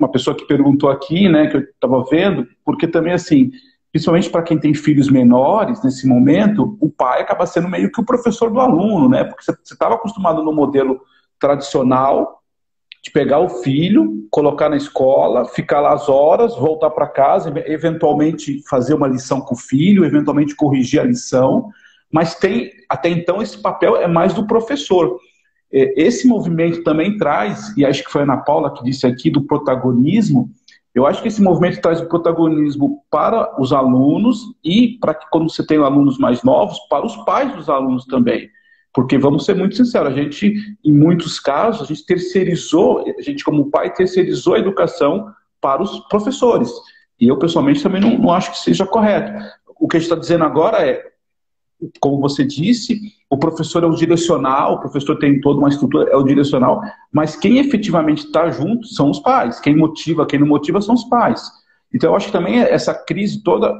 uma 0.00 0.10
pessoa 0.10 0.36
que 0.36 0.46
perguntou 0.46 0.90
aqui, 0.90 1.28
né, 1.28 1.48
que 1.48 1.56
eu 1.56 1.60
estava 1.60 2.04
vendo, 2.04 2.46
porque 2.64 2.86
também 2.86 3.12
assim, 3.12 3.50
principalmente 3.92 4.30
para 4.30 4.42
quem 4.42 4.58
tem 4.58 4.72
filhos 4.72 5.10
menores, 5.10 5.82
nesse 5.84 6.08
momento, 6.08 6.78
o 6.80 6.88
pai 6.88 7.20
acaba 7.20 7.44
sendo 7.44 7.68
meio 7.68 7.92
que 7.92 8.00
o 8.00 8.04
professor 8.04 8.50
do 8.50 8.58
aluno, 8.58 9.06
né? 9.06 9.22
Porque 9.22 9.44
você 9.44 9.52
estava 9.74 9.96
acostumado 9.96 10.42
no 10.42 10.52
modelo 10.52 10.98
tradicional 11.38 12.40
de 13.02 13.10
pegar 13.10 13.40
o 13.40 13.48
filho, 13.48 14.26
colocar 14.30 14.70
na 14.70 14.76
escola, 14.76 15.44
ficar 15.44 15.80
lá 15.80 15.92
as 15.92 16.08
horas, 16.08 16.56
voltar 16.56 16.88
para 16.90 17.06
casa, 17.06 17.52
eventualmente 17.66 18.62
fazer 18.68 18.94
uma 18.94 19.08
lição 19.08 19.40
com 19.40 19.54
o 19.54 19.58
filho, 19.58 20.04
eventualmente 20.04 20.54
corrigir 20.54 21.00
a 21.00 21.04
lição, 21.04 21.68
mas 22.10 22.36
tem 22.36 22.70
até 22.88 23.10
então 23.10 23.42
esse 23.42 23.58
papel 23.60 23.96
é 23.96 24.06
mais 24.06 24.32
do 24.32 24.46
professor. 24.46 25.18
É, 25.70 26.00
esse 26.00 26.26
movimento 26.26 26.82
também 26.82 27.16
traz, 27.18 27.76
e 27.76 27.84
acho 27.84 28.04
que 28.04 28.10
foi 28.10 28.22
a 28.22 28.24
Ana 28.24 28.36
Paula 28.38 28.72
que 28.72 28.84
disse 28.84 29.06
aqui, 29.06 29.30
do 29.30 29.42
protagonismo, 29.42 30.50
eu 30.94 31.06
acho 31.06 31.22
que 31.22 31.28
esse 31.28 31.42
movimento 31.42 31.80
traz 31.80 32.00
o 32.00 32.06
protagonismo 32.06 33.02
para 33.10 33.60
os 33.60 33.72
alunos 33.72 34.38
e 34.62 34.98
para 35.00 35.14
que, 35.14 35.26
quando 35.30 35.50
você 35.50 35.66
tem 35.66 35.78
alunos 35.78 36.18
mais 36.18 36.42
novos, 36.42 36.78
para 36.90 37.06
os 37.06 37.16
pais 37.24 37.54
dos 37.54 37.68
alunos 37.68 38.04
também. 38.04 38.50
Porque, 38.92 39.16
vamos 39.16 39.46
ser 39.46 39.56
muito 39.56 39.74
sinceros, 39.74 40.12
a 40.12 40.16
gente, 40.16 40.54
em 40.84 40.92
muitos 40.92 41.40
casos, 41.40 41.82
a 41.82 41.86
gente 41.86 42.04
terceirizou, 42.04 43.04
a 43.18 43.22
gente, 43.22 43.42
como 43.42 43.70
pai, 43.70 43.92
terceirizou 43.92 44.54
a 44.54 44.58
educação 44.58 45.32
para 45.62 45.82
os 45.82 45.98
professores. 46.08 46.70
E 47.18 47.26
eu, 47.26 47.38
pessoalmente, 47.38 47.82
também 47.82 48.00
não, 48.00 48.18
não 48.18 48.32
acho 48.32 48.50
que 48.50 48.58
seja 48.58 48.84
correto. 48.84 49.32
O 49.80 49.88
que 49.88 49.96
a 49.96 50.00
gente 50.00 50.10
está 50.10 50.20
dizendo 50.20 50.44
agora 50.44 50.86
é, 50.86 51.02
como 52.00 52.20
você 52.20 52.44
disse, 52.44 53.00
o 53.32 53.38
professor 53.38 53.82
é 53.82 53.86
o 53.86 53.94
direcional, 53.94 54.74
o 54.74 54.78
professor 54.78 55.16
tem 55.16 55.40
toda 55.40 55.58
uma 55.58 55.70
estrutura, 55.70 56.10
é 56.10 56.14
o 56.14 56.22
direcional, 56.22 56.82
mas 57.10 57.34
quem 57.34 57.56
efetivamente 57.56 58.26
está 58.26 58.50
junto 58.50 58.86
são 58.86 59.08
os 59.08 59.20
pais. 59.20 59.58
Quem 59.58 59.74
motiva, 59.74 60.26
quem 60.26 60.38
não 60.38 60.46
motiva 60.46 60.82
são 60.82 60.94
os 60.94 61.04
pais. 61.04 61.42
Então, 61.94 62.10
eu 62.10 62.16
acho 62.16 62.26
que 62.26 62.32
também 62.32 62.58
essa 62.58 62.92
crise 62.92 63.42
toda 63.42 63.74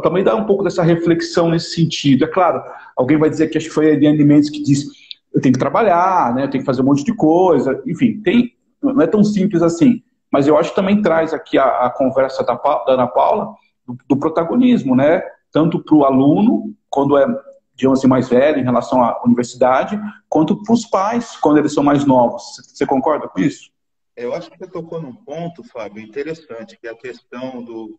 também 0.00 0.22
dá 0.22 0.36
um 0.36 0.44
pouco 0.44 0.62
dessa 0.62 0.84
reflexão 0.84 1.50
nesse 1.50 1.74
sentido. 1.74 2.24
É 2.24 2.28
claro, 2.28 2.62
alguém 2.96 3.18
vai 3.18 3.28
dizer 3.28 3.48
que 3.48 3.58
acho 3.58 3.66
que 3.66 3.74
foi 3.74 3.90
a 3.90 3.94
Eliane 3.94 4.24
Mendes 4.24 4.48
que 4.48 4.62
disse 4.62 4.86
eu 5.34 5.40
tenho 5.40 5.52
que 5.52 5.58
trabalhar, 5.58 6.32
né, 6.32 6.44
eu 6.44 6.48
tenho 6.48 6.62
que 6.62 6.66
fazer 6.66 6.80
um 6.80 6.84
monte 6.84 7.04
de 7.04 7.12
coisa, 7.16 7.82
enfim, 7.84 8.20
tem, 8.22 8.52
não 8.80 9.02
é 9.02 9.08
tão 9.08 9.24
simples 9.24 9.60
assim. 9.60 10.04
Mas 10.30 10.46
eu 10.46 10.56
acho 10.56 10.70
que 10.70 10.76
também 10.76 11.02
traz 11.02 11.34
aqui 11.34 11.58
a, 11.58 11.86
a 11.86 11.90
conversa 11.90 12.44
da, 12.44 12.54
da 12.54 12.92
Ana 12.92 13.08
Paula 13.08 13.56
do, 13.84 13.98
do 14.08 14.16
protagonismo, 14.16 14.94
né? 14.94 15.20
Tanto 15.50 15.82
para 15.82 15.96
o 15.96 16.04
aluno, 16.04 16.72
quando 16.88 17.18
é, 17.18 17.26
digamos 17.74 17.98
assim, 17.98 18.08
mais 18.08 18.28
velho 18.28 18.58
em 18.58 18.64
relação 18.64 19.02
à 19.02 19.22
universidade, 19.24 19.98
quanto 20.28 20.62
para 20.62 20.72
os 20.72 20.86
pais, 20.86 21.36
quando 21.36 21.58
eles 21.58 21.74
são 21.74 21.82
mais 21.82 22.04
novos. 22.04 22.42
Você 22.72 22.86
concorda 22.86 23.28
com 23.28 23.40
isso? 23.40 23.70
Eu 24.16 24.32
acho 24.32 24.50
que 24.50 24.56
você 24.56 24.66
tocou 24.66 25.02
num 25.02 25.14
ponto, 25.14 25.64
Fábio, 25.64 26.02
interessante, 26.02 26.78
que 26.78 26.86
é 26.86 26.90
a 26.90 26.96
questão 26.96 27.62
do 27.62 27.98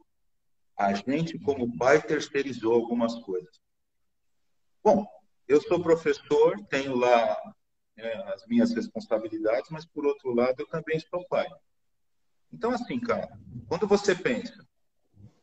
a 0.78 0.94
gente, 0.94 1.40
como 1.40 1.78
pai, 1.78 2.02
terceirizou 2.02 2.74
algumas 2.74 3.16
coisas. 3.24 3.62
Bom, 4.84 5.06
eu 5.48 5.62
sou 5.62 5.82
professor, 5.82 6.60
tenho 6.70 6.96
lá 6.96 7.38
né, 7.96 8.12
as 8.34 8.46
minhas 8.46 8.74
responsabilidades, 8.74 9.70
mas 9.70 9.86
por 9.86 10.06
outro 10.06 10.34
lado 10.34 10.56
eu 10.60 10.68
também 10.68 11.00
sou 11.00 11.26
pai. 11.28 11.48
Então, 12.52 12.72
assim, 12.72 13.00
cara, 13.00 13.40
quando 13.68 13.88
você 13.88 14.14
pensa, 14.14 14.66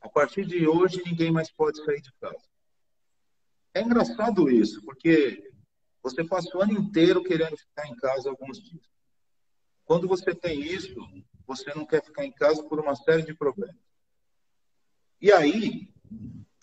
a 0.01 0.09
partir 0.09 0.45
de 0.45 0.67
hoje 0.67 1.03
ninguém 1.05 1.31
mais 1.31 1.51
pode 1.51 1.83
sair 1.83 2.01
de 2.01 2.13
casa. 2.21 2.52
É 3.75 3.81
engraçado 3.81 4.51
isso, 4.51 4.83
porque 4.85 5.51
você 6.03 6.25
passa 6.25 6.57
o 6.57 6.63
ano 6.63 6.73
inteiro 6.73 7.23
querendo 7.23 7.57
ficar 7.57 7.87
em 7.87 7.97
casa 7.97 8.29
alguns 8.29 8.61
dias. 8.63 8.83
Quando 9.85 10.09
você 10.09 10.35
tem 10.35 10.61
isso, 10.61 10.95
você 11.47 11.73
não 11.75 11.87
quer 11.87 12.03
ficar 12.03 12.25
em 12.25 12.33
casa 12.33 12.63
por 12.65 12.79
uma 12.81 12.95
série 12.95 13.23
de 13.23 13.35
problemas. 13.35 13.77
E 15.21 15.31
aí, 15.33 15.89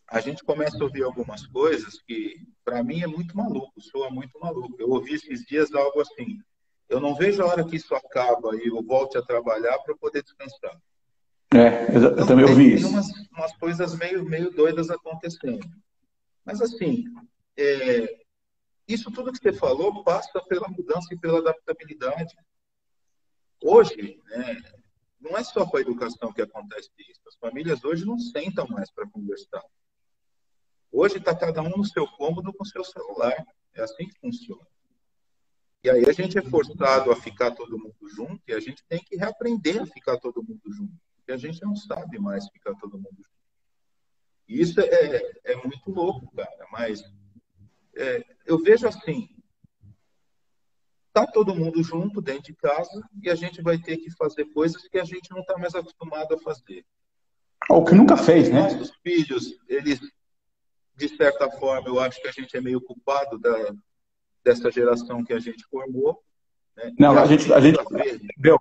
a 0.08 0.20
gente 0.20 0.44
começa 0.44 0.78
a 0.78 0.84
ouvir 0.84 1.04
algumas 1.04 1.46
coisas 1.48 2.02
que, 2.02 2.48
para 2.64 2.84
mim, 2.84 3.02
é 3.02 3.08
muito 3.08 3.36
maluco, 3.38 3.80
soa 3.82 4.10
muito 4.10 4.38
maluco. 4.40 4.76
Eu 4.80 4.90
ouvi 4.90 5.14
esses 5.14 5.46
dias 5.46 5.74
algo 5.74 6.02
assim: 6.02 6.40
eu 6.90 7.00
não 7.00 7.16
vejo 7.16 7.42
a 7.42 7.46
hora 7.46 7.64
que 7.64 7.76
isso 7.76 7.94
acaba 7.96 8.56
e 8.56 8.68
eu 8.68 8.84
volte 8.84 9.18
a 9.18 9.22
trabalhar 9.22 9.78
para 9.80 9.96
poder 9.96 10.24
descansar. 10.24 10.78
É, 11.54 11.96
eu, 11.96 12.12
então, 12.12 12.28
também 12.28 12.46
ouvi 12.46 12.76
isso. 12.76 12.88
Umas, 12.88 13.08
umas 13.32 13.56
coisas 13.58 13.98
meio, 13.98 14.24
meio 14.26 14.52
doidas 14.52 14.90
acontecendo. 14.90 15.68
Mas, 16.50 16.64
assim, 16.64 17.04
é, 17.56 18.26
isso 18.88 19.12
tudo 19.12 19.32
que 19.32 19.38
você 19.38 19.54
falou 19.54 20.04
passa 20.04 20.42
pela 20.46 20.68
mudança 20.68 21.14
e 21.14 21.20
pela 21.20 21.38
adaptabilidade. 21.38 22.36
Hoje, 23.64 24.20
né, 24.26 24.60
não 25.22 25.38
é 25.38 25.44
só 25.44 25.64
com 25.64 25.78
a 25.78 25.82
educação 25.82 26.34
que 26.34 26.42
acontece 26.42 26.90
isso. 27.08 27.22
As 27.28 27.36
famílias 27.36 27.84
hoje 27.84 28.04
não 28.04 28.18
sentam 28.18 28.68
mais 28.68 28.90
para 28.92 29.08
conversar. 29.08 29.64
Hoje 30.92 31.18
está 31.18 31.36
cada 31.36 31.62
um 31.62 31.70
no 31.70 31.86
seu 31.86 32.08
cômodo 32.08 32.52
com 32.52 32.64
o 32.64 32.68
seu 32.68 32.84
celular. 32.84 33.36
É 33.76 33.84
assim 33.84 34.08
que 34.08 34.20
funciona. 34.20 34.66
E 35.84 35.90
aí 35.92 36.10
a 36.10 36.12
gente 36.12 36.36
é 36.36 36.42
forçado 36.42 37.12
a 37.12 37.16
ficar 37.16 37.52
todo 37.52 37.78
mundo 37.78 38.10
junto 38.16 38.42
e 38.48 38.54
a 38.54 38.60
gente 38.60 38.84
tem 38.90 39.04
que 39.04 39.16
reaprender 39.16 39.84
a 39.84 39.86
ficar 39.86 40.18
todo 40.18 40.42
mundo 40.42 40.64
junto. 40.66 41.00
Porque 41.16 41.32
a 41.32 41.38
gente 41.38 41.62
não 41.62 41.76
sabe 41.76 42.18
mais 42.18 42.50
ficar 42.50 42.74
todo 42.74 42.98
mundo 42.98 43.18
junto. 43.18 43.39
E 44.50 44.60
isso 44.60 44.82
é, 44.82 45.22
é 45.44 45.56
muito 45.56 45.92
louco, 45.92 46.36
cara. 46.36 46.68
Mas 46.72 47.04
é, 47.96 48.26
eu 48.48 48.58
vejo 48.58 48.88
assim, 48.88 49.30
tá 51.14 51.28
todo 51.28 51.56
mundo 51.56 51.84
junto 51.84 52.20
dentro 52.20 52.44
de 52.44 52.56
casa 52.56 53.08
e 53.22 53.30
a 53.30 53.36
gente 53.36 53.62
vai 53.62 53.78
ter 53.78 53.98
que 53.98 54.10
fazer 54.12 54.46
coisas 54.46 54.88
que 54.88 54.98
a 54.98 55.04
gente 55.06 55.30
não 55.30 55.42
está 55.42 55.56
mais 55.56 55.76
acostumado 55.76 56.34
a 56.34 56.40
fazer. 56.40 56.84
Ou 57.70 57.86
que 57.86 57.94
nunca 57.94 58.18
fez, 58.18 58.50
né? 58.50 58.62
Nossos 58.62 58.92
filhos, 59.04 59.60
eles, 59.68 60.00
de 60.96 61.10
certa 61.10 61.52
forma, 61.52 61.88
eu 61.88 62.00
acho 62.00 62.20
que 62.20 62.28
a 62.28 62.32
gente 62.32 62.58
é 62.58 62.62
meio 62.62 62.82
culpado 62.82 63.38
da, 63.38 63.76
dessa 64.44 64.72
geração 64.72 65.24
que 65.24 65.34
a 65.34 65.40
gente 65.40 65.64
formou. 65.66 66.24
Né? 66.76 66.92
Não, 66.98 67.16
a, 67.16 67.22
a 67.22 67.26
gente, 67.28 67.54
a 67.54 67.60
gente, 67.60 67.78
meu, 68.38 68.58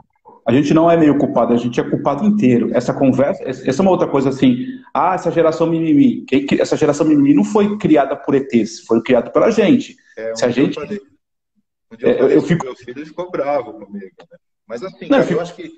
a 0.49 0.53
gente 0.53 0.73
não 0.73 0.91
é 0.91 0.97
meio 0.97 1.19
culpado, 1.19 1.53
a 1.53 1.59
gente 1.59 1.79
é 1.79 1.85
culpado 1.85 2.25
inteiro. 2.25 2.71
Essa 2.73 2.95
conversa, 2.95 3.45
essa 3.45 3.69
é 3.69 3.83
uma 3.83 3.91
outra 3.91 4.09
coisa 4.09 4.31
assim. 4.31 4.65
Ah, 4.95 5.15
essa 5.15 5.31
geração 5.31 5.67
mimimi. 5.67 6.25
Essa 6.59 6.75
geração 6.75 7.07
mimimi 7.07 7.35
não 7.35 7.45
foi 7.45 7.77
criada 7.77 8.17
por 8.17 8.35
ETs, 8.35 8.81
foi 8.87 9.03
criada 9.03 9.29
pela 9.29 9.51
gente. 9.51 9.95
É, 10.17 10.35
Se 10.35 10.47
a 10.47 10.49
gente 10.49 10.81
um 10.81 10.99
eu, 12.01 12.09
é, 12.09 12.37
eu 12.37 12.41
fico... 12.41 12.65
meu 12.65 12.75
filho 12.75 13.05
ficou 13.05 13.31
bravo 13.31 13.75
comigo. 13.75 14.07
Né? 14.19 14.39
Mas 14.67 14.83
assim, 14.83 15.03
não, 15.03 15.19
cara, 15.19 15.23
eu, 15.23 15.27
fico... 15.27 15.39
eu 15.39 15.43
acho 15.43 15.55
que. 15.55 15.71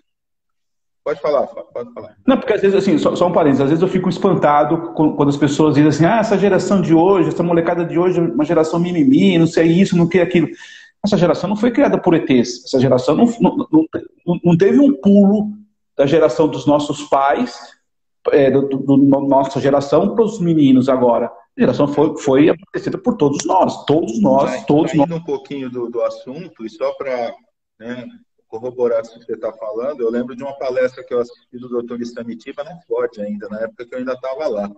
Pode 1.02 1.20
falar, 1.20 1.48
pode 1.48 1.92
falar. 1.92 2.14
Não, 2.24 2.36
porque 2.36 2.52
às 2.52 2.60
vezes, 2.60 2.76
assim, 2.76 2.96
só, 2.96 3.16
só 3.16 3.26
um 3.26 3.32
parênteses, 3.32 3.62
às 3.62 3.70
vezes 3.70 3.82
eu 3.82 3.88
fico 3.88 4.08
espantado 4.08 4.92
quando 4.92 5.30
as 5.30 5.36
pessoas 5.36 5.74
dizem 5.74 5.88
assim, 5.88 6.04
ah, 6.04 6.18
essa 6.20 6.38
geração 6.38 6.80
de 6.80 6.94
hoje, 6.94 7.30
essa 7.30 7.42
molecada 7.42 7.84
de 7.84 7.98
hoje 7.98 8.20
é 8.20 8.22
uma 8.22 8.44
geração 8.44 8.78
mimimi, 8.78 9.36
não 9.36 9.48
sei 9.48 9.66
isso, 9.66 9.96
não 9.96 10.06
quer 10.06 10.22
aquilo. 10.22 10.48
Essa 11.04 11.16
geração 11.16 11.48
não 11.48 11.56
foi 11.56 11.70
criada 11.70 12.00
por 12.00 12.14
ETs, 12.14 12.64
essa 12.64 12.78
geração 12.78 13.16
não, 13.16 13.26
não, 13.40 13.56
não, 14.26 14.40
não 14.44 14.56
teve 14.56 14.78
um 14.78 14.92
pulo 15.00 15.52
da 15.96 16.06
geração 16.06 16.46
dos 16.46 16.66
nossos 16.66 17.04
pais, 17.04 17.58
é, 18.28 18.50
do, 18.50 18.68
do, 18.68 18.76
do, 18.78 18.96
nossa 18.96 19.60
geração 19.60 20.14
para 20.14 20.24
os 20.24 20.38
meninos 20.38 20.88
agora 20.88 21.30
geração 21.60 21.86
foi, 21.88 22.16
foi 22.18 22.48
abastecida 22.48 22.96
por 22.96 23.16
todos 23.16 23.44
nós, 23.44 23.84
todos 23.84 24.20
nós, 24.20 24.50
Mas, 24.50 24.66
todos 24.66 24.94
nós. 24.94 25.10
um 25.10 25.22
pouquinho 25.22 25.70
do, 25.70 25.90
do 25.90 26.02
assunto, 26.02 26.64
e 26.64 26.70
só 26.70 26.92
para 26.94 27.34
né, 27.78 28.08
corroborar 28.48 29.00
o 29.00 29.02
que 29.02 29.24
você 29.24 29.34
está 29.34 29.52
falando, 29.52 30.00
eu 30.00 30.10
lembro 30.10 30.34
de 30.34 30.42
uma 30.42 30.56
palestra 30.58 31.04
que 31.04 31.12
eu 31.12 31.20
assisti 31.20 31.58
do 31.58 31.82
Dr. 31.82 32.00
Istamitiba 32.00 32.64
na 32.64 32.80
Ford 32.82 33.10
ainda, 33.18 33.48
na 33.48 33.60
época 33.60 33.84
que 33.84 33.94
eu 33.94 33.98
ainda 33.98 34.14
estava 34.14 34.48
lá. 34.48 34.70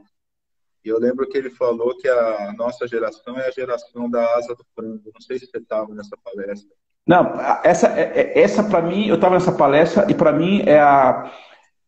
E 0.85 0.89
eu 0.89 0.99
lembro 0.99 1.29
que 1.29 1.39
ele 1.39 1.51
falou 1.51 1.97
que 1.97 2.09
a 2.09 2.53
nossa 2.57 2.87
geração 2.89 3.39
é 3.39 3.47
a 3.47 3.53
geração 3.53 4.11
da 4.11 4.25
asa 4.37 4.55
do 4.55 4.65
frango. 4.75 5.11
Não 5.13 5.21
sei 5.21 5.39
se 5.39 5.47
você 5.47 5.59
estava 5.59 5.95
nessa 5.95 6.17
palestra. 6.17 6.75
Não, 7.07 7.35
essa, 7.65 7.89
é, 7.89 8.13
é, 8.15 8.41
essa 8.41 8.63
para 8.63 8.83
mim, 8.83 9.09
eu 9.09 9.17
estava 9.17 9.35
nessa 9.35 9.53
palestra 9.53 10.07
e 10.09 10.15
para 10.15 10.33
mim 10.33 10.63
é 10.67 10.79
a, 10.79 11.33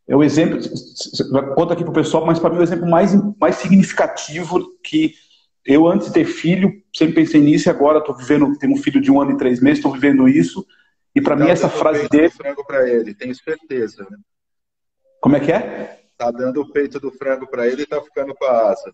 é 0.09 0.17
o 0.17 0.23
exemplo, 0.23 0.59
conta 1.55 1.75
aqui 1.75 1.83
para 1.83 1.91
o 1.91 1.95
pessoal, 1.95 2.27
mas 2.27 2.39
para 2.39 2.51
mim 2.51 2.57
é 2.57 2.61
o 2.61 2.65
exemplo 2.65 2.89
mais, 2.89 3.13
mais 3.39 3.57
significativo 3.57 4.61
que 4.83 5.15
eu, 5.65 5.87
antes 5.87 6.09
de 6.09 6.15
ter 6.15 6.25
filho, 6.25 6.71
sempre 6.95 7.15
pensei 7.15 7.41
nisso 7.41 7.69
e 7.69 7.71
agora 7.71 7.99
estou 7.99 8.15
vivendo, 8.15 8.59
tenho 8.59 8.75
um 8.75 8.83
filho 8.83 9.01
de 9.01 9.11
um 9.11 9.21
ano 9.21 9.33
e 9.33 9.39
três 9.39 9.61
meses, 9.61 9.79
estou 9.79 9.93
vivendo 9.93 10.29
isso. 10.29 10.67
E 11.15 11.21
para 11.21 11.37
mim 11.37 11.49
essa 11.49 11.69
frase 11.69 12.09
dele. 12.09 12.29
Do 12.29 12.35
frango 12.35 12.67
para 12.67 12.89
ele, 12.89 13.15
tenho 13.15 13.35
certeza. 13.35 14.07
Né? 14.11 14.19
Como 15.21 15.37
é 15.37 15.41
que 15.41 15.53
é? 15.53 16.04
Tá 16.25 16.31
dando 16.31 16.63
o 16.63 16.73
peito 16.73 16.99
do 16.99 17.13
frango 17.13 17.47
para 17.47 17.67
ele 17.67 17.83
e 17.83 17.87
tá 17.87 18.01
ficando 18.01 18.35
com 18.35 18.47
a 18.47 18.71
asa. 18.71 18.91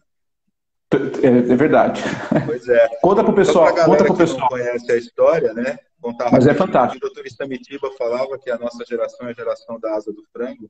É, 1.22 1.53
é 1.53 1.57
verdade. 1.57 2.03
Pois 2.45 2.68
é. 2.68 2.89
Conta 3.01 3.22
pro 3.22 3.33
pessoal. 3.33 3.72
Conta 3.72 4.05
pro 4.05 4.16
pessoal. 4.16 4.41
Não 4.41 4.49
conhece 4.49 4.91
a 4.91 4.97
história, 4.97 5.55
né? 5.55 5.78
Contar 6.01 6.33
Mas 6.33 6.49
é 6.49 6.55
fantástico. 6.55 6.97
O 6.97 7.09
doutor 7.09 7.24
Istamitiba 7.24 7.89
falava 7.97 8.37
que 8.37 8.51
a 8.51 8.59
nossa 8.59 8.85
geração 8.85 9.28
é 9.28 9.31
a 9.31 9.35
geração 9.35 9.78
da 9.78 9.95
asa 9.95 10.12
do 10.12 10.24
frango. 10.33 10.68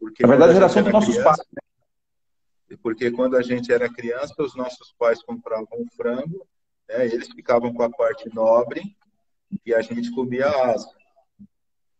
Porque 0.00 0.24
Na 0.24 0.30
verdade, 0.30 0.50
a 0.50 0.54
geração 0.54 0.82
dos 0.82 0.92
nossos 0.92 1.14
criança, 1.14 1.28
pais. 1.28 1.46
Né? 1.52 2.76
Porque 2.82 3.12
quando 3.12 3.36
a 3.36 3.42
gente 3.42 3.72
era 3.72 3.88
criança, 3.88 4.34
os 4.40 4.56
nossos 4.56 4.92
pais 4.98 5.22
compravam 5.22 5.86
frango, 5.96 6.44
né, 6.88 7.06
eles 7.06 7.28
ficavam 7.28 7.72
com 7.72 7.84
a 7.84 7.90
parte 7.90 8.28
nobre 8.34 8.82
e 9.64 9.72
a 9.72 9.80
gente 9.80 10.10
comia 10.10 10.48
a 10.48 10.72
asa. 10.72 10.90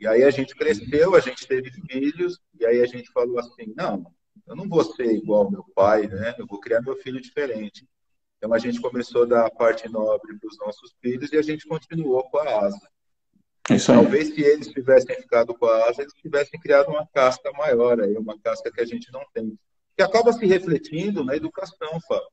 E 0.01 0.07
aí 0.07 0.22
a 0.22 0.30
gente 0.30 0.55
cresceu, 0.55 1.14
a 1.14 1.20
gente 1.20 1.46
teve 1.46 1.70
filhos, 1.70 2.38
e 2.59 2.64
aí 2.64 2.80
a 2.80 2.86
gente 2.86 3.11
falou 3.11 3.38
assim: 3.38 3.72
não, 3.76 4.05
eu 4.46 4.55
não 4.55 4.68
vou 4.68 4.84
ser 4.84 5.12
igual 5.12 5.44
ao 5.44 5.51
meu 5.51 5.64
pai, 5.74 6.07
né? 6.07 6.34
Eu 6.38 6.46
vou 6.46 6.61
criar 6.61 6.80
meu 6.80 6.96
filho 6.96 7.20
diferente. 7.20 7.86
Então 8.36 8.55
a 8.55 8.59
gente 8.59 8.80
começou 8.80 9.24
a 9.24 9.26
dar 9.26 9.46
a 9.46 9.51
parte 9.51 9.88
nobre 9.88 10.38
para 10.38 10.49
os 10.49 10.59
nossos 10.59 10.94
filhos 11.03 11.32
e 11.32 11.36
a 11.36 11.42
gente 11.42 11.66
continuou 11.66 12.22
com 12.30 12.38
a 12.38 12.66
asa. 12.66 12.88
Isso 13.70 13.92
aí. 13.92 13.99
Talvez 13.99 14.28
se 14.28 14.40
eles 14.40 14.68
tivessem 14.68 15.16
ficado 15.16 15.55
com 15.55 15.66
a 15.66 15.88
asa, 15.88 16.03
eles 16.03 16.14
tivessem 16.14 16.59
criado 16.61 16.88
uma 16.88 17.07
casca 17.07 17.51
maior, 17.53 18.01
aí, 18.01 18.16
uma 18.16 18.38
casca 18.38 18.70
que 18.72 18.80
a 18.80 18.86
gente 18.86 19.12
não 19.12 19.22
tem. 19.34 19.59
Que 19.96 20.03
acaba 20.03 20.32
se 20.32 20.46
refletindo 20.46 21.24
na 21.24 21.36
educação, 21.36 22.01
Fábio. 22.07 22.28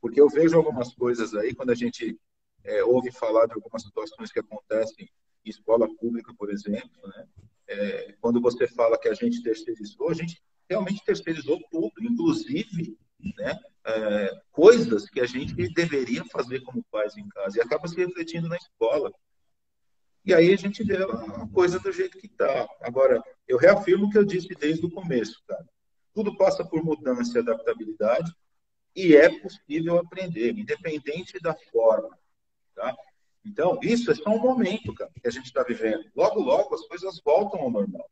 Porque 0.00 0.20
eu 0.20 0.28
vejo 0.28 0.56
algumas 0.56 0.94
coisas 0.94 1.34
aí, 1.34 1.54
quando 1.54 1.70
a 1.70 1.74
gente 1.74 2.18
é, 2.64 2.82
ouve 2.82 3.12
falar 3.12 3.46
de 3.46 3.52
algumas 3.52 3.82
situações 3.82 4.32
que 4.32 4.40
acontecem 4.40 5.04
em 5.04 5.08
escola 5.50 5.88
pública, 5.96 6.32
por 6.34 6.50
exemplo, 6.50 7.08
né? 7.08 7.26
É, 7.68 8.14
quando 8.20 8.40
você 8.40 8.66
fala 8.68 8.98
que 8.98 9.08
a 9.08 9.14
gente 9.14 9.42
terceirizou, 9.42 10.10
a 10.10 10.14
gente 10.14 10.42
realmente 10.68 11.04
terceirizou 11.04 11.60
tudo, 11.70 11.92
inclusive 12.00 12.98
né, 13.38 13.58
é, 13.84 14.42
coisas 14.50 15.08
que 15.08 15.20
a 15.20 15.26
gente 15.26 15.54
deveria 15.72 16.24
fazer 16.26 16.60
como 16.60 16.84
pais 16.90 17.16
em 17.16 17.28
casa, 17.28 17.58
e 17.58 17.60
acaba 17.60 17.86
se 17.88 17.96
refletindo 17.96 18.48
na 18.48 18.56
escola. 18.56 19.12
E 20.24 20.32
aí 20.32 20.52
a 20.52 20.56
gente 20.56 20.84
vê 20.84 20.96
a 21.02 21.46
coisa 21.52 21.78
do 21.80 21.90
jeito 21.90 22.18
que 22.18 22.26
está. 22.26 22.68
Agora, 22.80 23.22
eu 23.48 23.58
reafirmo 23.58 24.06
o 24.06 24.10
que 24.10 24.18
eu 24.18 24.24
disse 24.24 24.48
desde 24.54 24.84
o 24.86 24.90
começo, 24.90 25.42
cara. 25.46 25.66
Tudo 26.14 26.36
passa 26.36 26.64
por 26.64 26.84
mudança 26.84 27.38
e 27.38 27.40
adaptabilidade 27.40 28.32
e 28.94 29.16
é 29.16 29.28
possível 29.40 29.98
aprender, 29.98 30.56
independente 30.56 31.40
da 31.40 31.54
forma, 31.72 32.16
tá? 32.74 32.94
Então, 33.44 33.78
isso 33.82 34.10
é 34.10 34.14
só 34.14 34.30
um 34.30 34.40
momento, 34.40 34.94
cara, 34.94 35.10
que 35.20 35.26
a 35.26 35.30
gente 35.30 35.46
está 35.46 35.62
vivendo. 35.62 36.04
Logo, 36.14 36.40
logo, 36.40 36.74
as 36.74 36.86
coisas 36.86 37.20
voltam 37.24 37.60
ao 37.60 37.70
normal. 37.70 38.08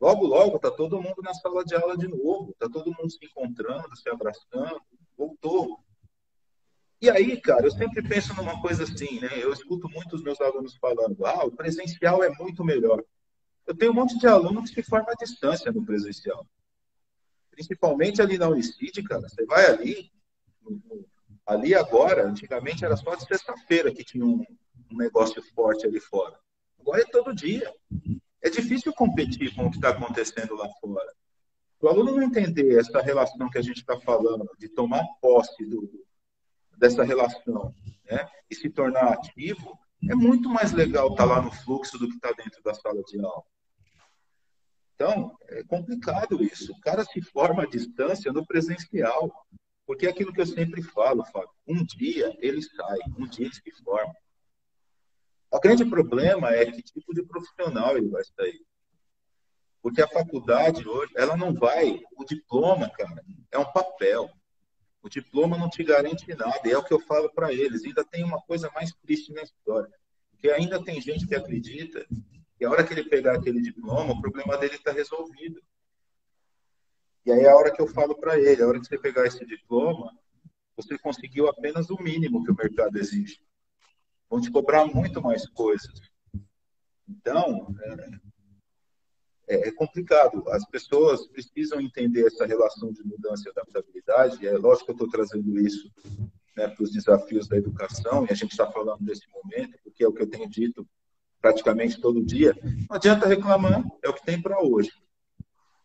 Logo, 0.00 0.26
logo, 0.26 0.58
tá 0.58 0.70
todo 0.70 1.00
mundo 1.00 1.22
na 1.22 1.32
sala 1.34 1.64
de 1.64 1.74
aula 1.76 1.96
de 1.96 2.08
novo, 2.08 2.54
tá 2.58 2.68
todo 2.68 2.92
mundo 2.92 3.10
se 3.10 3.24
encontrando, 3.24 3.94
se 3.94 4.08
abraçando, 4.08 4.80
voltou. 5.16 5.78
E 7.00 7.10
aí, 7.10 7.40
cara, 7.40 7.66
eu 7.66 7.70
sempre 7.70 8.02
penso 8.02 8.34
numa 8.34 8.60
coisa 8.60 8.84
assim, 8.84 9.20
né? 9.20 9.30
Eu 9.34 9.52
escuto 9.52 9.88
muitos 9.88 10.22
meus 10.22 10.40
alunos 10.40 10.76
falando, 10.76 11.24
ah, 11.26 11.44
o 11.44 11.52
presencial 11.52 12.22
é 12.22 12.30
muito 12.30 12.64
melhor. 12.64 13.04
Eu 13.66 13.76
tenho 13.76 13.92
um 13.92 13.94
monte 13.94 14.18
de 14.18 14.26
aluno 14.26 14.62
que 14.62 14.70
se 14.70 14.82
forma 14.82 15.10
à 15.10 15.14
distância 15.14 15.70
no 15.70 15.84
presencial. 15.84 16.46
Principalmente 17.50 18.20
ali 18.20 18.38
na 18.38 18.48
Unicid, 18.48 19.02
cara. 19.04 19.28
Você 19.28 19.44
vai 19.44 19.66
ali, 19.66 20.10
ali 21.46 21.74
agora, 21.74 22.26
antigamente 22.26 22.84
era 22.84 22.96
só 22.96 23.14
de 23.14 23.24
sexta-feira 23.24 23.92
que 23.92 24.04
tinha 24.04 24.24
um, 24.24 24.44
um 24.92 24.96
negócio 24.96 25.42
forte 25.54 25.86
ali 25.86 26.00
fora. 26.00 26.38
Agora 26.80 27.02
é 27.02 27.04
todo 27.04 27.34
dia. 27.34 27.72
É 28.42 28.50
difícil 28.50 28.92
competir 28.92 29.54
com 29.54 29.66
o 29.66 29.70
que 29.70 29.76
está 29.76 29.90
acontecendo 29.90 30.54
lá 30.54 30.68
fora. 30.80 31.12
O 31.80 31.88
aluno 31.88 32.12
não 32.12 32.22
entender 32.22 32.78
essa 32.78 33.00
relação 33.00 33.50
que 33.50 33.58
a 33.58 33.62
gente 33.62 33.78
está 33.78 33.98
falando, 34.00 34.48
de 34.58 34.68
tomar 34.68 35.04
posse 35.20 35.64
do, 35.64 35.88
dessa 36.76 37.02
relação 37.02 37.74
né, 38.04 38.28
e 38.50 38.54
se 38.54 38.70
tornar 38.70 39.12
ativo, 39.12 39.78
É 40.08 40.14
muito 40.14 40.48
mais 40.48 40.72
legal 40.72 41.12
estar 41.12 41.28
tá 41.28 41.34
lá 41.34 41.40
no 41.40 41.52
fluxo 41.52 41.96
do 41.98 42.08
que 42.08 42.16
estar 42.16 42.34
tá 42.34 42.42
dentro 42.42 42.62
da 42.62 42.74
sala 42.74 43.02
de 43.04 43.20
aula. 43.20 43.44
Então, 44.94 45.36
é 45.48 45.64
complicado 45.64 46.42
isso. 46.42 46.72
O 46.72 46.80
cara 46.80 47.04
se 47.04 47.20
forma 47.20 47.62
à 47.62 47.66
distância 47.66 48.32
no 48.32 48.46
presencial. 48.46 49.32
Porque 49.84 50.06
é 50.06 50.10
aquilo 50.10 50.32
que 50.32 50.40
eu 50.40 50.46
sempre 50.46 50.82
falo, 50.82 51.24
Fábio. 51.24 51.50
Um 51.66 51.84
dia 51.84 52.36
ele 52.40 52.62
sai, 52.62 52.98
um 53.18 53.26
dia 53.26 53.46
ele 53.46 53.54
se 53.54 53.84
forma. 53.84 54.14
O 55.52 55.60
grande 55.60 55.84
problema 55.84 56.50
é 56.50 56.64
que 56.64 56.82
tipo 56.82 57.14
de 57.14 57.22
profissional 57.24 57.96
ele 57.96 58.08
vai 58.08 58.24
sair. 58.24 58.64
Porque 59.82 60.00
a 60.00 60.08
faculdade 60.08 60.88
hoje, 60.88 61.12
ela 61.14 61.36
não 61.36 61.52
vai. 61.52 62.00
O 62.16 62.24
diploma, 62.24 62.88
cara, 62.88 63.22
é 63.50 63.58
um 63.58 63.70
papel. 63.70 64.30
O 65.02 65.10
diploma 65.10 65.58
não 65.58 65.68
te 65.68 65.84
garante 65.84 66.26
nada. 66.34 66.60
E 66.64 66.70
é 66.70 66.78
o 66.78 66.82
que 66.82 66.94
eu 66.94 67.00
falo 67.00 67.30
para 67.34 67.52
eles. 67.52 67.84
Ainda 67.84 68.02
tem 68.02 68.24
uma 68.24 68.40
coisa 68.40 68.70
mais 68.74 68.92
triste 69.02 69.30
na 69.32 69.42
história. 69.42 69.92
Porque 70.30 70.48
ainda 70.48 70.82
tem 70.82 71.00
gente 71.02 71.26
que 71.26 71.34
acredita 71.34 72.06
que 72.56 72.64
a 72.64 72.70
hora 72.70 72.82
que 72.82 72.94
ele 72.94 73.04
pegar 73.08 73.34
aquele 73.34 73.60
diploma, 73.60 74.14
o 74.14 74.20
problema 74.22 74.56
dele 74.56 74.76
está 74.76 74.90
resolvido. 74.90 75.60
E 77.26 77.32
aí 77.32 77.40
é 77.40 77.50
a 77.50 77.56
hora 77.56 77.70
que 77.70 77.82
eu 77.82 77.88
falo 77.88 78.14
para 78.18 78.38
ele, 78.40 78.62
a 78.62 78.66
hora 78.66 78.80
que 78.80 78.86
você 78.86 78.98
pegar 78.98 79.26
esse 79.26 79.44
diploma, 79.44 80.16
você 80.76 80.96
conseguiu 80.98 81.46
apenas 81.46 81.90
o 81.90 82.00
mínimo 82.00 82.42
que 82.42 82.50
o 82.50 82.56
mercado 82.56 82.96
exige. 82.98 83.38
Vão 84.32 84.40
te 84.40 84.50
cobrar 84.50 84.86
muito 84.86 85.20
mais 85.20 85.46
coisas. 85.50 85.92
Então, 87.06 87.66
é, 87.82 89.54
é, 89.54 89.68
é, 89.68 89.72
complicado. 89.72 90.42
As 90.48 90.64
pessoas 90.64 91.26
precisam 91.26 91.78
entender 91.82 92.26
essa 92.28 92.46
relação 92.46 92.90
de 92.90 93.04
mudança 93.04 93.46
e 93.46 93.50
adaptabilidade. 93.50 94.46
É 94.46 94.56
lógico 94.56 94.86
que 94.86 94.92
eu 94.92 94.94
estou 94.94 95.10
trazendo 95.10 95.60
isso 95.60 95.92
né, 96.56 96.66
para 96.66 96.82
os 96.82 96.90
desafios 96.90 97.46
da 97.46 97.58
educação, 97.58 98.24
e 98.24 98.32
a 98.32 98.34
gente 98.34 98.52
está 98.52 98.66
falando 98.72 99.04
desse 99.04 99.26
momento, 99.28 99.78
porque 99.84 100.02
é 100.02 100.08
o 100.08 100.12
que 100.14 100.22
eu 100.22 100.30
tenho 100.30 100.48
dito 100.48 100.88
praticamente 101.38 102.00
todo 102.00 102.24
dia. 102.24 102.56
Não 102.88 102.96
adianta 102.96 103.28
reclamar, 103.28 103.84
é 104.02 104.08
o 104.08 104.14
que 104.14 104.24
tem 104.24 104.40
para 104.40 104.62
hoje. 104.62 104.90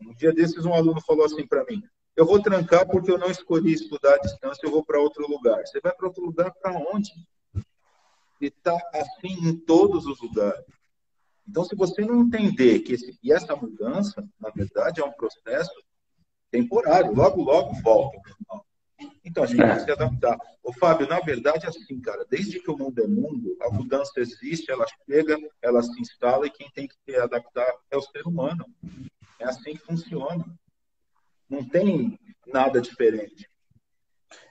Um 0.02 0.14
dia 0.14 0.32
desses, 0.32 0.64
um 0.64 0.74
aluno 0.74 1.02
falou 1.02 1.26
assim 1.26 1.45
para 1.45 1.66
mim: 1.66 1.84
Eu 2.16 2.26
vou 2.26 2.41
trancar 2.41 2.88
porque 2.88 3.12
eu 3.12 3.18
não 3.18 3.30
escolhi 3.30 3.74
estudar 3.74 4.14
à 4.14 4.20
distância, 4.20 4.66
eu 4.66 4.72
vou 4.72 4.86
para 4.86 5.02
outro 5.02 5.28
lugar. 5.28 5.68
Você 5.68 5.82
vai 5.82 5.93
para 5.93 6.08
outro 6.08 6.24
lugar 6.24 6.54
para 6.62 6.78
onde? 6.93 7.12
E 8.40 8.48
está 8.48 8.78
assim 8.94 9.48
em 9.48 9.58
todos 9.58 10.06
os 10.06 10.22
lugares. 10.22 10.66
Então, 11.48 11.64
se 11.64 11.76
você 11.76 12.02
não 12.02 12.22
entender 12.22 12.80
que 12.80 12.94
esse, 12.94 13.18
e 13.24 13.32
essa 13.32 13.56
mudança, 13.56 14.28
na 14.40 14.50
verdade, 14.50 15.00
é 15.00 15.06
um 15.06 15.12
processo 15.12 15.72
temporário, 16.52 17.14
logo, 17.14 17.42
logo 17.42 17.74
volta. 17.82 18.18
Então, 19.24 19.44
a 19.44 19.48
gente 19.48 19.62
tem 19.62 19.76
que 19.76 19.84
se 19.84 19.92
adaptar. 19.92 20.38
Ô, 20.64 20.74
Fábio, 20.74 21.08
na 21.08 21.20
verdade, 21.20 21.66
é 21.66 21.70
assim, 21.70 22.00
cara, 22.02 22.26
desde 22.30 22.60
que 22.60 22.70
o 22.70 22.78
mundo 22.78 23.02
é 23.02 23.08
mundo, 23.08 23.56
a 23.62 23.70
mudança 23.70 24.20
existe, 24.20 24.72
ela 24.72 24.86
chega, 25.06 25.38
ela 25.62 25.82
se 25.82 26.00
instala 26.02 26.48
e 26.48 26.50
quem 26.50 26.70
tem 26.72 26.88
que 26.88 26.96
se 27.06 27.16
adaptar 27.16 27.72
é 27.90 27.98
o 27.98 28.02
ser 28.02 28.26
humano. 28.26 28.66
É 29.40 29.46
assim 29.46 29.74
que 29.74 29.86
funciona. 29.86 30.46
Não 31.50 31.64
tem 31.64 32.20
nada 32.46 32.82
diferente. 32.82 33.50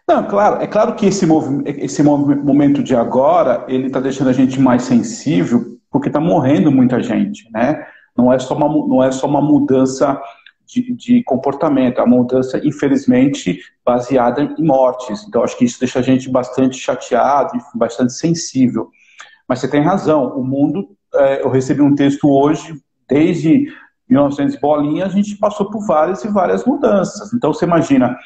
Não, 0.09 0.24
claro, 0.24 0.62
é 0.62 0.66
claro 0.68 0.94
que 0.94 1.07
esse, 1.07 1.26
esse 1.66 2.02
momento 2.02 2.80
de 2.82 2.94
agora, 2.94 3.64
ele 3.66 3.88
está 3.88 3.98
deixando 3.98 4.28
a 4.28 4.32
gente 4.32 4.61
mais 4.61 4.82
sensível 4.82 5.76
porque 5.90 6.09
está 6.09 6.20
morrendo 6.20 6.70
muita 6.70 7.02
gente, 7.02 7.50
né? 7.50 7.84
Não 8.16 8.32
é 8.32 8.38
só 8.38 8.54
uma, 8.54 8.68
não 8.68 9.02
é 9.02 9.11
só 9.11 9.26
uma 9.26 9.42
mudança 9.42 10.20
de, 10.64 10.92
de, 10.94 11.22
comportamento, 11.24 11.98
é 11.98 12.04
uma 12.04 12.16
mudança, 12.16 12.61
infelizmente, 12.64 13.61
baseada 13.84 14.42
em 14.42 14.64
mortes. 14.64 15.24
Então, 15.26 15.42
acho 15.42 15.57
que 15.57 15.64
isso 15.64 15.80
deixa 15.80 15.98
a 15.98 16.02
gente 16.02 16.30
bastante 16.30 16.76
chateado, 16.76 17.59
bastante 17.74 18.12
sensível. 18.12 18.90
Mas 19.48 19.61
você 19.61 19.68
tem 19.68 19.80
razão, 19.80 20.36
o 20.36 20.44
mundo, 20.44 20.88
é, 21.14 21.42
eu 21.42 21.50
recebi 21.50 21.82
um 21.82 21.94
texto 21.94 22.28
hoje, 22.28 22.74
desde 23.09 23.72
1900 24.09 24.57
bolinha, 24.57 25.07
a 25.07 25.09
gente 25.09 25.36
passou 25.36 25.70
por 25.70 25.84
várias 25.86 26.24
e 26.24 26.28
várias 26.28 26.64
mudanças. 26.64 27.32
Então, 27.32 27.52
você 27.52 27.64
imagina, 27.64 28.16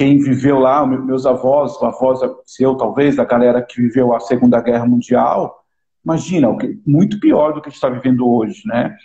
quem 0.00 0.18
viveu 0.18 0.58
lá, 0.58 0.86
meus 0.86 1.26
avós, 1.26 1.76
avós 1.82 2.20
seu 2.46 2.74
talvez, 2.74 3.16
da 3.16 3.24
galera 3.24 3.60
que 3.60 3.82
viveu 3.82 4.14
a 4.14 4.20
Segunda 4.20 4.58
Guerra 4.60 4.86
Mundial, 4.86 5.60
Imagina, 6.04 6.48
muito 6.86 7.20
pior 7.20 7.52
do 7.52 7.60
que 7.60 7.68
a 7.68 7.70
gente 7.70 7.76
está 7.76 7.88
vivendo 7.88 8.26
hoje, 8.26 8.62
né? 8.64 8.96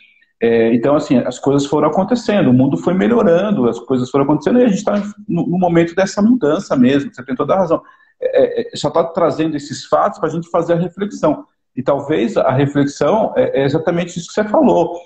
É, 0.41 0.73
então, 0.73 0.95
assim, 0.95 1.17
as 1.17 1.39
coisas 1.39 1.65
foram 1.65 1.89
acontecendo, 1.89 2.49
o 2.49 2.53
mundo 2.53 2.77
foi 2.77 2.93
melhorando, 2.93 3.67
as 3.67 3.79
coisas 3.79 4.09
foram 4.09 4.25
acontecendo 4.25 4.59
e 4.59 4.63
a 4.63 4.67
gente 4.67 4.77
está 4.77 5.01
no, 5.27 5.45
momento 5.57 5.95
dessa 5.95 6.21
mudança 6.21 6.75
mesmo, 6.75 7.13
você 7.13 7.23
tem 7.23 7.35
toda 7.35 7.53
a 7.53 7.59
razão. 7.59 7.81
É, 8.21 8.61
é, 8.61 8.75
só 8.75 8.87
está 8.87 9.03
trazendo 9.03 9.55
esses 9.57 9.85
fatos 9.85 10.19
para 10.19 10.29
a 10.29 10.31
gente 10.31 10.49
fazer 10.49 10.73
a 10.73 10.77
reflexão. 10.77 11.45
E 11.75 11.83
talvez 11.83 12.37
a 12.37 12.51
reflexão 12.51 13.33
é, 13.35 13.61
é 13.61 13.65
exatamente 13.65 14.17
isso 14.17 14.27
que 14.27 14.33
você 14.33 14.45
falou. 14.45 14.97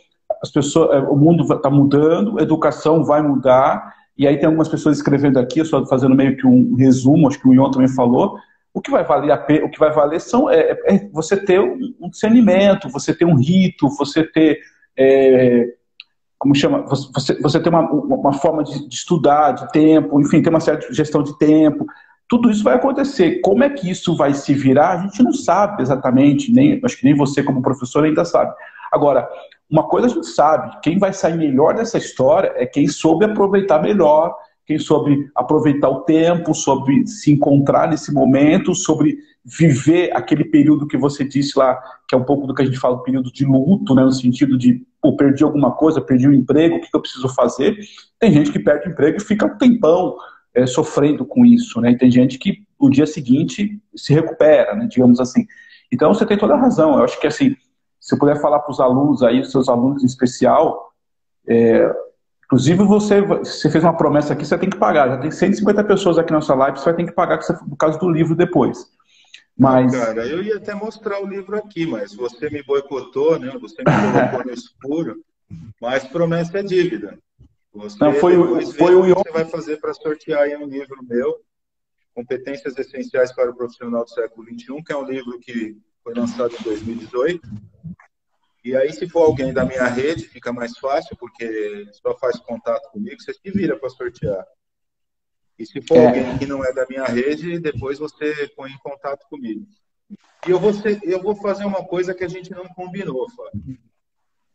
As 0.41 0.51
pessoas, 0.51 0.91
é, 0.91 0.99
o 0.99 1.15
mundo 1.15 1.51
está 1.51 1.69
mudando, 1.69 2.39
a 2.39 2.43
educação 2.43 3.03
vai 3.03 3.21
mudar, 3.21 3.95
e 4.19 4.27
aí 4.27 4.37
tem 4.37 4.47
algumas 4.47 4.67
pessoas 4.67 4.97
escrevendo 4.97 5.39
aqui, 5.39 5.63
só 5.63 5.85
fazendo 5.85 6.13
meio 6.13 6.35
que 6.35 6.45
um 6.45 6.75
resumo, 6.75 7.29
acho 7.29 7.39
que 7.39 7.47
o 7.47 7.53
Ion 7.53 7.71
também 7.71 7.87
falou, 7.87 8.37
o 8.73 8.81
que 8.81 8.91
vai 8.91 9.03
valer 9.03 9.31
a 9.31 9.47
o 9.63 9.69
que 9.69 9.79
vai 9.79 9.91
valer 9.91 10.19
são 10.19 10.49
é, 10.49 10.77
é 10.85 11.09
você 11.11 11.37
ter 11.37 11.59
um, 11.61 11.95
um, 12.01 12.09
discernimento, 12.09 12.89
você 12.89 13.13
ter 13.13 13.23
um 13.23 13.35
rito, 13.35 13.87
você 13.97 14.23
ter 14.23 14.59
é, 14.97 15.67
como 16.37 16.53
chama, 16.53 16.85
você, 16.85 17.39
você 17.41 17.61
ter 17.61 17.69
uma, 17.69 17.89
uma 17.89 18.33
forma 18.33 18.63
de, 18.63 18.87
de, 18.87 18.95
estudar, 18.95 19.53
de 19.53 19.71
tempo, 19.71 20.19
enfim, 20.19 20.41
ter 20.41 20.49
uma 20.49 20.59
certa 20.59 20.93
gestão 20.93 21.23
de 21.23 21.37
tempo. 21.37 21.85
Tudo 22.27 22.49
isso 22.49 22.63
vai 22.63 22.75
acontecer. 22.75 23.41
Como 23.41 23.63
é 23.63 23.69
que 23.69 23.89
isso 23.89 24.15
vai 24.15 24.33
se 24.33 24.53
virar? 24.53 24.91
A 24.91 25.01
gente 25.01 25.23
não 25.23 25.33
sabe 25.33 25.81
exatamente, 25.81 26.51
nem 26.51 26.79
acho 26.83 26.97
que 26.97 27.05
nem 27.05 27.15
você 27.15 27.41
como 27.41 27.61
professor 27.61 28.03
ainda 28.03 28.23
sabe. 28.23 28.53
Agora, 28.91 29.27
uma 29.69 29.87
coisa 29.87 30.07
a 30.07 30.09
gente 30.09 30.27
sabe, 30.27 30.79
quem 30.81 30.97
vai 30.97 31.13
sair 31.13 31.37
melhor 31.37 31.75
dessa 31.75 31.97
história 31.97 32.53
é 32.55 32.65
quem 32.65 32.87
soube 32.87 33.25
aproveitar 33.25 33.81
melhor 33.81 34.35
quem 34.69 34.77
soube 34.77 35.27
aproveitar 35.33 35.89
o 35.89 36.01
tempo, 36.01 36.53
soube 36.53 37.07
se 37.07 37.31
encontrar 37.31 37.89
nesse 37.89 38.13
momento, 38.13 38.75
sobre 38.75 39.17
viver 39.43 40.15
aquele 40.15 40.45
período 40.45 40.85
que 40.85 40.95
você 40.95 41.27
disse 41.27 41.57
lá, 41.57 41.81
que 42.07 42.13
é 42.13 42.17
um 42.19 42.23
pouco 42.23 42.45
do 42.45 42.53
que 42.53 42.61
a 42.61 42.65
gente 42.65 42.77
fala, 42.77 43.01
período 43.01 43.33
de 43.33 43.43
luto, 43.43 43.95
né, 43.95 44.03
no 44.03 44.11
sentido 44.11 44.55
de, 44.55 44.85
pô, 45.01 45.15
perdi 45.15 45.43
alguma 45.43 45.71
coisa, 45.71 45.99
perdi 45.99 46.27
o 46.27 46.29
um 46.29 46.35
emprego, 46.35 46.75
o 46.75 46.81
que, 46.81 46.87
eu 46.93 47.01
preciso 47.01 47.27
fazer? 47.29 47.79
Tem 48.19 48.31
gente 48.31 48.51
que 48.51 48.59
perde 48.59 48.87
o 48.87 48.91
emprego 48.91 49.17
e 49.17 49.23
fica 49.23 49.47
um 49.47 49.57
tempão 49.57 50.15
é, 50.53 50.67
sofrendo 50.67 51.25
com 51.25 51.43
isso, 51.43 51.81
né, 51.81 51.93
e 51.93 51.97
tem 51.97 52.11
gente 52.11 52.37
que 52.37 52.61
o 52.77 52.91
dia 52.91 53.07
seguinte 53.07 53.81
se 53.95 54.13
recupera, 54.13 54.75
né, 54.75 54.87
digamos 54.87 55.19
assim. 55.19 55.47
Então 55.91 56.13
você 56.13 56.27
tem 56.27 56.37
toda 56.37 56.53
a 56.53 56.61
razão, 56.61 56.99
eu 56.99 57.05
acho 57.05 57.19
que 57.19 57.25
assim, 57.25 57.55
se 58.09 58.15
eu 58.15 58.19
puder 58.19 58.41
falar 58.41 58.59
para 58.59 58.71
os 58.71 58.79
alunos 58.79 59.23
aí, 59.23 59.39
os 59.39 59.51
seus 59.51 59.69
alunos 59.69 60.03
em 60.03 60.07
especial, 60.07 60.91
é, 61.47 61.89
Inclusive, 62.49 62.83
você, 62.83 63.21
você 63.21 63.69
fez 63.69 63.83
uma 63.83 63.95
promessa 63.95 64.33
aqui, 64.33 64.43
você 64.43 64.57
tem 64.57 64.71
que 64.71 64.77
pagar. 64.77 65.07
Já 65.07 65.17
tem 65.19 65.29
150 65.29 65.83
pessoas 65.83 66.17
aqui 66.17 66.33
na 66.33 66.41
sua 66.41 66.55
live, 66.55 66.79
você 66.79 66.85
vai 66.85 66.95
ter 66.95 67.05
que 67.05 67.11
pagar 67.11 67.37
por 67.37 67.77
causa 67.77 67.99
do 67.99 68.09
livro 68.09 68.35
depois. 68.35 68.87
Mas... 69.55 69.91
Cara, 69.91 70.25
eu 70.25 70.41
ia 70.41 70.57
até 70.57 70.73
mostrar 70.73 71.21
o 71.21 71.27
livro 71.27 71.55
aqui, 71.55 71.85
mas 71.85 72.11
você 72.15 72.49
me 72.49 72.63
boicotou, 72.63 73.37
né? 73.37 73.55
Você 73.61 73.83
me 73.83 74.11
colocou 74.11 74.45
no 74.45 74.51
escuro. 74.51 75.23
Mas 75.81 76.03
promessa 76.05 76.59
é 76.59 76.63
dívida. 76.63 77.17
Você, 77.73 77.97
Não, 77.99 78.13
foi, 78.13 78.37
o, 78.37 78.61
foi 78.73 78.93
o 78.93 79.03
que 79.03 79.13
você 79.15 79.31
vai 79.31 79.45
fazer 79.45 79.77
para 79.77 79.93
sortear 79.95 80.43
aí 80.43 80.55
um 80.55 80.67
livro 80.67 81.03
meu, 81.03 81.39
Competências 82.13 82.77
Essenciais 82.77 83.33
para 83.33 83.49
o 83.49 83.55
Profissional 83.55 84.03
do 84.03 84.11
Século 84.11 84.45
XXI, 84.45 84.83
que 84.83 84.93
é 84.93 84.97
um 84.97 85.05
livro 85.05 85.39
que 85.39 85.75
foi 86.03 86.13
lançado 86.13 86.55
em 86.59 86.63
2018. 86.63 87.47
E 88.63 88.75
aí, 88.75 88.91
se 88.91 89.07
for 89.07 89.23
alguém 89.23 89.53
da 89.53 89.63
minha 89.63 89.87
rede, 89.87 90.27
fica 90.27 90.51
mais 90.51 90.77
fácil, 90.77 91.15
porque 91.17 91.87
só 91.93 92.17
faz 92.17 92.39
contato 92.39 92.91
comigo, 92.91 93.21
você 93.21 93.33
se 93.33 93.51
vira 93.51 93.77
para 93.77 93.89
sortear. 93.89 94.45
E 95.57 95.65
se 95.65 95.81
for 95.81 95.97
é. 95.97 96.07
alguém 96.07 96.37
que 96.37 96.45
não 96.45 96.63
é 96.63 96.73
da 96.73 96.85
minha 96.87 97.05
rede, 97.05 97.59
depois 97.59 97.99
você 97.99 98.47
põe 98.55 98.71
em 98.71 98.77
contato 98.77 99.27
comigo. 99.27 99.67
E 100.47 100.51
eu 100.51 100.59
vou, 100.59 100.73
ser, 100.73 100.99
eu 101.03 101.21
vou 101.21 101.35
fazer 101.35 101.65
uma 101.65 101.85
coisa 101.85 102.13
que 102.13 102.23
a 102.23 102.27
gente 102.27 102.51
não 102.51 102.67
combinou, 102.69 103.29
Fábio. 103.29 103.77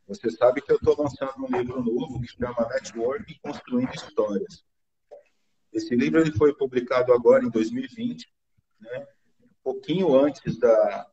Você 0.07 0.31
sabe 0.31 0.61
que 0.61 0.71
eu 0.71 0.77
estou 0.77 0.97
lançando 0.99 1.33
um 1.39 1.59
livro 1.59 1.83
novo 1.83 2.21
que 2.21 2.29
chama 2.29 2.69
Network 2.69 3.39
Construindo 3.41 3.95
Histórias. 3.95 4.65
Esse 5.73 5.95
livro 5.95 6.21
ele 6.21 6.33
foi 6.33 6.55
publicado 6.55 7.13
agora 7.13 7.45
em 7.45 7.51
2020, 7.51 8.29
né? 8.81 9.07
Pouquinho 9.65 10.15
antes 10.15 10.59
da, 10.59 11.07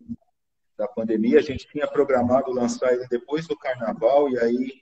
da 0.78 0.88
pandemia. 0.88 1.40
A 1.40 1.44
gente 1.44 1.68
tinha 1.68 1.88
programado 1.88 2.52
lançar 2.52 2.94
ele 2.94 3.08
depois 3.10 3.48
do 3.48 3.58
carnaval, 3.58 4.30
e 4.30 4.38
aí 4.38 4.82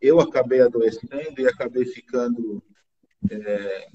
eu 0.00 0.20
acabei 0.20 0.60
adoecendo 0.60 1.40
e 1.40 1.46
acabei 1.46 1.84
ficando 1.84 2.62
é, 3.30 3.88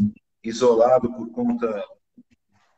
isolado 0.43 1.11
por 1.13 1.31
conta 1.31 1.83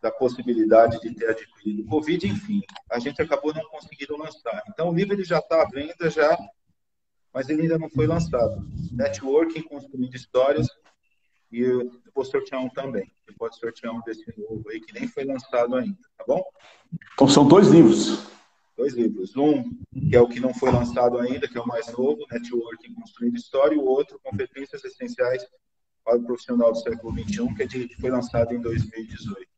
da 0.01 0.11
possibilidade 0.11 0.99
de 0.99 1.13
ter 1.13 1.30
adquirido 1.30 1.86
Covid, 1.86 2.28
enfim, 2.28 2.61
a 2.91 2.97
gente 2.97 3.22
acabou 3.22 3.53
não 3.53 3.63
conseguindo 3.69 4.17
lançar. 4.17 4.63
Então, 4.67 4.89
o 4.89 4.93
livro 4.93 5.13
ele 5.13 5.24
já 5.24 5.38
está 5.38 5.61
à 5.61 5.65
venda, 5.65 6.09
já, 6.09 6.38
mas 7.32 7.47
ele 7.49 7.63
ainda 7.63 7.78
não 7.78 7.89
foi 7.89 8.07
lançado. 8.07 8.67
Networking, 8.91 9.61
construindo 9.61 10.15
histórias, 10.15 10.67
e 11.52 11.62
eu 11.62 11.91
vou 12.14 12.24
sortear 12.24 12.64
um 12.64 12.70
também. 12.70 13.12
Você 13.26 13.34
pode 13.38 13.58
sortear 13.58 13.93
um 13.93 14.02
desse 14.02 14.26
novo 14.38 14.64
aí, 14.70 14.80
que 14.80 14.93
nem 14.93 15.08
foi 15.08 15.26
lançado 15.26 15.76
ainda, 15.76 15.97
tá 16.18 16.24
bom? 16.28 16.43
Então, 17.14 17.28
são 17.28 17.47
dois 17.47 17.68
livros. 17.68 18.28
dois 18.78 18.93
livros. 18.93 19.36
Um, 19.36 19.64
que 20.10 20.16
é 20.16 20.22
o 20.22 20.28
que 20.28 20.39
não 20.39 20.54
foi 20.54 20.72
lançado 20.72 21.18
ainda, 21.18 21.47
que 21.47 21.58
é 21.58 21.62
o 21.62 21.68
mais 21.68 21.91
novo, 21.91 22.26
Networking 22.32 22.93
Construindo 22.95 23.36
História, 23.36 23.76
e 23.76 23.78
o 23.78 23.86
outro, 23.86 24.20
Competências 24.24 24.84
Essenciais 24.84 25.45
para 26.04 26.18
o 26.18 26.24
Profissional 26.24 26.72
do 26.72 26.80
Século 26.80 27.14
XXI, 27.14 27.56
que, 27.56 27.64
é 27.64 27.66
de, 27.66 27.88
que 27.88 28.02
foi 28.02 28.10
lançado 28.10 28.54
em 28.54 28.60
2018. 28.60 29.52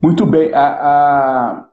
Muito 0.00 0.26
bem. 0.26 0.52
A, 0.52 0.66
a... 0.68 1.70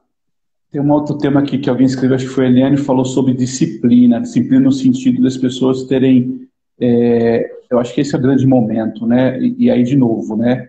Tem 0.70 0.80
um 0.80 0.90
outro 0.90 1.18
tema 1.18 1.40
aqui 1.40 1.58
que 1.58 1.68
alguém 1.68 1.84
escreveu, 1.84 2.16
acho 2.16 2.26
que 2.26 2.32
foi 2.32 2.46
a 2.46 2.48
Eliane, 2.48 2.78
falou 2.78 3.04
sobre 3.04 3.34
disciplina. 3.34 4.20
Disciplina 4.20 4.64
no 4.64 4.72
sentido 4.72 5.22
das 5.22 5.36
pessoas 5.36 5.84
terem. 5.84 6.48
É, 6.80 7.61
eu 7.72 7.78
acho 7.78 7.94
que 7.94 8.02
esse 8.02 8.14
é 8.14 8.18
o 8.18 8.22
grande 8.22 8.46
momento, 8.46 9.06
né? 9.06 9.40
E, 9.40 9.64
e 9.64 9.70
aí, 9.70 9.82
de 9.82 9.96
novo, 9.96 10.36
né? 10.36 10.68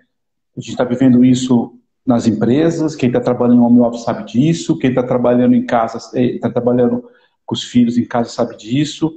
A 0.56 0.60
gente 0.60 0.72
está 0.72 0.84
vivendo 0.84 1.24
isso 1.24 1.78
nas 2.06 2.28
empresas, 2.28 2.96
quem 2.96 3.08
está 3.08 3.20
trabalhando 3.20 3.62
em 3.62 3.66
home 3.66 3.80
office 3.82 4.04
sabe 4.04 4.26
disso, 4.26 4.78
quem 4.78 4.90
está 4.90 5.04
trabalhando 5.04 5.56
em 5.56 5.66
casa, 5.66 5.98
está 6.18 6.50
trabalhando 6.50 7.04
com 7.46 7.56
os 7.56 7.64
filhos 7.64 7.98
em 7.98 8.06
casa 8.06 8.30
sabe 8.30 8.58
disso, 8.58 9.14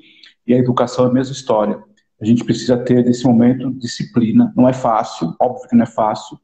e 0.46 0.54
a 0.54 0.58
educação 0.58 1.06
é 1.06 1.08
a 1.08 1.12
mesma 1.12 1.32
história. 1.32 1.78
A 2.20 2.24
gente 2.24 2.44
precisa 2.44 2.76
ter, 2.76 3.04
nesse 3.04 3.24
momento, 3.24 3.70
disciplina. 3.72 4.52
Não 4.56 4.68
é 4.68 4.72
fácil, 4.72 5.34
óbvio 5.40 5.68
que 5.68 5.76
não 5.76 5.82
é 5.82 5.86
fácil, 5.86 6.38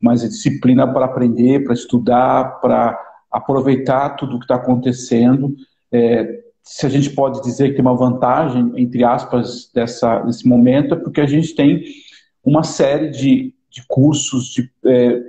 mas 0.00 0.24
é 0.24 0.28
disciplina 0.28 0.90
para 0.90 1.04
aprender, 1.04 1.62
para 1.62 1.74
estudar, 1.74 2.60
para 2.60 2.98
aproveitar 3.30 4.10
tudo 4.10 4.36
o 4.36 4.38
que 4.38 4.44
está 4.44 4.56
acontecendo. 4.56 5.54
É, 5.92 6.42
se 6.62 6.86
a 6.86 6.88
gente 6.88 7.10
pode 7.10 7.42
dizer 7.42 7.70
que 7.70 7.74
tem 7.74 7.84
uma 7.84 7.96
vantagem, 7.96 8.72
entre 8.76 9.04
aspas, 9.04 9.70
dessa, 9.74 10.20
desse 10.20 10.46
momento, 10.46 10.94
é 10.94 10.96
porque 10.96 11.20
a 11.20 11.26
gente 11.26 11.54
tem 11.54 11.82
uma 12.44 12.62
série 12.62 13.10
de, 13.10 13.54
de 13.68 13.84
cursos, 13.88 14.46
de 14.52 14.70
é, 14.86 15.20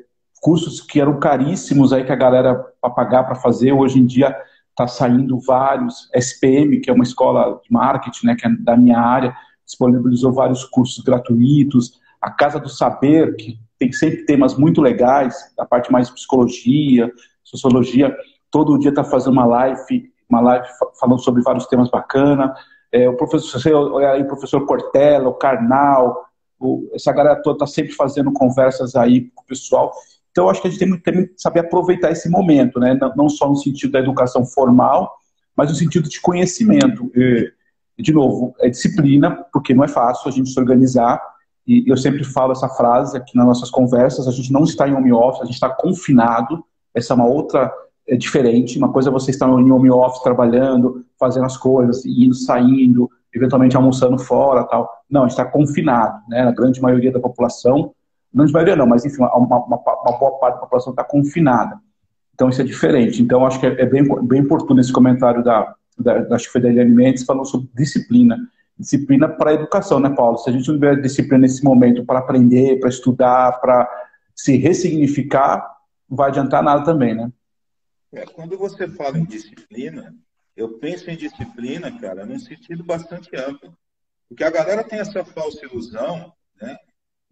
cursos 0.42 0.80
que 0.82 1.02
eram 1.02 1.20
caríssimos 1.20 1.92
aí 1.92 2.04
que 2.04 2.12
a 2.12 2.16
galera 2.16 2.56
para 2.80 2.90
pagar 2.90 3.24
para 3.24 3.36
fazer, 3.36 3.72
hoje 3.72 4.00
em 4.00 4.06
dia 4.06 4.36
está 4.70 4.88
saindo 4.88 5.40
vários, 5.40 6.10
SPM, 6.14 6.80
que 6.80 6.90
é 6.90 6.94
uma 6.94 7.04
escola 7.04 7.60
de 7.64 7.72
marketing, 7.72 8.28
né, 8.28 8.36
que 8.36 8.46
é 8.46 8.50
da 8.60 8.76
minha 8.76 9.00
área, 9.00 9.36
disponibilizou 9.66 10.34
vários 10.34 10.66
cursos 10.66 11.04
gratuitos, 11.04 12.00
a 12.22 12.32
Casa 12.32 12.60
do 12.60 12.70
Saber, 12.70 13.36
que 13.36 13.60
tem 13.78 13.92
sempre 13.92 14.26
temas 14.26 14.56
muito 14.58 14.82
legais, 14.82 15.36
a 15.58 15.66
parte 15.66 15.92
mais 15.92 16.10
psicologia, 16.10 17.12
sociologia, 17.44 18.16
todo 18.50 18.78
dia 18.78 18.90
está 18.90 19.04
fazendo 19.04 19.34
uma 19.34 19.46
live, 19.46 20.13
uma 20.34 20.42
live 20.42 20.68
falando 21.00 21.20
sobre 21.20 21.42
vários 21.42 21.66
temas 21.68 21.90
bacanas, 21.90 22.52
é, 22.92 23.10
o 23.10 23.16
professor, 23.16 24.04
aí, 24.04 24.22
o 24.22 24.28
professor 24.28 24.66
Cortella, 24.66 25.30
o 25.30 25.34
Karnal, 25.34 26.26
o, 26.60 26.90
essa 26.94 27.12
galera 27.12 27.42
toda 27.42 27.56
está 27.56 27.68
sempre 27.68 27.94
fazendo 27.94 28.32
conversas 28.32 28.96
aí 28.96 29.32
com 29.34 29.44
o 29.44 29.46
pessoal, 29.46 29.92
então, 30.34 30.50
acho 30.50 30.62
que 30.64 30.68
a 30.68 30.72
gente 30.72 30.80
tem, 30.80 31.00
tem 31.00 31.28
que 31.28 31.34
saber 31.38 31.60
aproveitar 31.60 32.12
esse 32.12 32.28
momento, 32.28 32.80
né? 32.80 33.00
não 33.16 33.30
só 33.30 33.48
no 33.48 33.56
sentido 33.56 33.92
da 33.92 34.00
educação 34.00 34.44
formal, 34.44 35.16
mas 35.56 35.70
no 35.70 35.76
sentido 35.76 36.10
de 36.10 36.20
conhecimento. 36.20 37.12
E, 37.16 37.54
de 38.00 38.12
novo, 38.12 38.56
é 38.60 38.68
disciplina, 38.68 39.46
porque 39.54 39.76
não 39.76 39.84
é 39.84 39.88
fácil 39.88 40.28
a 40.28 40.32
gente 40.32 40.50
se 40.50 40.60
organizar, 40.60 41.22
e 41.68 41.88
eu 41.88 41.96
sempre 41.96 42.24
falo 42.24 42.52
essa 42.52 42.68
frase 42.68 43.16
aqui 43.16 43.38
nas 43.38 43.46
nossas 43.46 43.70
conversas, 43.70 44.28
a 44.28 44.32
gente 44.32 44.52
não 44.52 44.64
está 44.64 44.90
em 44.90 44.96
home 44.96 45.14
office, 45.14 45.44
a 45.44 45.46
gente 45.46 45.54
está 45.54 45.70
confinado, 45.70 46.66
essa 46.96 47.14
é 47.14 47.16
uma 47.16 47.28
outra 47.28 47.72
é 48.08 48.16
diferente, 48.16 48.78
uma 48.78 48.92
coisa 48.92 49.10
é 49.10 49.12
você 49.12 49.32
estar 49.32 49.48
em 49.48 49.72
home 49.72 49.90
office 49.90 50.22
trabalhando, 50.22 51.06
fazendo 51.18 51.46
as 51.46 51.56
coisas, 51.56 52.06
indo, 52.06 52.34
saindo, 52.34 53.10
eventualmente 53.34 53.76
almoçando 53.76 54.18
fora 54.18 54.64
tal. 54.66 54.90
Não, 55.10 55.26
está 55.26 55.46
confinado, 55.46 56.20
né? 56.28 56.42
A 56.42 56.52
grande 56.52 56.82
maioria 56.82 57.12
da 57.12 57.20
população 57.20 57.94
não 58.34 58.46
de 58.46 58.52
maioria 58.52 58.76
não, 58.76 58.88
mas 58.88 59.06
enfim, 59.06 59.18
uma, 59.20 59.36
uma, 59.36 59.58
uma 59.58 60.18
boa 60.18 60.40
parte 60.40 60.56
da 60.56 60.62
população 60.62 60.92
está 60.92 61.04
confinada. 61.04 61.80
Então 62.34 62.50
isso 62.50 62.62
é 62.62 62.66
diferente. 62.66 63.22
Então 63.22 63.46
acho 63.46 63.60
que 63.60 63.68
é, 63.68 63.82
é 63.82 63.86
bem, 63.86 64.04
bem 64.26 64.42
oportuno 64.42 64.80
esse 64.80 64.92
comentário 64.92 65.44
da, 65.44 65.76
da, 66.00 66.20
da 66.20 66.36
acho 66.36 66.52
que 66.52 66.60
foi 66.60 67.16
falando 67.26 67.46
sobre 67.46 67.70
disciplina. 67.76 68.38
Disciplina 68.78 69.30
para 69.30 69.52
a 69.52 69.54
educação, 69.54 70.00
né, 70.00 70.10
Paulo? 70.10 70.38
Se 70.40 70.50
a 70.50 70.54
gente 70.54 70.68
não 70.68 70.76
tiver 70.76 71.00
disciplina 71.00 71.38
nesse 71.38 71.64
momento 71.64 72.04
para 72.04 72.20
aprender, 72.20 72.80
para 72.80 72.90
estudar, 72.90 73.62
para 73.62 73.88
se 74.36 74.58
ressignificar, 74.58 75.64
não 76.10 76.18
vai 76.18 76.30
adiantar 76.30 76.64
nada 76.64 76.84
também, 76.84 77.14
né? 77.14 77.32
É, 78.14 78.26
quando 78.26 78.58
você 78.58 78.88
fala 78.88 79.18
em 79.18 79.26
disciplina, 79.26 80.16
eu 80.56 80.78
penso 80.78 81.10
em 81.10 81.18
disciplina, 81.18 82.00
cara, 82.00 82.26
num 82.26 82.40
sentido 82.40 82.84
bastante 82.84 83.36
amplo. 83.36 83.76
Porque 84.30 84.44
a 84.44 84.52
galera 84.52 84.84
tem 84.84 85.00
essa 85.00 85.26
falsa 85.26 85.66
ilusão, 85.66 86.34
né? 86.62 86.78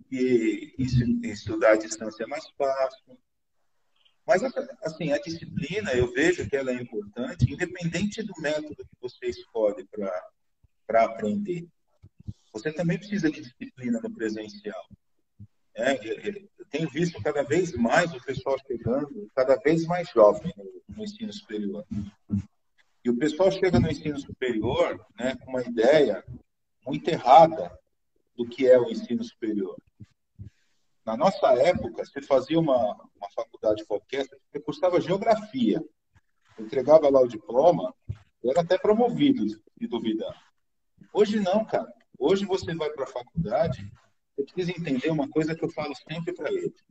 que 0.09 0.75
estudar 0.77 1.73
à 1.73 1.77
distância 1.77 2.23
é 2.23 2.27
mais 2.27 2.45
fácil. 2.57 3.17
Mas, 4.27 4.43
assim, 4.83 5.11
a 5.11 5.17
disciplina, 5.19 5.93
eu 5.93 6.11
vejo 6.11 6.47
que 6.49 6.55
ela 6.55 6.71
é 6.71 6.75
importante, 6.75 7.51
independente 7.51 8.21
do 8.21 8.33
método 8.39 8.75
que 8.75 8.97
você 8.99 9.27
escolhe 9.27 9.87
para 10.85 11.03
aprender. 11.05 11.67
Você 12.53 12.73
também 12.73 12.97
precisa 12.97 13.31
de 13.31 13.41
disciplina 13.41 13.99
no 14.01 14.13
presencial. 14.13 14.85
É, 15.73 15.97
tenho 16.71 16.89
visto 16.89 17.21
cada 17.21 17.43
vez 17.43 17.73
mais 17.73 18.13
o 18.13 18.23
pessoal 18.23 18.57
chegando, 18.65 19.29
cada 19.35 19.57
vez 19.57 19.85
mais 19.85 20.09
jovem 20.09 20.53
no, 20.57 20.95
no 20.95 21.03
ensino 21.03 21.31
superior. 21.31 21.85
E 23.03 23.09
o 23.09 23.17
pessoal 23.17 23.51
chega 23.51 23.79
no 23.79 23.91
ensino 23.91 24.19
superior 24.19 25.05
né, 25.19 25.35
com 25.35 25.51
uma 25.51 25.61
ideia 25.61 26.23
muito 26.85 27.07
errada 27.09 27.77
do 28.35 28.47
que 28.47 28.67
é 28.67 28.79
o 28.79 28.89
ensino 28.89 29.23
superior. 29.23 29.75
Na 31.05 31.17
nossa 31.17 31.47
época, 31.53 32.05
você 32.05 32.21
fazia 32.21 32.59
uma, 32.59 32.93
uma 33.15 33.29
faculdade 33.35 33.83
qualquer, 33.85 34.25
você 34.25 34.59
cursava 34.59 35.01
geografia, 35.01 35.83
entregava 36.57 37.09
lá 37.09 37.19
o 37.19 37.27
diploma, 37.27 37.93
era 38.43 38.61
até 38.61 38.77
promovido, 38.77 39.47
se 39.49 39.87
duvidar. 39.87 40.35
Hoje 41.11 41.39
não, 41.39 41.65
cara. 41.65 41.91
Hoje 42.17 42.45
você 42.45 42.73
vai 42.75 42.89
para 42.91 43.03
a 43.03 43.07
faculdade, 43.07 43.91
você 44.45 44.53
precisa 44.53 44.79
entender 44.79 45.09
uma 45.09 45.29
coisa 45.29 45.55
que 45.55 45.63
eu 45.63 45.69
falo 45.69 45.93
sempre 45.95 46.33
para 46.33 46.51
eles. 46.51 46.83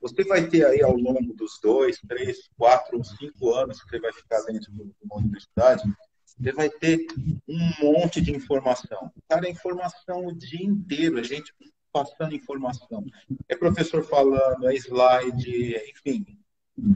Você 0.00 0.24
vai 0.24 0.46
ter 0.46 0.64
aí 0.66 0.82
ao 0.82 0.96
longo 0.96 1.34
dos 1.34 1.58
dois, 1.60 1.98
três, 2.06 2.48
quatro, 2.56 3.02
cinco 3.02 3.54
anos 3.54 3.82
que 3.82 3.90
você 3.90 3.98
vai 3.98 4.12
ficar 4.12 4.42
dentro 4.42 4.70
de 4.72 4.92
uma 5.02 5.16
universidade, 5.16 5.82
você 6.24 6.52
vai 6.52 6.68
ter 6.68 7.06
um 7.48 7.70
monte 7.80 8.20
de 8.20 8.30
informação. 8.30 9.10
Cara, 9.28 9.46
é 9.46 9.50
informação 9.50 10.26
o 10.26 10.34
dia 10.34 10.64
inteiro. 10.64 11.18
A 11.18 11.22
gente 11.22 11.52
passando 11.92 12.34
informação. 12.34 13.04
É 13.48 13.56
professor 13.56 14.04
falando, 14.04 14.68
é 14.68 14.74
slide, 14.74 15.76
enfim, 15.90 16.26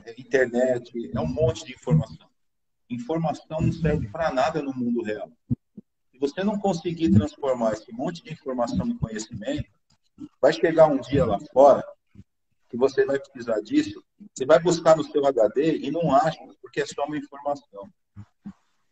é 0.05 0.21
internet, 0.21 0.93
é 1.15 1.21
um 1.21 1.27
monte 1.27 1.65
de 1.65 1.73
informação. 1.73 2.29
Informação 2.91 3.61
não 3.63 3.73
serve 3.73 4.09
para 4.09 4.31
nada 4.31 4.61
no 4.61 4.75
mundo 4.75 5.03
real. 5.03 5.31
Você 6.21 6.45
não 6.45 6.59
conseguir 6.59 7.11
transformar 7.11 7.73
esse 7.73 7.91
monte 7.93 8.23
de 8.23 8.31
informação 8.31 8.87
em 8.87 8.97
conhecimento, 8.99 9.65
vai 10.39 10.53
chegar 10.53 10.87
um 10.87 11.01
dia 11.01 11.25
lá 11.25 11.39
fora 11.53 11.83
que 12.69 12.77
você 12.77 13.05
vai 13.05 13.19
precisar 13.19 13.61
disso, 13.63 14.05
você 14.33 14.45
vai 14.45 14.61
buscar 14.61 14.97
no 14.97 15.03
seu 15.03 15.27
HD 15.27 15.79
e 15.79 15.91
não 15.91 16.15
acha, 16.15 16.39
porque 16.61 16.83
é 16.83 16.87
só 16.87 17.05
uma 17.05 17.17
informação. 17.17 17.91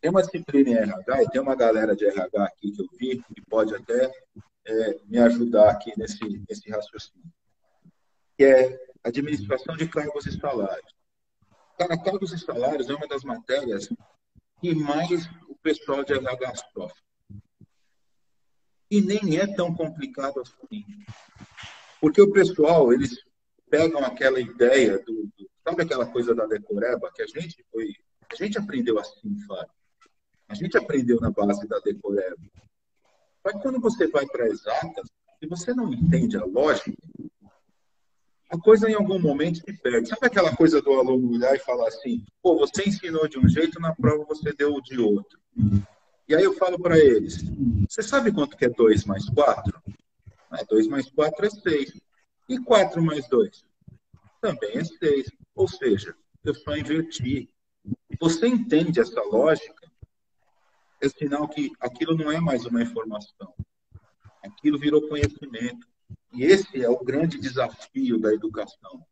Tem 0.01 0.11
uma 0.11 0.22
disciplina 0.22 0.70
em 0.70 0.74
RH 0.74 1.22
e 1.22 1.29
tem 1.29 1.41
uma 1.41 1.55
galera 1.55 1.95
de 1.95 2.07
RH 2.07 2.45
aqui 2.45 2.72
que 2.72 2.83
eu 2.83 2.89
vi 2.99 3.22
que 3.35 3.43
pode 3.43 3.74
até 3.74 4.11
é, 4.66 5.01
me 5.05 5.18
ajudar 5.18 5.70
aqui 5.70 5.93
nesse, 5.97 6.24
nesse 6.49 6.70
raciocínio, 6.70 7.31
que 8.37 8.45
é 8.45 8.81
administração 9.05 9.76
de 9.76 9.87
cargos 9.87 10.26
e 10.26 10.41
salários. 10.41 10.95
Cara, 11.79 11.97
cargos 12.03 12.33
e 12.33 12.39
salários 12.39 12.89
é 12.89 12.95
uma 12.95 13.07
das 13.07 13.22
matérias 13.22 13.89
que 14.61 14.74
mais 14.74 15.26
o 15.49 15.55
pessoal 15.62 16.03
de 16.03 16.14
RH 16.14 16.55
sofre. 16.72 17.07
E 18.91 19.01
nem 19.01 19.39
é 19.39 19.47
tão 19.47 19.74
complicado 19.74 20.41
assim. 20.41 20.84
Porque 22.01 22.22
o 22.22 22.32
pessoal, 22.32 22.93
eles 22.93 23.18
pegam 23.68 24.05
aquela 24.05 24.41
ideia 24.41 24.99
do, 24.99 25.30
do 25.36 25.49
sabe 25.62 25.82
aquela 25.82 26.07
coisa 26.07 26.34
da 26.34 26.47
decoreba 26.47 27.12
que 27.14 27.22
a 27.22 27.26
gente 27.26 27.62
foi, 27.70 27.93
a 28.30 28.34
gente 28.34 28.59
aprendeu 28.59 28.99
assim, 28.99 29.39
Fábio. 29.47 29.70
A 30.49 30.55
gente 30.55 30.78
aprendeu 30.78 31.20
na 31.20 31.30
base 31.30 31.68
da 31.68 31.78
decoreba. 31.80 32.39
Mas 33.45 33.62
quando 33.62 33.78
você 33.80 34.07
vai 34.07 34.26
para 34.26 34.49
exatas, 34.49 35.11
se 35.39 35.47
você 35.47 35.74
não 35.74 35.93
entende 35.93 36.39
a 36.39 36.45
lógica, 36.45 36.97
a 38.51 38.59
coisa 38.59 38.91
em 38.91 38.95
algum 38.95 39.18
momento 39.18 39.59
se 39.59 39.72
perde. 39.74 40.09
Sabe 40.09 40.26
aquela 40.26 40.57
coisa 40.57 40.80
do 40.80 40.93
aluno 40.95 41.34
olhar 41.34 41.55
e 41.55 41.59
falar 41.59 41.89
assim: 41.89 42.24
pô, 42.43 42.57
você 42.57 42.89
ensinou 42.89 43.28
de 43.28 43.39
um 43.39 43.47
jeito, 43.47 43.78
na 43.78 43.95
prova 43.95 44.24
você 44.24 44.53
deu 44.55 44.80
de 44.80 44.99
outro. 44.99 45.39
E 46.29 46.35
aí 46.35 46.45
eu 46.45 46.55
falo 46.55 46.79
para 46.79 46.99
eles: 46.99 47.43
você 47.89 48.03
sabe 48.03 48.33
quanto 48.33 48.57
que 48.57 48.64
é 48.64 48.68
2 48.68 49.05
mais 49.05 49.29
4? 49.31 49.83
2 50.68 50.89
mais 50.89 51.11
4 51.11 51.47
é 51.47 51.51
6. 51.51 52.01
E 52.49 52.59
4 52.61 53.03
mais 53.03 53.29
2? 53.29 53.64
Também 54.41 54.79
é 54.79 54.85
6. 54.85 55.31
Ou 55.55 55.68
seja, 55.68 56.14
eu 56.45 56.55
só 56.55 56.76
inverti. 56.76 57.49
Você 58.20 58.47
entende 58.47 59.01
essa 59.01 59.22
lógica? 59.22 59.89
é 61.01 61.09
sinal 61.09 61.49
que 61.49 61.70
aquilo 61.81 62.16
não 62.16 62.31
é 62.31 62.41
mais 62.41 62.64
uma 62.66 62.83
informação. 62.83 63.55
Aquilo 64.43 64.79
virou 64.79 65.09
conhecimento. 65.09 65.87
E 66.33 66.45
esse 66.45 66.83
é 66.83 66.89
o 66.89 67.05
grande 67.05 67.39
desafio 67.39 68.18
da 68.18 68.33
educação. 68.33 69.05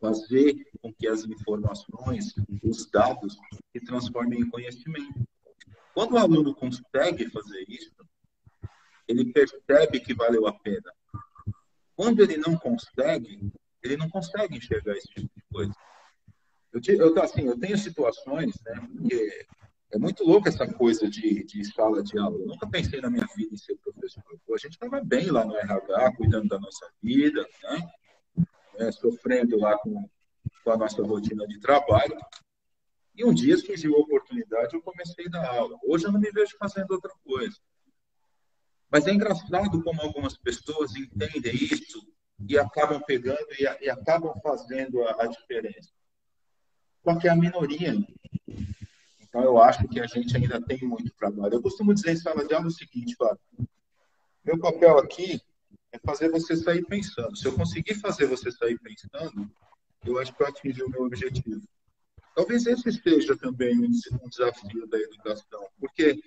fazer 0.00 0.54
com 0.80 0.92
que 0.92 1.08
as 1.08 1.24
informações, 1.24 2.32
os 2.62 2.88
dados, 2.88 3.36
se 3.72 3.84
transformem 3.84 4.42
em 4.42 4.48
conhecimento. 4.48 5.26
Quando 5.98 6.12
o 6.12 6.18
aluno 6.18 6.54
consegue 6.54 7.28
fazer 7.28 7.64
isso, 7.66 7.90
ele 9.08 9.32
percebe 9.32 9.98
que 9.98 10.14
valeu 10.14 10.46
a 10.46 10.52
pena. 10.52 10.92
Quando 11.96 12.22
ele 12.22 12.36
não 12.36 12.56
consegue, 12.56 13.52
ele 13.82 13.96
não 13.96 14.08
consegue 14.08 14.56
enxergar 14.56 14.96
esse 14.96 15.08
tipo 15.08 15.28
de 15.34 15.42
coisa. 15.52 15.74
Eu, 16.72 16.80
eu, 16.94 17.20
assim, 17.20 17.48
eu 17.48 17.58
tenho 17.58 17.76
situações, 17.76 18.54
né, 18.64 18.88
porque 18.92 19.44
é 19.90 19.98
muito 19.98 20.22
louco 20.22 20.46
essa 20.46 20.72
coisa 20.72 21.10
de, 21.10 21.42
de 21.42 21.64
sala 21.64 22.00
de 22.00 22.16
aula. 22.16 22.38
Eu 22.38 22.46
nunca 22.46 22.68
pensei 22.70 23.00
na 23.00 23.10
minha 23.10 23.26
vida 23.34 23.52
em 23.52 23.58
ser 23.58 23.76
professor. 23.78 24.22
Pô, 24.46 24.54
a 24.54 24.58
gente 24.58 24.74
estava 24.74 25.02
bem 25.02 25.32
lá 25.32 25.44
no 25.44 25.56
RH, 25.56 26.12
cuidando 26.14 26.46
da 26.46 26.60
nossa 26.60 26.88
vida, 27.02 27.44
né? 27.64 28.46
É, 28.76 28.92
sofrendo 28.92 29.58
lá 29.58 29.76
com, 29.78 30.08
com 30.62 30.70
a 30.70 30.76
nossa 30.76 31.02
rotina 31.02 31.44
de 31.48 31.58
trabalho. 31.58 32.16
E 33.18 33.24
um 33.24 33.34
dia 33.34 33.58
surgiu 33.58 33.96
a 33.96 33.98
oportunidade, 33.98 34.76
eu 34.76 34.80
comecei 34.80 35.26
a 35.26 35.30
dar 35.30 35.48
aula. 35.48 35.76
Hoje 35.82 36.06
eu 36.06 36.12
não 36.12 36.20
me 36.20 36.30
vejo 36.30 36.56
fazendo 36.56 36.92
outra 36.92 37.12
coisa. 37.24 37.56
Mas 38.88 39.08
é 39.08 39.12
engraçado 39.12 39.82
como 39.82 40.00
algumas 40.00 40.36
pessoas 40.36 40.94
entendem 40.94 41.52
isso 41.52 42.06
e 42.48 42.56
acabam 42.56 43.02
pegando 43.04 43.44
e, 43.58 43.64
e 43.84 43.90
acabam 43.90 44.32
fazendo 44.40 45.02
a, 45.02 45.24
a, 45.24 45.26
diferença. 45.26 45.90
Só 47.02 47.18
que 47.18 47.26
é 47.26 47.32
a 47.32 47.36
minoria. 47.36 47.92
Então 49.20 49.42
eu 49.42 49.60
acho 49.60 49.88
que 49.88 49.98
a 49.98 50.06
gente 50.06 50.36
ainda 50.36 50.62
tem 50.62 50.78
muito 50.82 51.12
trabalho. 51.14 51.54
Eu 51.54 51.62
costumo 51.62 51.92
dizer 51.92 52.12
em 52.12 52.16
sala 52.16 52.46
de 52.46 52.54
aula 52.54 52.68
o 52.68 52.70
seguinte, 52.70 53.16
Fábio. 53.16 53.40
Meu 54.44 54.60
papel 54.60 54.96
aqui 54.96 55.42
é 55.90 55.98
fazer 55.98 56.30
você 56.30 56.56
sair 56.56 56.86
pensando. 56.86 57.36
Se 57.36 57.48
eu 57.48 57.56
conseguir 57.56 57.96
fazer 57.96 58.26
você 58.26 58.52
sair 58.52 58.78
pensando, 58.78 59.50
eu 60.04 60.20
acho 60.20 60.32
que 60.32 60.40
eu 60.40 60.46
atingi 60.46 60.84
o 60.84 60.88
meu 60.88 61.02
objetivo. 61.02 61.66
Talvez 62.38 62.64
esse 62.66 62.92
seja 62.92 63.36
também 63.36 63.76
um 63.76 64.28
desafio 64.28 64.86
da 64.86 64.96
educação, 64.96 65.68
porque 65.80 66.22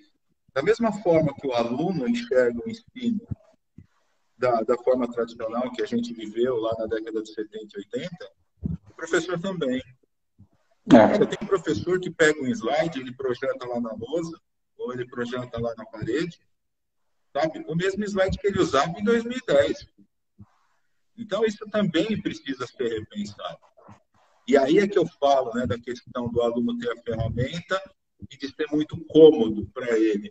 da 0.52 0.62
mesma 0.62 0.92
forma 0.92 1.34
que 1.34 1.46
o 1.46 1.54
aluno 1.54 2.06
enxerga 2.06 2.60
o 2.62 2.68
ensino 2.68 3.26
da, 4.36 4.60
da 4.60 4.76
forma 4.76 5.10
tradicional 5.10 5.72
que 5.72 5.80
a 5.80 5.86
gente 5.86 6.12
viveu 6.12 6.56
lá 6.56 6.74
na 6.78 6.84
década 6.84 7.22
de 7.22 7.32
70 7.32 7.56
e 7.64 7.78
80, 7.78 8.30
o 8.90 8.94
professor 8.94 9.40
também. 9.40 9.82
É. 10.92 11.16
Você 11.16 11.24
tem 11.34 11.48
professor 11.48 11.98
que 11.98 12.10
pega 12.10 12.42
um 12.42 12.48
slide, 12.48 13.00
ele 13.00 13.16
projeta 13.16 13.66
lá 13.66 13.80
na 13.80 13.94
lousa, 13.94 14.38
ou 14.76 14.92
ele 14.92 15.06
projeta 15.06 15.58
lá 15.58 15.74
na 15.78 15.86
parede, 15.86 16.38
sabe? 17.32 17.64
O 17.66 17.74
mesmo 17.74 18.04
slide 18.04 18.36
que 18.36 18.48
ele 18.48 18.60
usava 18.60 18.92
em 19.00 19.02
2010. 19.02 19.88
Então, 21.16 21.42
isso 21.46 21.64
também 21.70 22.20
precisa 22.20 22.66
ser 22.66 23.00
repensado. 23.00 23.71
E 24.52 24.56
aí 24.58 24.78
é 24.80 24.86
que 24.86 24.98
eu 24.98 25.06
falo 25.06 25.50
né, 25.54 25.66
da 25.66 25.78
questão 25.78 26.28
do 26.28 26.42
aluno 26.42 26.76
ter 26.76 26.92
a 26.92 27.02
ferramenta 27.02 27.82
e 28.30 28.36
de 28.36 28.48
ser 28.48 28.66
muito 28.70 29.02
cômodo 29.06 29.66
para 29.72 29.98
ele. 29.98 30.30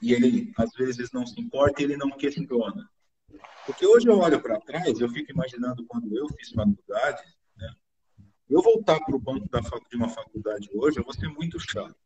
E 0.00 0.12
ele, 0.12 0.52
às 0.56 0.72
vezes, 0.74 1.10
não 1.10 1.26
se 1.26 1.40
importa 1.40 1.82
e 1.82 1.86
ele 1.86 1.96
não 1.96 2.12
questiona. 2.12 2.88
Porque 3.66 3.84
hoje 3.84 4.06
eu 4.06 4.16
olho 4.16 4.40
para 4.40 4.60
trás, 4.60 5.00
eu 5.00 5.08
fico 5.08 5.32
imaginando 5.32 5.84
quando 5.88 6.16
eu 6.16 6.28
fiz 6.28 6.50
faculdade, 6.50 7.24
né? 7.56 7.68
eu 8.48 8.62
voltar 8.62 9.00
para 9.00 9.16
o 9.16 9.18
banco 9.18 9.48
da, 9.48 9.58
de 9.58 9.96
uma 9.96 10.08
faculdade 10.08 10.70
hoje, 10.72 11.00
eu 11.00 11.04
vou 11.04 11.12
ser 11.12 11.26
muito 11.26 11.58
chato. 11.58 11.96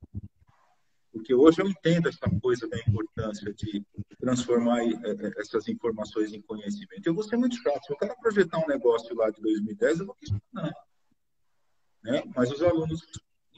Porque 1.12 1.34
hoje 1.34 1.60
eu 1.60 1.68
entendo 1.68 2.08
essa 2.08 2.30
coisa 2.40 2.66
da 2.66 2.78
importância 2.78 3.52
de 3.52 3.84
transformar 4.18 4.82
eh, 4.82 4.94
eh, 5.04 5.32
essas 5.36 5.68
informações 5.68 6.32
em 6.32 6.40
conhecimento. 6.40 7.06
Eu 7.06 7.14
vou 7.14 7.24
ser 7.24 7.36
muito 7.36 7.56
chato. 7.56 7.84
Se 7.84 7.92
eu 7.92 7.98
quero 7.98 8.18
projetar 8.22 8.58
um 8.58 8.66
negócio 8.66 9.14
lá 9.14 9.28
de 9.28 9.42
2010, 9.42 10.00
eu 10.00 10.06
vou 10.06 10.14
questionar. 10.14 10.72
Né? 12.06 12.22
Mas 12.34 12.50
os 12.52 12.62
alunos, 12.62 13.02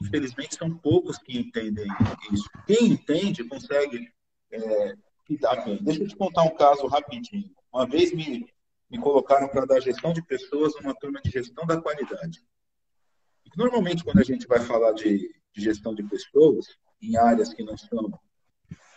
infelizmente, 0.01 0.55
são 0.55 0.75
poucos 0.75 1.19
que 1.19 1.37
entendem 1.37 1.87
isso. 2.33 2.49
Quem 2.65 2.87
entende 2.87 3.43
consegue 3.43 4.11
é, 4.51 4.95
lidar 5.29 5.63
bem. 5.63 5.77
Deixa 5.83 6.03
eu 6.03 6.07
te 6.07 6.15
contar 6.15 6.43
um 6.43 6.55
caso 6.55 6.87
rapidinho. 6.87 7.51
Uma 7.71 7.85
vez 7.85 8.11
me, 8.11 8.51
me 8.89 8.97
colocaram 8.97 9.47
para 9.47 9.65
dar 9.65 9.79
gestão 9.79 10.11
de 10.11 10.23
pessoas 10.23 10.73
numa 10.75 10.95
turma 10.95 11.21
de 11.21 11.29
gestão 11.29 11.65
da 11.65 11.79
qualidade. 11.79 12.41
Normalmente, 13.55 14.03
quando 14.03 14.19
a 14.19 14.23
gente 14.23 14.47
vai 14.47 14.59
falar 14.59 14.93
de, 14.93 15.29
de 15.53 15.61
gestão 15.61 15.93
de 15.93 16.03
pessoas, 16.03 16.65
em 17.01 17.15
áreas 17.15 17.53
que 17.53 17.63
não 17.63 17.77
são 17.77 18.11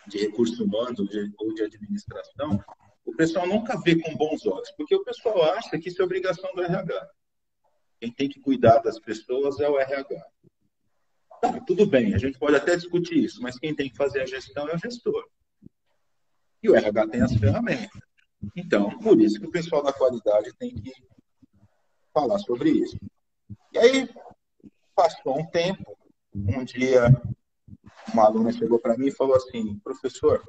de 0.07 0.17
recursos 0.17 0.59
humanos 0.59 0.99
ou 0.99 1.07
de, 1.07 1.31
ou 1.37 1.53
de 1.53 1.63
administração, 1.63 2.59
o 3.05 3.15
pessoal 3.15 3.47
nunca 3.47 3.79
vê 3.81 3.95
com 4.01 4.15
bons 4.15 4.45
olhos, 4.45 4.71
porque 4.71 4.95
o 4.95 5.03
pessoal 5.03 5.43
acha 5.53 5.77
que 5.77 5.89
isso 5.89 6.01
é 6.01 6.05
obrigação 6.05 6.53
do 6.53 6.63
RH. 6.63 7.09
Quem 8.03 8.11
tem 8.11 8.27
que 8.27 8.41
cuidar 8.41 8.79
das 8.79 8.99
pessoas 8.99 9.61
é 9.61 9.69
o 9.69 9.79
RH. 9.79 10.25
Tá, 11.41 11.61
tudo 11.61 11.85
bem, 11.85 12.13
a 12.13 12.17
gente 12.17 12.37
pode 12.37 12.53
até 12.53 12.75
discutir 12.75 13.23
isso, 13.23 13.41
mas 13.41 13.57
quem 13.57 13.73
tem 13.73 13.89
que 13.89 13.95
fazer 13.95 14.19
a 14.19 14.25
gestão 14.25 14.67
é 14.67 14.75
o 14.75 14.77
gestor. 14.77 15.25
E 16.61 16.69
o 16.69 16.75
RH 16.75 17.07
tem 17.07 17.21
as 17.21 17.33
ferramentas. 17.33 18.01
Então, 18.57 18.89
por 18.99 19.21
isso 19.21 19.39
que 19.39 19.45
o 19.45 19.51
pessoal 19.51 19.81
da 19.81 19.93
qualidade 19.93 20.53
tem 20.55 20.75
que 20.75 20.91
falar 22.13 22.39
sobre 22.39 22.71
isso. 22.71 22.99
E 23.71 23.77
aí, 23.77 24.09
passou 24.93 25.39
um 25.39 25.45
tempo, 25.45 25.97
um 26.35 26.65
dia, 26.65 27.05
uma 28.13 28.25
aluna 28.25 28.51
chegou 28.51 28.79
para 28.79 28.97
mim 28.97 29.07
e 29.07 29.15
falou 29.15 29.37
assim: 29.37 29.79
professor, 29.79 30.43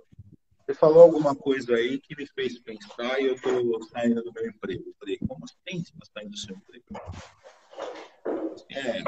você 0.67 0.75
falou 0.75 1.05
alguma 1.05 1.37
coisa 1.37 1.77
aí 1.77 2.01
que 2.01 2.17
me 2.17 2.27
fez 2.27 2.59
pensar 2.59 3.21
e 3.21 3.27
eu 3.27 3.35
estou 3.37 3.81
saindo 3.85 4.25
do 4.25 4.33
meu 4.33 4.45
emprego. 4.45 4.89
Eu 4.89 4.95
falei: 4.99 5.19
como 5.19 5.45
assim 5.45 5.85
você 5.85 5.93
está 5.93 6.07
saindo 6.15 6.33
do 6.33 6.39
seu 6.39 6.57
emprego? 6.57 6.85
É, 8.71 9.03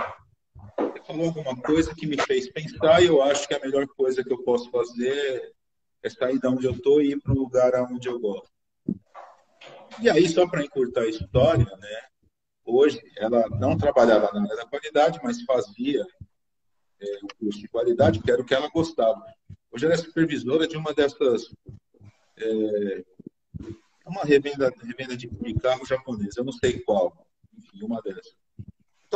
você 0.79 1.03
falou 1.07 1.27
alguma 1.27 1.57
coisa 1.57 1.95
que 1.95 2.07
me 2.07 2.21
fez 2.23 2.51
pensar 2.51 3.03
e 3.03 3.07
eu 3.07 3.23
acho 3.23 3.47
que 3.47 3.55
a 3.55 3.61
melhor 3.61 3.87
coisa 3.89 4.23
que 4.23 4.33
eu 4.33 4.43
posso 4.43 4.71
fazer 4.71 5.55
é 6.03 6.11
sair 6.11 6.39
de 6.39 6.47
onde 6.47 6.67
eu 6.67 6.73
estou 6.73 7.01
e 7.01 7.13
ir 7.13 7.21
para 7.21 7.33
um 7.33 7.39
lugar 7.39 7.75
onde 7.91 8.09
eu 8.09 8.19
gosto. 8.21 8.51
E 10.01 10.11
aí, 10.11 10.29
só 10.29 10.47
para 10.47 10.65
encurtar 10.65 11.03
a 11.03 11.09
história, 11.09 11.65
né? 11.65 12.03
Hoje, 12.65 13.01
ela 13.17 13.49
não 13.49 13.77
trabalhava 13.77 14.31
na 14.33 14.43
área 14.43 14.57
da 14.57 14.67
qualidade, 14.67 15.21
mas 15.23 15.43
fazia 15.43 16.05
é, 17.01 17.19
o 17.23 17.29
curso 17.39 17.61
de 17.61 17.69
qualidade, 17.69 18.21
que 18.21 18.31
era 18.31 18.43
o 18.43 18.45
que 18.45 18.55
ela 18.55 18.69
gostava. 18.69 19.25
Hoje 19.71 19.85
ela 19.85 19.95
é 19.95 19.99
supervisora 19.99 20.67
de 20.67 20.77
uma 20.77 20.93
dessas. 20.93 21.55
É, 22.37 23.05
uma 24.07 24.23
revenda, 24.23 24.73
revenda 24.83 25.17
de 25.17 25.29
carro 25.61 25.87
japonês, 25.87 26.37
eu 26.37 26.45
não 26.45 26.53
sei 26.53 26.81
qual, 26.81 27.27
enfim, 27.57 27.83
uma 27.83 28.01
dessas. 28.03 28.37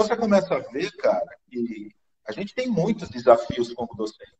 Então 0.01 0.09
você 0.09 0.17
começa 0.17 0.55
a 0.55 0.61
ver, 0.61 0.91
cara, 0.93 1.37
que 1.47 1.95
a 2.27 2.33
gente 2.33 2.55
tem 2.55 2.67
muitos 2.67 3.11
desafios 3.11 3.71
como 3.75 3.95
docente. 3.95 4.33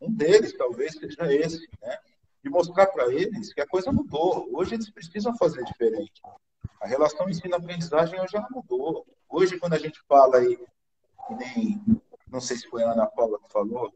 Um 0.00 0.12
deles 0.12 0.52
talvez 0.58 0.94
seja 0.94 1.32
esse, 1.32 1.68
né? 1.80 1.96
de 2.42 2.50
mostrar 2.50 2.88
para 2.88 3.06
eles 3.06 3.54
que 3.54 3.60
a 3.60 3.68
coisa 3.68 3.92
mudou. 3.92 4.48
Hoje 4.52 4.74
eles 4.74 4.90
precisam 4.90 5.36
fazer 5.36 5.62
diferente. 5.62 6.20
A 6.80 6.88
relação 6.88 7.30
ensino-aprendizagem 7.30 8.20
hoje 8.20 8.32
já 8.32 8.44
mudou. 8.50 9.06
Hoje, 9.28 9.60
quando 9.60 9.74
a 9.74 9.78
gente 9.78 10.00
fala 10.08 10.38
aí, 10.38 10.58
nem, 11.38 11.80
não 12.26 12.40
sei 12.40 12.56
se 12.56 12.66
foi 12.66 12.82
a 12.82 12.90
Ana 12.90 13.06
Paula 13.06 13.38
que 13.38 13.52
falou, 13.52 13.94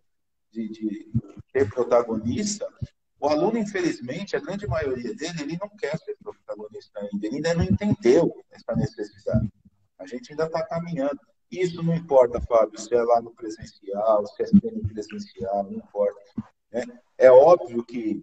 de, 0.53 0.69
de 0.69 1.13
ser 1.51 1.69
protagonista, 1.71 2.73
o 3.19 3.27
aluno, 3.27 3.59
infelizmente, 3.59 4.37
a 4.37 4.41
grande 4.41 4.69
maioria 4.69 5.13
dele, 5.13 5.43
ele 5.43 5.59
não 5.61 5.71
quer 5.71 5.99
ser 5.99 6.17
protagonista 6.23 7.01
ainda, 7.01 7.27
ele 7.27 7.37
ainda 7.37 7.55
não 7.55 7.65
entendeu 7.65 8.33
essa 8.53 8.77
necessidade. 8.77 9.51
A 9.99 10.07
gente 10.07 10.33
ainda 10.33 10.47
está 10.47 10.65
caminhando. 10.65 11.19
Isso 11.51 11.83
não 11.83 11.95
importa, 11.95 12.41
Fábio, 12.41 12.79
se 12.79 12.95
é 12.95 13.03
lá 13.03 13.21
no 13.23 13.31
presencial, 13.35 14.27
se 14.27 14.43
é 14.43 14.47
semi-presencial, 14.47 15.65
não 15.65 15.73
importa. 15.73 16.21
Né? 16.71 16.85
É 17.17 17.31
óbvio 17.31 17.85
que 17.85 18.23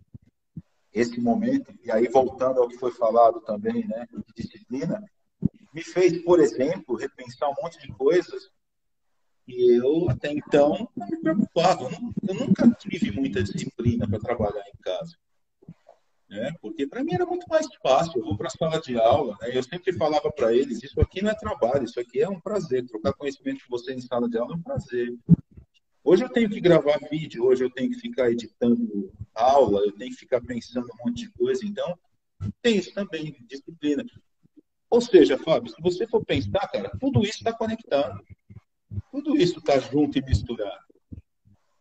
esse 0.93 1.19
momento, 1.19 1.73
e 1.83 1.91
aí 1.91 2.07
voltando 2.07 2.61
ao 2.61 2.69
que 2.69 2.77
foi 2.77 2.91
falado 2.91 3.41
também, 3.41 3.85
né, 3.87 4.07
de 4.13 4.43
disciplina, 4.43 5.03
me 5.73 5.83
fez, 5.83 6.23
por 6.23 6.39
exemplo, 6.39 6.95
repensar 6.95 7.49
um 7.49 7.55
monte 7.61 7.77
de 7.79 7.91
coisas 7.93 8.49
e 9.47 9.77
eu 9.77 10.09
até 10.09 10.31
então 10.31 10.89
não 10.95 11.07
me 11.07 11.19
preocupava. 11.19 11.89
Eu 12.27 12.33
nunca 12.33 12.69
tive 12.71 13.11
muita 13.11 13.43
disciplina 13.43 14.07
para 14.07 14.19
trabalhar 14.19 14.63
em 14.67 14.77
casa. 14.81 15.15
Né? 16.29 16.51
Porque 16.59 16.87
para 16.87 17.03
mim 17.03 17.13
era 17.13 17.25
muito 17.25 17.47
mais 17.47 17.67
fácil. 17.81 18.19
Eu 18.19 18.25
vou 18.25 18.37
para 18.37 18.47
a 18.47 18.51
sala 18.51 18.81
de 18.81 18.97
aula, 18.97 19.37
né? 19.41 19.55
eu 19.55 19.63
sempre 19.63 19.93
falava 19.93 20.31
para 20.31 20.53
eles: 20.53 20.83
isso 20.83 20.99
aqui 20.99 21.21
não 21.21 21.29
é 21.31 21.35
trabalho, 21.35 21.85
isso 21.85 21.99
aqui 21.99 22.21
é 22.21 22.29
um 22.29 22.39
prazer. 22.39 22.85
Trocar 22.87 23.13
conhecimento 23.13 23.63
com 23.65 23.77
você 23.77 23.93
em 23.93 24.01
sala 24.01 24.27
de 24.27 24.37
aula 24.37 24.53
é 24.53 24.57
um 24.57 24.61
prazer. 24.61 25.13
Hoje 26.03 26.23
eu 26.23 26.29
tenho 26.29 26.49
que 26.49 26.61
gravar 26.61 26.99
vídeo, 27.09 27.45
hoje 27.45 27.63
eu 27.63 27.69
tenho 27.69 27.89
que 27.89 27.99
ficar 27.99 28.29
editando 28.29 29.11
aula, 29.33 29.81
eu 29.81 29.91
tenho 29.91 30.11
que 30.11 30.17
ficar 30.17 30.39
pensando 30.41 30.85
um 30.85 31.05
monte 31.05 31.25
de 31.25 31.31
coisa. 31.31 31.65
Então, 31.65 31.97
tem 32.61 32.77
isso 32.77 32.93
também, 32.93 33.35
disciplina. 33.47 34.03
Ou 34.89 35.01
seja, 35.01 35.37
Fábio, 35.37 35.71
se 35.71 35.81
você 35.81 36.07
for 36.07 36.23
pensar, 36.23 36.67
cara, 36.67 36.91
tudo 36.99 37.23
isso 37.23 37.37
está 37.37 37.51
conectado. 37.51 38.21
Tudo 39.11 39.35
isso 39.35 39.59
está 39.59 39.79
junto 39.79 40.17
e 40.17 40.21
misturado. 40.21 40.85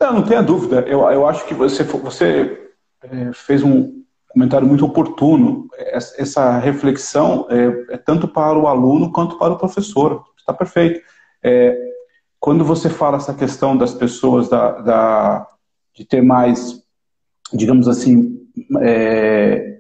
Não, 0.01 0.15
não 0.15 0.25
tenha 0.27 0.43
dúvida. 0.43 0.81
Eu, 0.81 1.01
eu 1.11 1.27
acho 1.27 1.47
que 1.47 1.55
você, 1.55 1.83
você 1.85 2.73
é, 3.03 3.33
fez 3.33 3.63
um, 3.63 4.04
comentário 4.35 4.67
muito 4.67 4.85
oportuno. 4.85 5.69
Essa 6.19 6.59
reflexão 6.59 7.47
é, 7.49 7.95
é 7.95 7.97
tanto 7.97 8.29
para 8.29 8.59
o 8.59 8.67
aluno 8.67 9.11
quanto 9.11 9.39
para 9.39 9.55
o 9.55 9.59
professor. 9.59 10.25
Está 10.37 10.53
perfeito. 10.53 11.01
É, 11.43 11.75
quando 12.39 12.65
você 12.65 12.91
fala 12.91 13.17
essa 13.17 13.33
questão 13.33 13.77
das 13.77 13.95
pessoas 13.95 14.49
da, 14.49 14.73
da 14.81 15.47
de 15.97 16.05
ter 16.05 16.21
mais, 16.21 16.83
digamos 17.53 17.87
assim, 17.89 18.37
é, 18.81 19.79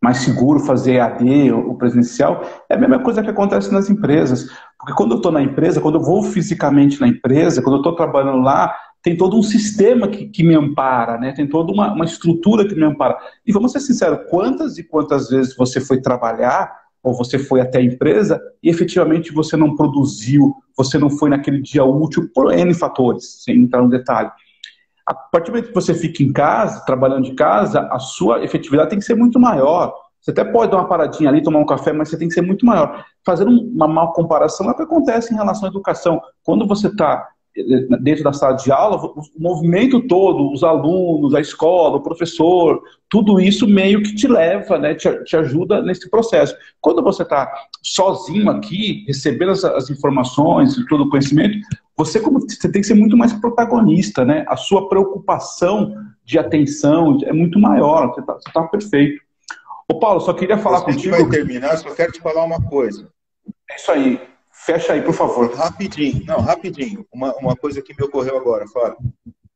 mais 0.00 0.18
seguro 0.18 0.60
fazer 0.60 1.00
AD 1.00 1.52
ou 1.52 1.76
presencial, 1.76 2.42
é 2.70 2.74
a 2.74 2.78
mesma 2.78 3.00
coisa 3.00 3.22
que 3.22 3.30
acontece 3.30 3.72
nas 3.72 3.90
empresas. 3.90 4.48
Porque 4.78 4.94
quando 4.94 5.12
eu 5.12 5.16
estou 5.16 5.32
na 5.32 5.42
empresa, 5.42 5.80
quando 5.80 5.96
eu 5.96 6.02
vou 6.02 6.22
fisicamente 6.22 7.00
na 7.00 7.08
empresa, 7.08 7.60
quando 7.60 7.74
eu 7.74 7.80
estou 7.80 7.96
trabalhando 7.96 8.38
lá, 8.38 8.74
tem 9.06 9.16
todo 9.16 9.38
um 9.38 9.42
sistema 9.42 10.08
que, 10.08 10.26
que 10.26 10.42
me 10.42 10.56
ampara, 10.56 11.16
né? 11.16 11.30
tem 11.30 11.46
toda 11.46 11.70
uma, 11.70 11.92
uma 11.92 12.04
estrutura 12.04 12.66
que 12.66 12.74
me 12.74 12.84
ampara. 12.84 13.16
E 13.46 13.52
vamos 13.52 13.70
ser 13.70 13.78
sinceros, 13.78 14.28
quantas 14.28 14.78
e 14.78 14.82
quantas 14.82 15.28
vezes 15.28 15.54
você 15.54 15.80
foi 15.80 16.00
trabalhar 16.00 16.76
ou 17.04 17.14
você 17.14 17.38
foi 17.38 17.60
até 17.60 17.78
a 17.78 17.84
empresa 17.84 18.42
e 18.60 18.68
efetivamente 18.68 19.32
você 19.32 19.56
não 19.56 19.76
produziu, 19.76 20.56
você 20.76 20.98
não 20.98 21.08
foi 21.08 21.30
naquele 21.30 21.62
dia 21.62 21.84
útil 21.84 22.28
por 22.34 22.52
N 22.52 22.74
fatores, 22.74 23.44
sem 23.44 23.60
entrar 23.60 23.80
no 23.80 23.88
detalhe. 23.88 24.28
A 25.06 25.14
partir 25.14 25.52
do 25.52 25.54
momento 25.54 25.68
que 25.68 25.74
você 25.74 25.94
fica 25.94 26.24
em 26.24 26.32
casa, 26.32 26.84
trabalhando 26.84 27.26
de 27.26 27.34
casa, 27.36 27.88
a 27.92 28.00
sua 28.00 28.42
efetividade 28.42 28.90
tem 28.90 28.98
que 28.98 29.04
ser 29.04 29.14
muito 29.14 29.38
maior. 29.38 29.94
Você 30.20 30.32
até 30.32 30.42
pode 30.42 30.72
dar 30.72 30.78
uma 30.78 30.88
paradinha 30.88 31.30
ali, 31.30 31.44
tomar 31.44 31.60
um 31.60 31.66
café, 31.66 31.92
mas 31.92 32.08
você 32.08 32.18
tem 32.18 32.26
que 32.26 32.34
ser 32.34 32.42
muito 32.42 32.66
maior. 32.66 33.04
Fazendo 33.24 33.52
uma 33.52 33.86
mal 33.86 34.12
comparação 34.12 34.66
é 34.68 34.72
o 34.72 34.74
que 34.74 34.82
acontece 34.82 35.32
em 35.32 35.36
relação 35.36 35.66
à 35.66 35.68
educação. 35.68 36.20
Quando 36.42 36.66
você 36.66 36.88
está 36.88 37.24
dentro 38.00 38.24
da 38.24 38.32
sala 38.32 38.54
de 38.56 38.70
aula, 38.70 38.96
o 38.96 39.22
movimento 39.38 40.06
todo, 40.06 40.52
os 40.52 40.62
alunos, 40.62 41.34
a 41.34 41.40
escola, 41.40 41.96
o 41.96 42.02
professor, 42.02 42.82
tudo 43.08 43.40
isso 43.40 43.66
meio 43.66 44.02
que 44.02 44.14
te 44.14 44.28
leva, 44.28 44.78
né, 44.78 44.94
te, 44.94 45.08
te 45.24 45.36
ajuda 45.36 45.82
nesse 45.82 46.10
processo. 46.10 46.54
Quando 46.80 47.02
você 47.02 47.22
está 47.22 47.50
sozinho 47.82 48.50
aqui, 48.50 49.04
recebendo 49.06 49.52
as, 49.52 49.64
as 49.64 49.90
informações 49.90 50.76
todo 50.88 51.04
o 51.04 51.10
conhecimento, 51.10 51.58
você, 51.96 52.20
como, 52.20 52.40
você 52.40 52.70
tem 52.70 52.82
que 52.82 52.86
ser 52.86 52.94
muito 52.94 53.16
mais 53.16 53.32
protagonista, 53.32 54.24
né? 54.24 54.44
A 54.48 54.56
sua 54.56 54.88
preocupação 54.88 55.94
de 56.24 56.38
atenção 56.38 57.18
é 57.24 57.32
muito 57.32 57.58
maior, 57.58 58.08
você 58.08 58.20
está 58.20 58.38
tá 58.52 58.62
perfeito. 58.64 59.22
Ô 59.88 59.98
Paulo, 59.98 60.20
só 60.20 60.34
queria 60.34 60.58
falar 60.58 60.80
você 60.80 60.92
contigo... 60.92 61.16
vai 61.16 61.26
terminar, 61.28 61.78
só 61.78 61.94
quero 61.94 62.12
te 62.12 62.20
falar 62.20 62.44
uma 62.44 62.60
coisa. 62.60 63.08
É 63.70 63.76
isso 63.76 63.90
aí. 63.90 64.20
Fecha 64.66 64.94
aí, 64.94 65.00
por 65.00 65.14
favor. 65.14 65.54
Rapidinho, 65.54 66.24
não, 66.26 66.40
rapidinho. 66.40 67.06
Uma, 67.12 67.32
uma 67.36 67.54
coisa 67.54 67.80
que 67.80 67.94
me 67.94 68.04
ocorreu 68.04 68.36
agora, 68.36 68.66
Fábio. 68.66 68.98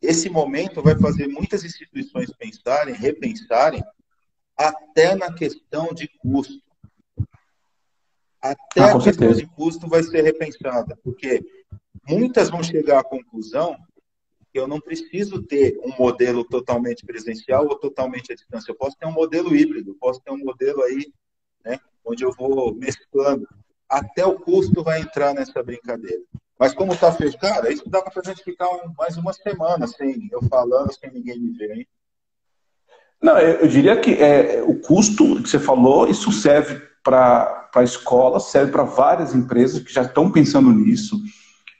Esse 0.00 0.30
momento 0.30 0.80
vai 0.80 0.96
fazer 0.96 1.26
muitas 1.26 1.64
instituições 1.64 2.32
pensarem, 2.38 2.94
repensarem, 2.94 3.82
até 4.56 5.16
na 5.16 5.34
questão 5.34 5.92
de 5.92 6.06
custo. 6.06 6.62
Até 8.40 8.82
ah, 8.82 8.84
a 8.84 9.00
questão 9.00 9.00
certeza. 9.00 9.40
de 9.40 9.46
custo 9.48 9.88
vai 9.88 10.04
ser 10.04 10.22
repensada, 10.22 10.96
porque 11.02 11.44
muitas 12.08 12.48
vão 12.48 12.62
chegar 12.62 13.00
à 13.00 13.04
conclusão 13.04 13.76
que 14.52 14.60
eu 14.60 14.68
não 14.68 14.80
preciso 14.80 15.42
ter 15.42 15.76
um 15.84 15.90
modelo 15.98 16.44
totalmente 16.44 17.04
presencial 17.04 17.64
ou 17.64 17.76
totalmente 17.76 18.32
à 18.32 18.36
distância. 18.36 18.70
Eu 18.70 18.76
posso 18.76 18.96
ter 18.96 19.06
um 19.06 19.12
modelo 19.12 19.56
híbrido, 19.56 19.92
posso 19.98 20.20
ter 20.20 20.30
um 20.30 20.38
modelo 20.38 20.84
aí, 20.84 21.12
né, 21.64 21.80
onde 22.04 22.24
eu 22.24 22.32
vou 22.32 22.72
mesclando 22.76 23.48
até 23.90 24.24
o 24.24 24.38
custo 24.38 24.84
vai 24.84 25.00
entrar 25.00 25.34
nessa 25.34 25.62
brincadeira. 25.62 26.22
Mas 26.58 26.72
como 26.72 26.92
está 26.92 27.10
fechado, 27.10 27.70
isso 27.72 27.88
dá 27.88 28.00
para 28.02 28.20
a 28.20 28.24
gente 28.24 28.44
ficar 28.44 28.68
um, 28.68 28.92
mais 28.96 29.16
uma 29.16 29.32
semana 29.32 29.86
sem 29.86 30.28
eu 30.30 30.42
falando, 30.48 30.92
sem 30.92 31.10
ninguém 31.10 31.40
me 31.40 31.56
ver, 31.56 31.78
hein? 31.78 31.86
Não, 33.20 33.38
eu, 33.38 33.60
eu 33.60 33.68
diria 33.68 33.98
que 34.00 34.14
é, 34.14 34.62
o 34.62 34.78
custo 34.78 35.42
que 35.42 35.48
você 35.48 35.58
falou, 35.58 36.06
isso 36.06 36.30
serve 36.30 36.80
para 37.02 37.70
a 37.74 37.82
escola, 37.82 38.38
serve 38.38 38.72
para 38.72 38.82
várias 38.82 39.34
empresas 39.34 39.82
que 39.82 39.92
já 39.92 40.02
estão 40.02 40.30
pensando 40.30 40.70
nisso. 40.70 41.16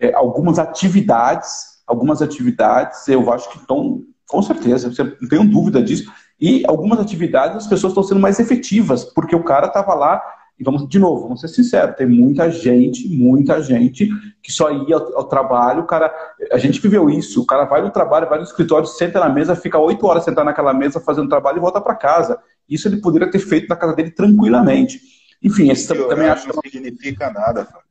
É, 0.00 0.14
algumas 0.14 0.58
atividades, 0.58 1.82
algumas 1.86 2.22
atividades 2.22 3.06
eu 3.06 3.30
acho 3.32 3.50
que 3.50 3.58
estão, 3.58 4.02
com 4.28 4.42
certeza, 4.42 4.90
você 4.90 5.04
não 5.04 5.28
tenho 5.28 5.48
dúvida 5.48 5.82
disso. 5.82 6.10
E 6.40 6.64
algumas 6.66 6.98
atividades 6.98 7.58
as 7.58 7.66
pessoas 7.66 7.90
estão 7.92 8.02
sendo 8.02 8.20
mais 8.20 8.40
efetivas, 8.40 9.04
porque 9.04 9.36
o 9.36 9.44
cara 9.44 9.66
estava 9.66 9.94
lá 9.94 10.22
e 10.60 10.62
vamos, 10.62 10.86
de 10.86 10.98
novo, 10.98 11.22
vamos 11.22 11.40
ser 11.40 11.48
sinceros, 11.48 11.96
tem 11.96 12.06
muita 12.06 12.50
gente, 12.50 13.08
muita 13.08 13.62
gente 13.62 14.10
que 14.42 14.52
só 14.52 14.70
ia 14.70 14.94
ao, 14.94 15.16
ao, 15.16 15.24
trabalho, 15.24 15.84
o 15.84 15.86
cara, 15.86 16.14
a 16.52 16.58
gente 16.58 16.78
viveu 16.78 17.08
isso, 17.08 17.40
o 17.40 17.46
cara 17.46 17.64
vai 17.64 17.80
no 17.80 17.90
trabalho, 17.90 18.28
vai 18.28 18.36
no 18.36 18.44
escritório, 18.44 18.86
senta 18.86 19.18
na 19.18 19.30
mesa, 19.30 19.56
fica 19.56 19.78
oito 19.78 20.06
horas 20.06 20.22
sentado 20.22 20.44
naquela 20.44 20.74
mesa 20.74 21.00
fazendo 21.00 21.30
trabalho 21.30 21.56
e 21.56 21.60
volta 21.60 21.80
para 21.80 21.94
casa. 21.94 22.38
Isso 22.68 22.86
ele 22.86 22.98
poderia 22.98 23.30
ter 23.30 23.38
feito 23.38 23.68
na 23.70 23.76
casa 23.76 23.94
dele 23.94 24.10
tranquilamente. 24.10 25.00
Enfim, 25.42 25.70
esse 25.70 25.88
também, 25.88 26.08
também 26.08 26.28
acho 26.28 26.46
que... 26.46 26.54
Não 26.54 26.62
significa 26.62 27.30
nada, 27.30 27.64
cara. 27.64 27.84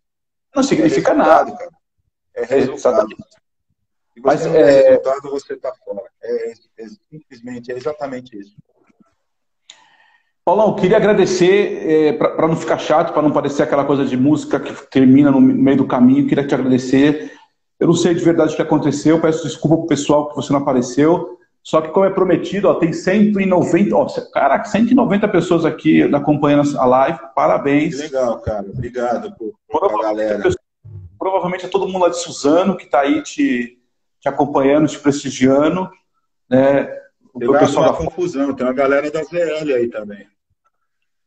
Não 0.56 0.64
significa 0.64 1.12
é 1.12 1.16
nada. 1.16 1.52
Cara. 1.52 1.72
É 2.36 2.46
resultado. 2.46 3.10
Se 3.10 3.16
você 3.16 4.22
Mas, 4.24 4.46
não 4.46 4.56
é... 4.56 4.90
resultado, 4.90 5.32
você 5.32 5.54
está 5.54 5.74
fora. 5.84 6.04
É, 6.22 6.52
é, 6.52 6.86
simplesmente, 7.10 7.72
é 7.72 7.78
exatamente 7.78 8.38
isso. 8.38 8.56
Paulão, 10.50 10.74
queria 10.74 10.98
agradecer, 10.98 11.88
é, 11.88 12.14
para 12.14 12.48
não 12.48 12.56
ficar 12.56 12.80
chato, 12.80 13.14
para 13.14 13.22
não 13.22 13.30
parecer 13.30 13.62
aquela 13.62 13.86
coisa 13.86 14.04
de 14.04 14.18
música 14.18 14.60
que 14.60 14.74
termina 14.90 15.30
no 15.30 15.40
meio 15.40 15.78
do 15.78 15.86
caminho, 15.86 16.26
queria 16.26 16.44
te 16.44 16.56
agradecer. 16.56 17.32
Eu 17.80 17.86
não 17.86 17.94
sei 17.94 18.16
de 18.16 18.24
verdade 18.24 18.54
o 18.54 18.56
que 18.56 18.62
aconteceu, 18.64 19.22
peço 19.22 19.44
desculpa 19.44 19.78
pro 19.78 19.86
pessoal 19.86 20.28
que 20.28 20.36
você 20.36 20.52
não 20.52 20.60
apareceu. 20.60 21.38
Só 21.62 21.82
que, 21.82 21.90
como 21.90 22.08
é 22.08 22.10
prometido, 22.10 22.68
ó, 22.68 22.74
tem 22.74 22.92
190, 22.92 23.96
ó, 23.96 24.08
caraca, 24.34 24.66
190 24.66 25.28
pessoas 25.28 25.66
aqui 25.66 26.02
acompanhando 26.16 26.80
a 26.80 26.86
live. 26.86 27.20
Parabéns. 27.36 27.98
Que 27.98 28.02
legal, 28.02 28.40
cara. 28.40 28.66
Obrigado 28.68 29.32
por, 29.38 29.54
por 29.70 30.00
a 30.00 30.02
galera. 30.02 30.50
Provavelmente 31.20 31.68
é 31.68 31.70
todo 31.70 31.86
mundo 31.86 32.00
lá 32.00 32.10
de 32.10 32.18
Suzano 32.18 32.76
que 32.76 32.86
está 32.86 33.02
aí 33.02 33.22
te, 33.22 33.78
te 34.20 34.28
acompanhando, 34.28 34.88
te 34.88 34.98
prestigiando. 34.98 35.88
Né? 36.50 36.86
Tem 37.38 37.52
pessoal 37.52 37.86
uma 37.86 37.92
da... 37.92 37.98
confusão, 38.00 38.52
tem 38.56 38.66
uma 38.66 38.74
galera 38.74 39.12
da 39.12 39.22
ZL 39.22 39.76
aí 39.76 39.88
também. 39.88 40.26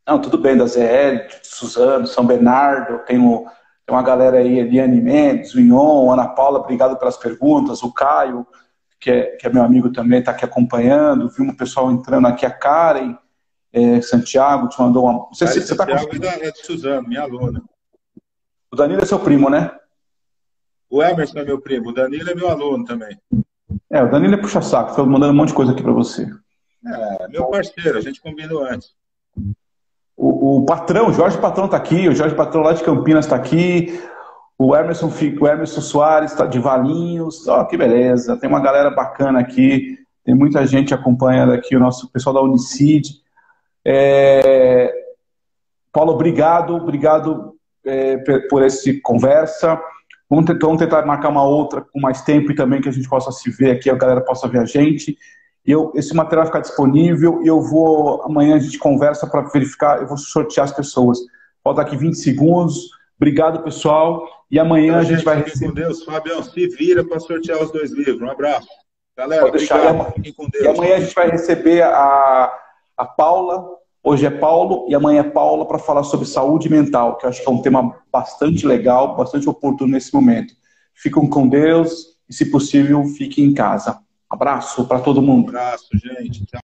Não, 0.06 0.20
tudo 0.20 0.36
bem, 0.36 0.56
da 0.56 0.66
ZL, 0.66 1.28
Suzano, 1.42 2.06
São 2.06 2.26
Bernardo, 2.26 3.04
tem, 3.04 3.18
o, 3.18 3.44
tem 3.86 3.94
uma 3.94 4.02
galera 4.02 4.38
aí, 4.38 4.58
Eliane 4.58 5.00
Mendes, 5.00 5.54
o 5.54 5.60
Ion, 5.60 6.10
Ana 6.10 6.28
Paula, 6.28 6.58
obrigado 6.58 6.98
pelas 6.98 7.16
perguntas, 7.16 7.82
o 7.82 7.92
Caio, 7.92 8.46
que 8.98 9.10
é, 9.10 9.36
que 9.36 9.46
é 9.46 9.50
meu 9.50 9.62
amigo 9.62 9.92
também, 9.92 10.18
está 10.18 10.32
aqui 10.32 10.44
acompanhando, 10.44 11.28
vimos 11.28 11.54
o 11.54 11.56
pessoal 11.56 11.90
entrando 11.90 12.26
aqui, 12.26 12.44
a 12.44 12.50
Karen, 12.50 13.16
é, 13.72 14.00
Santiago 14.00 14.68
te 14.68 14.80
mandou 14.80 15.04
uma... 15.04 15.28
Você, 15.28 15.46
você, 15.46 15.60
você 15.60 15.76
tá 15.76 15.86
com... 15.86 15.92
é 15.92 16.50
de 16.50 16.66
Suzano, 16.66 17.08
minha 17.08 17.22
aluna. 17.22 17.62
O 18.70 18.76
Danilo 18.76 19.02
é 19.02 19.06
seu 19.06 19.20
primo, 19.20 19.48
né? 19.48 19.70
O 20.90 21.02
Emerson 21.02 21.38
é 21.38 21.44
meu 21.44 21.60
primo, 21.60 21.90
o 21.90 21.92
Danilo 21.92 22.28
é 22.28 22.34
meu 22.34 22.48
aluno 22.50 22.84
também. 22.84 23.16
É, 23.88 24.02
o 24.02 24.10
Danilo 24.10 24.34
é 24.34 24.36
puxa-saco, 24.36 24.90
estou 24.90 25.06
mandando 25.06 25.32
um 25.32 25.36
monte 25.36 25.48
de 25.48 25.54
coisa 25.54 25.72
aqui 25.72 25.82
para 25.82 25.92
você. 25.92 26.26
É, 26.84 27.28
meu 27.28 27.46
parceiro, 27.46 27.96
a 27.96 28.00
gente 28.00 28.20
combinou 28.20 28.64
antes. 28.64 28.92
O, 30.24 30.58
o 30.58 30.64
patrão, 30.64 31.08
o 31.08 31.12
Jorge 31.12 31.36
Patrão 31.36 31.64
está 31.64 31.76
aqui, 31.76 32.08
o 32.08 32.14
Jorge 32.14 32.36
Patrão 32.36 32.62
lá 32.62 32.72
de 32.72 32.84
Campinas 32.84 33.24
está 33.24 33.34
aqui, 33.34 34.00
o 34.56 34.76
Emerson, 34.76 35.08
o 35.08 35.48
Emerson 35.48 35.80
Soares 35.80 36.30
está 36.30 36.46
de 36.46 36.60
Valinhos, 36.60 37.48
ó, 37.48 37.60
oh, 37.60 37.66
que 37.66 37.76
beleza, 37.76 38.36
tem 38.36 38.48
uma 38.48 38.60
galera 38.60 38.88
bacana 38.88 39.40
aqui, 39.40 39.98
tem 40.24 40.32
muita 40.32 40.64
gente 40.64 40.94
acompanhando 40.94 41.52
aqui, 41.52 41.74
o 41.74 41.80
nosso 41.80 42.08
pessoal 42.12 42.36
da 42.36 42.40
Unicid. 42.40 43.04
É... 43.84 44.94
Paulo, 45.92 46.12
obrigado, 46.12 46.76
obrigado 46.76 47.56
é, 47.84 48.16
por 48.48 48.62
essa 48.62 48.92
conversa. 49.02 49.76
Vamos 50.30 50.44
tentar, 50.44 50.66
vamos 50.66 50.80
tentar 50.80 51.04
marcar 51.04 51.30
uma 51.30 51.42
outra 51.42 51.80
com 51.80 51.98
mais 51.98 52.22
tempo 52.22 52.52
e 52.52 52.54
também 52.54 52.80
que 52.80 52.88
a 52.88 52.92
gente 52.92 53.08
possa 53.08 53.32
se 53.32 53.50
ver 53.50 53.72
aqui, 53.72 53.90
a 53.90 53.96
galera 53.96 54.20
possa 54.20 54.46
ver 54.46 54.60
a 54.60 54.64
gente. 54.64 55.18
Eu, 55.64 55.92
esse 55.94 56.14
material 56.14 56.46
ficar 56.46 56.60
disponível 56.60 57.40
e 57.42 57.46
eu 57.46 57.60
vou, 57.60 58.22
amanhã 58.22 58.56
a 58.56 58.58
gente 58.58 58.78
conversa 58.78 59.26
para 59.26 59.42
verificar, 59.42 60.00
eu 60.00 60.08
vou 60.08 60.18
sortear 60.18 60.64
as 60.64 60.72
pessoas. 60.72 61.18
Falta 61.62 61.82
aqui 61.82 61.96
20 61.96 62.14
segundos. 62.14 62.90
Obrigado, 63.16 63.62
pessoal. 63.62 64.26
E 64.50 64.58
amanhã 64.58 64.98
a 64.98 65.02
gente, 65.02 65.16
gente 65.16 65.24
vai 65.24 65.42
receber. 65.42 65.68
Com 65.68 65.74
Deus, 65.74 66.04
Fabião, 66.04 66.42
se 66.42 66.66
vira 66.68 67.04
para 67.04 67.20
sortear 67.20 67.62
os 67.62 67.70
dois 67.70 67.92
livros. 67.92 68.20
Um 68.20 68.30
abraço. 68.30 68.66
Galera, 69.16 69.42
Pode. 69.42 69.64
Obrigado. 69.64 70.14
E 70.60 70.66
amanhã 70.66 70.96
a 70.96 71.00
gente 71.00 71.14
vai 71.14 71.30
receber 71.30 71.82
a, 71.82 72.52
a 72.96 73.04
Paula. 73.04 73.64
Hoje 74.02 74.26
é 74.26 74.30
Paulo 74.30 74.86
e 74.88 74.94
amanhã 74.96 75.20
é 75.20 75.30
Paula 75.30 75.64
para 75.64 75.78
falar 75.78 76.02
sobre 76.02 76.26
saúde 76.26 76.68
mental, 76.68 77.16
que 77.16 77.24
eu 77.24 77.30
acho 77.30 77.40
que 77.40 77.48
é 77.48 77.52
um 77.52 77.62
tema 77.62 77.96
bastante 78.12 78.66
legal, 78.66 79.16
bastante 79.16 79.48
oportuno 79.48 79.92
nesse 79.92 80.12
momento. 80.12 80.54
Fiquem 80.92 81.30
com 81.30 81.46
Deus 81.46 82.18
e, 82.28 82.34
se 82.34 82.50
possível, 82.50 83.04
fiquem 83.04 83.44
em 83.44 83.54
casa. 83.54 84.00
Abraço 84.32 84.86
para 84.86 84.98
todo 84.98 85.20
mundo. 85.20 85.50
abraço, 85.50 85.88
gente. 85.92 86.46
Tchau. 86.46 86.60